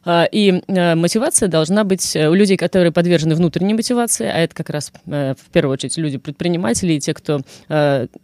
А, 0.09 0.29
И 0.31 0.63
э, 0.69 0.95
мотивация 0.95 1.49
должна 1.49 1.83
быть 1.83 2.15
э, 2.15 2.29
у 2.29 2.35
людей, 2.35 2.57
которые 2.57 2.93
подвержены 2.93 3.35
внутренней 3.35 3.75
мотивации, 3.75 4.27
а 4.27 4.39
это 4.39 4.55
как 4.55 4.71
раз 4.71 4.93
э, 5.07 5.35
в 5.37 5.51
первую 5.51 5.73
очередь 5.73 5.99
люди-предприниматели 5.99 6.93
и 6.93 7.01
те, 7.01 7.13
кто 7.13 7.41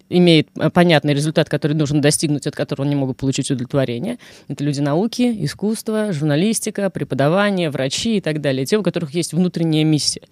имеет 0.09 0.49
понятный 0.73 1.15
результат, 1.15 1.49
который 1.49 1.73
нужно 1.73 2.01
достигнуть, 2.01 2.47
от 2.47 2.55
которого 2.55 2.87
не 2.87 2.95
могут 2.95 3.17
получить 3.17 3.51
удовлетворение. 3.51 4.19
Это 4.49 4.63
люди 4.63 4.81
науки, 4.81 5.45
искусства, 5.45 6.13
журналистика, 6.13 6.89
преподавание, 6.91 7.71
врачи 7.71 8.19
и 8.19 8.21
так 8.21 8.41
далее. 8.41 8.65
Те, 8.65 8.79
у 8.79 8.83
которых 8.83 9.15
есть 9.15 9.33
внутренняя 9.33 9.85
миссия. 9.85 10.23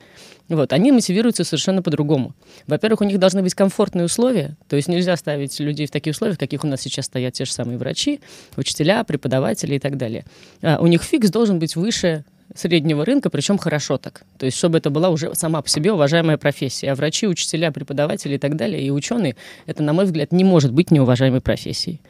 Вот, 0.50 0.72
они 0.72 0.90
мотивируются 0.90 1.44
совершенно 1.44 1.80
по-другому. 1.80 2.34
Во-первых, 2.66 3.02
у 3.02 3.04
них 3.04 3.20
должны 3.20 3.40
быть 3.40 3.54
комфортные 3.54 4.04
условия, 4.04 4.56
то 4.68 4.74
есть 4.74 4.88
нельзя 4.88 5.16
ставить 5.16 5.58
людей 5.60 5.86
в 5.86 5.92
такие 5.92 6.10
условия, 6.10 6.34
в 6.34 6.38
каких 6.38 6.64
у 6.64 6.66
нас 6.66 6.80
сейчас 6.82 7.06
стоят 7.06 7.34
те 7.34 7.44
же 7.44 7.52
самые 7.52 7.78
врачи, 7.78 8.20
учителя, 8.56 9.04
преподаватели 9.04 9.76
и 9.76 9.78
так 9.78 9.96
далее. 9.96 10.24
А 10.60 10.78
у 10.80 10.88
них 10.88 11.02
фикс 11.04 11.30
должен 11.30 11.60
быть 11.60 11.76
выше 11.76 12.24
среднего 12.52 13.04
рынка, 13.04 13.30
причем 13.30 13.58
хорошо 13.58 13.96
так. 13.96 14.24
То 14.38 14.46
есть, 14.46 14.58
чтобы 14.58 14.78
это 14.78 14.90
была 14.90 15.10
уже 15.10 15.36
сама 15.36 15.62
по 15.62 15.68
себе 15.68 15.92
уважаемая 15.92 16.36
профессия. 16.36 16.90
А 16.90 16.94
врачи, 16.96 17.28
учителя, 17.28 17.70
преподаватели 17.70 18.34
и 18.34 18.38
так 18.38 18.56
далее, 18.56 18.82
и 18.82 18.90
ученые, 18.90 19.36
это, 19.66 19.84
на 19.84 19.92
мой 19.92 20.04
взгляд, 20.04 20.32
не 20.32 20.42
может 20.42 20.72
быть 20.72 20.90
неуважаемой 20.90 21.40
профессией. 21.40 22.00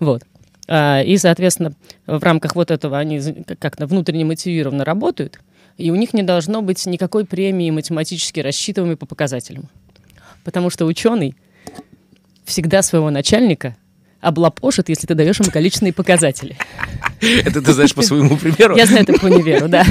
Вот. 0.00 0.22
А, 0.66 1.02
И, 1.02 1.18
соответственно, 1.18 1.74
в 2.06 2.22
рамках 2.22 2.56
вот 2.56 2.70
этого 2.70 2.98
они 2.98 3.20
как-то 3.58 3.86
внутренне 3.86 4.24
мотивированно 4.24 4.82
работают, 4.82 5.40
и 5.82 5.90
у 5.90 5.96
них 5.96 6.14
не 6.14 6.22
должно 6.22 6.62
быть 6.62 6.86
никакой 6.86 7.24
премии 7.24 7.70
математически 7.70 8.38
рассчитываемой 8.38 8.96
по 8.96 9.04
показателям. 9.04 9.68
Потому 10.44 10.70
что 10.70 10.86
ученый 10.86 11.34
всегда 12.44 12.82
своего 12.82 13.10
начальника 13.10 13.76
облапошит, 14.22 14.88
если 14.88 15.06
ты 15.06 15.14
даешь 15.14 15.38
ему 15.40 15.50
количественные 15.50 15.92
показатели. 15.92 16.56
Это 17.44 17.60
ты 17.60 17.72
знаешь 17.72 17.94
по 17.94 18.02
своему 18.02 18.36
примеру. 18.36 18.76
Я 18.76 18.86
знаю 18.86 19.02
это 19.02 19.12
по 19.14 19.26
универу, 19.26 19.68
да. 19.68 19.84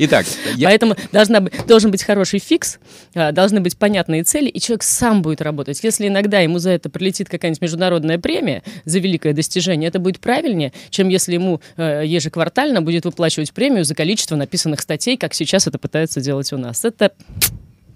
Итак, 0.00 0.26
я- 0.56 0.68
Поэтому 0.68 0.96
должна 1.12 1.40
должен 1.68 1.90
быть 1.90 2.02
хороший 2.02 2.40
фикс, 2.40 2.78
а, 3.14 3.30
должны 3.32 3.60
быть 3.60 3.76
понятные 3.76 4.24
цели, 4.24 4.48
и 4.48 4.58
человек 4.58 4.82
сам 4.82 5.22
будет 5.22 5.40
работать. 5.40 5.78
Если 5.84 6.08
иногда 6.08 6.40
ему 6.40 6.58
за 6.58 6.70
это 6.70 6.90
прилетит 6.90 7.28
какая-нибудь 7.28 7.60
международная 7.62 8.18
премия 8.18 8.62
за 8.84 8.98
великое 8.98 9.32
достижение, 9.34 9.88
это 9.88 9.98
будет 9.98 10.18
правильнее, 10.18 10.72
чем 10.90 11.08
если 11.08 11.34
ему 11.34 11.60
э, 11.76 12.02
ежеквартально 12.06 12.82
будет 12.82 13.04
выплачивать 13.04 13.52
премию 13.52 13.84
за 13.84 13.94
количество 13.94 14.36
написанных 14.36 14.80
статей, 14.80 15.16
как 15.16 15.34
сейчас 15.34 15.66
это 15.66 15.78
пытаются 15.78 16.20
делать 16.20 16.52
у 16.52 16.58
нас. 16.58 16.84
Это 16.84 17.12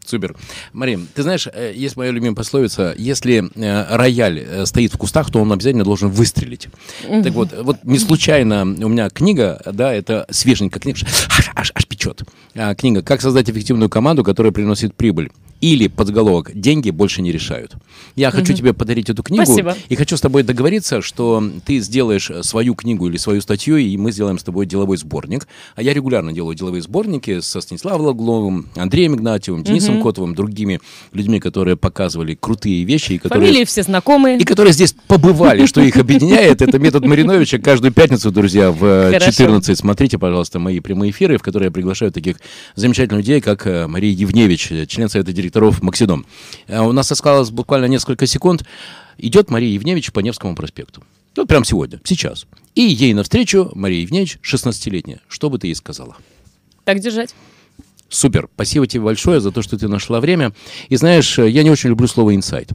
Супер. 0.08 0.34
Марин, 0.72 1.06
ты 1.14 1.22
знаешь, 1.22 1.46
э, 1.52 1.74
есть 1.76 1.98
моя 1.98 2.10
любимая 2.10 2.34
пословица, 2.34 2.94
если 2.96 3.44
э, 3.54 3.94
рояль 3.94 4.38
э, 4.40 4.64
стоит 4.64 4.94
в 4.94 4.96
кустах, 4.96 5.30
то 5.30 5.38
он 5.38 5.52
обязательно 5.52 5.84
должен 5.84 6.08
выстрелить. 6.08 6.68
Так 7.02 7.34
вот, 7.34 7.50
вот 7.60 7.84
не 7.84 7.98
случайно 7.98 8.62
у 8.62 8.88
меня 8.88 9.10
книга, 9.10 9.60
да, 9.70 9.92
это 9.92 10.26
свеженькая 10.30 10.80
книга, 10.80 11.00
аж, 11.36 11.50
аж, 11.54 11.72
аж 11.74 11.86
печет. 11.86 12.22
А, 12.54 12.74
Книга 12.74 13.02
«Как 13.02 13.20
создать 13.20 13.50
эффективную 13.50 13.90
команду, 13.90 14.24
которая 14.24 14.50
приносит 14.50 14.94
прибыль». 14.94 15.30
Или 15.60 15.88
подзаголовок 15.88 16.52
«Деньги 16.54 16.90
больше 16.90 17.20
не 17.20 17.32
решают». 17.32 17.74
Я 18.14 18.30
хочу 18.30 18.52
тебе 18.52 18.72
подарить 18.72 19.10
эту 19.10 19.22
книгу. 19.22 19.44
Спасибо. 19.44 19.76
И 19.88 19.96
хочу 19.96 20.16
с 20.16 20.20
тобой 20.20 20.42
договориться, 20.42 21.02
что 21.02 21.42
ты 21.66 21.80
сделаешь 21.80 22.30
э, 22.30 22.42
свою 22.42 22.74
книгу 22.74 23.08
или 23.08 23.16
свою 23.16 23.40
статью, 23.40 23.76
и 23.76 23.96
мы 23.96 24.12
сделаем 24.12 24.38
с 24.38 24.42
тобой 24.42 24.66
деловой 24.66 24.96
сборник. 24.96 25.48
А 25.74 25.82
я 25.82 25.92
регулярно 25.94 26.32
делаю 26.32 26.54
деловые 26.54 26.82
сборники 26.82 27.40
со 27.40 27.60
Станиславом 27.60 28.06
Лагловым, 28.06 28.68
Андреем 28.76 29.14
Игнатьевым, 29.14 29.64
Денисом 29.64 30.00
Котовым, 30.02 30.34
другими 30.34 30.80
людьми, 31.12 31.40
которые 31.40 31.76
показывали 31.76 32.34
крутые 32.34 32.84
вещи, 32.84 33.12
и 33.12 33.18
которые... 33.18 33.48
фамилии 33.48 33.64
все 33.64 33.82
знакомые. 33.82 34.38
И 34.38 34.44
которые 34.44 34.72
здесь 34.72 34.94
побывали, 35.06 35.66
что 35.66 35.80
их 35.80 35.96
объединяет. 35.96 36.62
Это 36.62 36.78
метод 36.78 37.04
Мариновича. 37.04 37.58
Каждую 37.58 37.92
пятницу, 37.92 38.30
друзья, 38.30 38.70
в 38.70 38.84
э, 38.84 39.12
Хорошо. 39.12 39.32
14 39.32 39.78
смотрите, 39.78 40.18
пожалуйста, 40.18 40.58
мои 40.58 40.80
прямые 40.80 41.10
эфиры, 41.10 41.36
в 41.38 41.42
которые 41.42 41.68
я 41.68 41.72
приглашаю 41.72 42.12
таких 42.12 42.36
замечательных 42.74 43.18
людей, 43.18 43.40
как 43.40 43.66
э, 43.66 43.86
Мария 43.86 44.12
Евневич, 44.12 44.72
член 44.88 45.08
Совета 45.08 45.32
директоров 45.32 45.47
Максидом. 45.82 46.26
Э, 46.66 46.80
У 46.80 46.92
нас 46.92 47.10
осталось 47.12 47.50
буквально 47.50 47.86
несколько 47.86 48.26
секунд. 48.26 48.64
Идет 49.18 49.50
Мария 49.50 49.70
Евневич 49.72 50.12
по 50.12 50.20
Невскому 50.20 50.54
проспекту. 50.54 51.02
Вот 51.36 51.48
прямо 51.48 51.64
сегодня, 51.64 52.00
сейчас. 52.04 52.46
И 52.74 52.82
ей 52.82 53.14
навстречу 53.14 53.70
Мария 53.74 54.00
Евневич, 54.02 54.38
16-летняя. 54.42 55.20
Что 55.28 55.50
бы 55.50 55.58
ты 55.58 55.68
ей 55.68 55.74
сказала? 55.74 56.16
Так 56.84 57.00
держать. 57.00 57.34
Супер. 58.08 58.48
Спасибо 58.54 58.86
тебе 58.86 59.02
большое 59.02 59.40
за 59.40 59.52
то, 59.52 59.62
что 59.62 59.78
ты 59.78 59.88
нашла 59.88 60.20
время. 60.20 60.52
И 60.88 60.96
знаешь, 60.96 61.38
э, 61.38 61.48
я 61.48 61.62
не 61.62 61.70
очень 61.70 61.90
люблю 61.90 62.06
слово 62.08 62.34
инсайт. 62.34 62.70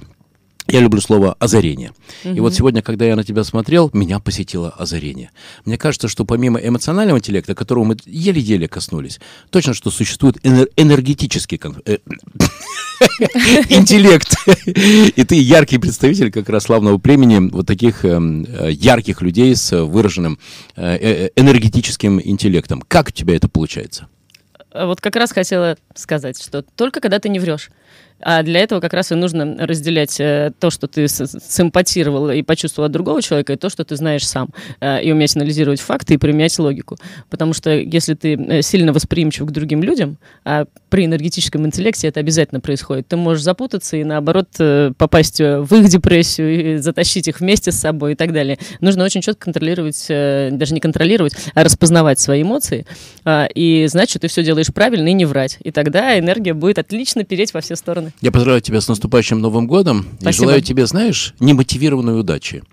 Я 0.67 0.79
люблю 0.79 1.01
слово 1.01 1.33
озарение. 1.39 1.91
И 2.23 2.39
вот 2.39 2.55
сегодня, 2.55 2.81
когда 2.81 3.05
я 3.05 3.15
на 3.15 3.23
тебя 3.23 3.43
смотрел, 3.43 3.89
меня 3.93 4.19
посетило 4.19 4.69
озарение. 4.69 5.31
Мне 5.65 5.77
кажется, 5.77 6.07
что 6.07 6.23
помимо 6.25 6.59
эмоционального 6.59 7.17
интеллекта, 7.17 7.53
которого 7.53 7.83
мы 7.83 7.97
еле-еле 8.05 8.67
коснулись, 8.67 9.19
точно, 9.49 9.73
что 9.73 9.91
существует 9.91 10.37
энер- 10.45 10.69
энергетический 10.77 11.57
кон- 11.57 11.81
э, 11.85 11.97
интеллект. 13.69 14.35
И 14.65 15.23
ты 15.23 15.35
яркий 15.35 15.77
представитель 15.77 16.31
как 16.31 16.49
раз 16.49 16.63
славного 16.63 16.97
племени 16.97 17.49
вот 17.49 17.67
таких 17.67 18.05
эм, 18.05 18.45
э, 18.45 18.71
ярких 18.71 19.21
людей 19.21 19.55
с 19.55 19.71
выраженным 19.85 20.39
э, 20.75 20.95
э, 20.95 21.29
энергетическим 21.35 22.21
интеллектом. 22.23 22.81
Как 22.87 23.09
у 23.09 23.11
тебя 23.11 23.35
это 23.35 23.49
получается? 23.49 24.07
А 24.71 24.87
Вот 24.87 25.01
как 25.01 25.15
раз 25.15 25.31
хотела 25.31 25.77
сказать, 25.93 26.41
что 26.41 26.61
только 26.63 26.99
когда 26.99 27.19
ты 27.19 27.29
не 27.29 27.39
врешь. 27.39 27.69
А 28.23 28.43
для 28.43 28.61
этого 28.61 28.79
как 28.79 28.93
раз 28.93 29.11
и 29.11 29.15
нужно 29.15 29.55
разделять 29.65 30.19
э, 30.19 30.51
то, 30.59 30.69
что 30.69 30.87
ты 30.87 31.07
симпатировал 31.07 32.29
и 32.31 32.41
почувствовал 32.41 32.87
от 32.87 32.91
другого 32.91 33.21
человека, 33.21 33.53
и 33.53 33.55
то, 33.55 33.69
что 33.69 33.83
ты 33.83 33.95
знаешь 33.95 34.27
сам. 34.27 34.49
Э, 34.79 35.01
и 35.03 35.11
уметь 35.11 35.35
анализировать 35.35 35.81
факты 35.81 36.13
и 36.13 36.17
применять 36.17 36.57
логику. 36.59 36.97
Потому 37.29 37.53
что 37.53 37.71
если 37.71 38.13
ты 38.13 38.35
э, 38.35 38.61
сильно 38.61 38.93
восприимчив 38.93 39.47
к 39.47 39.51
другим 39.51 39.83
людям, 39.83 40.17
а 40.45 40.65
при 40.89 41.05
энергетическом 41.05 41.65
интеллекте 41.65 42.07
это 42.07 42.19
обязательно 42.19 42.61
происходит, 42.61 43.07
ты 43.07 43.17
можешь 43.17 43.43
запутаться 43.43 43.97
и, 43.97 44.03
наоборот, 44.03 44.47
попасть 44.97 45.39
в 45.39 45.75
их 45.75 45.89
депрессию 45.89 46.75
и 46.75 46.77
затащить 46.77 47.27
их 47.27 47.39
вместе 47.39 47.71
с 47.71 47.75
собой 47.75 48.13
и 48.13 48.15
так 48.15 48.31
далее. 48.31 48.57
Нужно 48.79 49.03
очень 49.03 49.21
четко 49.21 49.45
контролировать, 49.45 50.05
даже 50.07 50.73
не 50.73 50.79
контролировать, 50.79 51.33
а 51.55 51.63
распознавать 51.63 52.19
свои 52.19 52.43
эмоции 52.43 52.85
а, 53.25 53.47
и 53.53 53.87
знать, 53.87 54.09
что 54.09 54.19
ты 54.19 54.27
все 54.27 54.43
делаешь 54.43 54.73
правильно 54.73 55.07
и 55.07 55.13
не 55.13 55.25
врать. 55.25 55.57
И 55.63 55.71
тогда 55.71 56.17
энергия 56.17 56.53
будет 56.53 56.79
отлично 56.79 57.23
переть 57.23 57.53
во 57.53 57.61
все 57.61 57.75
стороны. 57.75 58.12
Я 58.21 58.31
поздравляю 58.31 58.61
тебя 58.61 58.79
с 58.79 58.87
наступающим 58.87 59.39
Новым 59.39 59.67
годом 59.67 60.07
и 60.19 60.21
Спасибо. 60.21 60.45
желаю 60.45 60.61
тебе, 60.61 60.85
знаешь, 60.85 61.33
немотивированной 61.39 62.19
удачи. 62.19 62.63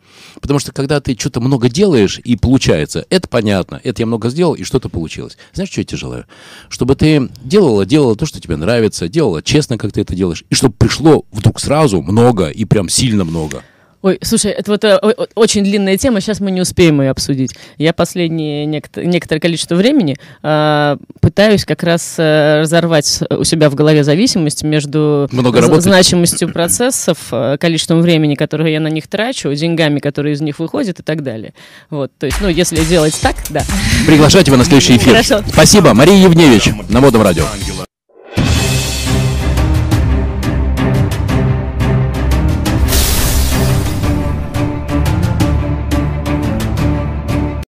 Потому 0.41 0.61
что 0.61 0.73
когда 0.73 1.01
ты 1.01 1.17
что-то 1.19 1.41
много 1.41 1.69
делаешь 1.69 2.21
и 2.23 2.37
получается, 2.37 3.05
это 3.11 3.29
понятно, 3.29 3.81
это 3.83 4.03
я 4.03 4.07
много 4.07 4.29
сделал 4.31 4.55
и 4.55 4.63
что-то 4.63 4.89
получилось. 4.89 5.37
Знаешь, 5.53 5.71
что 5.71 5.81
я 5.81 5.85
тебе 5.85 5.99
желаю? 5.99 6.27
Чтобы 6.69 6.95
ты 6.95 7.29
делала, 7.43 7.85
делала 7.85 8.15
то, 8.17 8.27
что 8.27 8.41
тебе 8.41 8.57
нравится, 8.57 9.09
делала 9.09 9.43
честно, 9.43 9.77
как 9.79 9.93
ты 9.93 10.03
это 10.03 10.15
делаешь, 10.15 10.45
и 10.51 10.55
чтобы 10.55 10.75
пришло 10.79 11.25
вдруг 11.33 11.59
сразу 11.59 12.01
много 12.01 12.49
и 12.49 12.65
прям 12.65 12.89
сильно 12.89 13.25
много. 13.25 13.63
Ой, 14.03 14.19
слушай, 14.23 14.51
это 14.51 14.71
вот 14.71 14.83
э, 14.85 14.99
очень 15.35 15.63
длинная 15.63 15.99
тема, 15.99 16.21
сейчас 16.23 16.41
мы 16.41 16.51
не 16.51 16.63
успеем 16.63 17.03
ее 17.03 17.11
обсудить. 17.11 17.53
Я 17.77 17.93
последнее 17.93 18.65
некотор- 18.65 19.05
некоторое 19.05 19.41
количество 19.41 19.75
времени 19.75 20.17
э, 20.43 20.97
пытаюсь 21.21 21.67
как 21.67 21.83
раз 21.83 22.15
э, 22.17 22.61
разорвать 22.61 23.21
у 23.31 23.45
себя 23.45 23.69
в 23.69 23.75
голове 23.75 24.03
зависимость 24.03 24.63
между 24.63 25.29
Много 25.33 25.61
з- 25.61 25.81
значимостью 25.83 26.51
процессов, 26.51 27.19
э, 27.31 27.59
количеством 27.61 28.01
времени, 28.01 28.37
которое 28.37 28.73
я 28.73 28.81
на 28.81 28.89
них 28.89 29.07
трачу, 29.07 29.53
деньгами, 29.53 29.99
которые 29.99 30.35
из 30.35 30.41
них 30.41 30.59
выходят 30.61 30.99
и 31.01 31.03
так 31.03 31.23
далее. 31.23 31.53
Вот, 31.91 32.11
то 32.19 32.25
есть, 32.25 32.39
ну, 32.41 32.49
если 32.49 32.83
делать 32.85 33.19
так, 33.21 33.37
да. 33.51 33.63
Приглашаю 34.07 34.45
тебя 34.45 34.57
на 34.57 34.65
следующий 34.65 34.97
эфир. 34.97 35.13
Хорошо. 35.13 35.43
Спасибо, 35.53 35.93
Мария 35.93 36.17
Евневич 36.17 36.71
на 36.89 37.01
Модном 37.01 37.23
радио. 37.23 37.45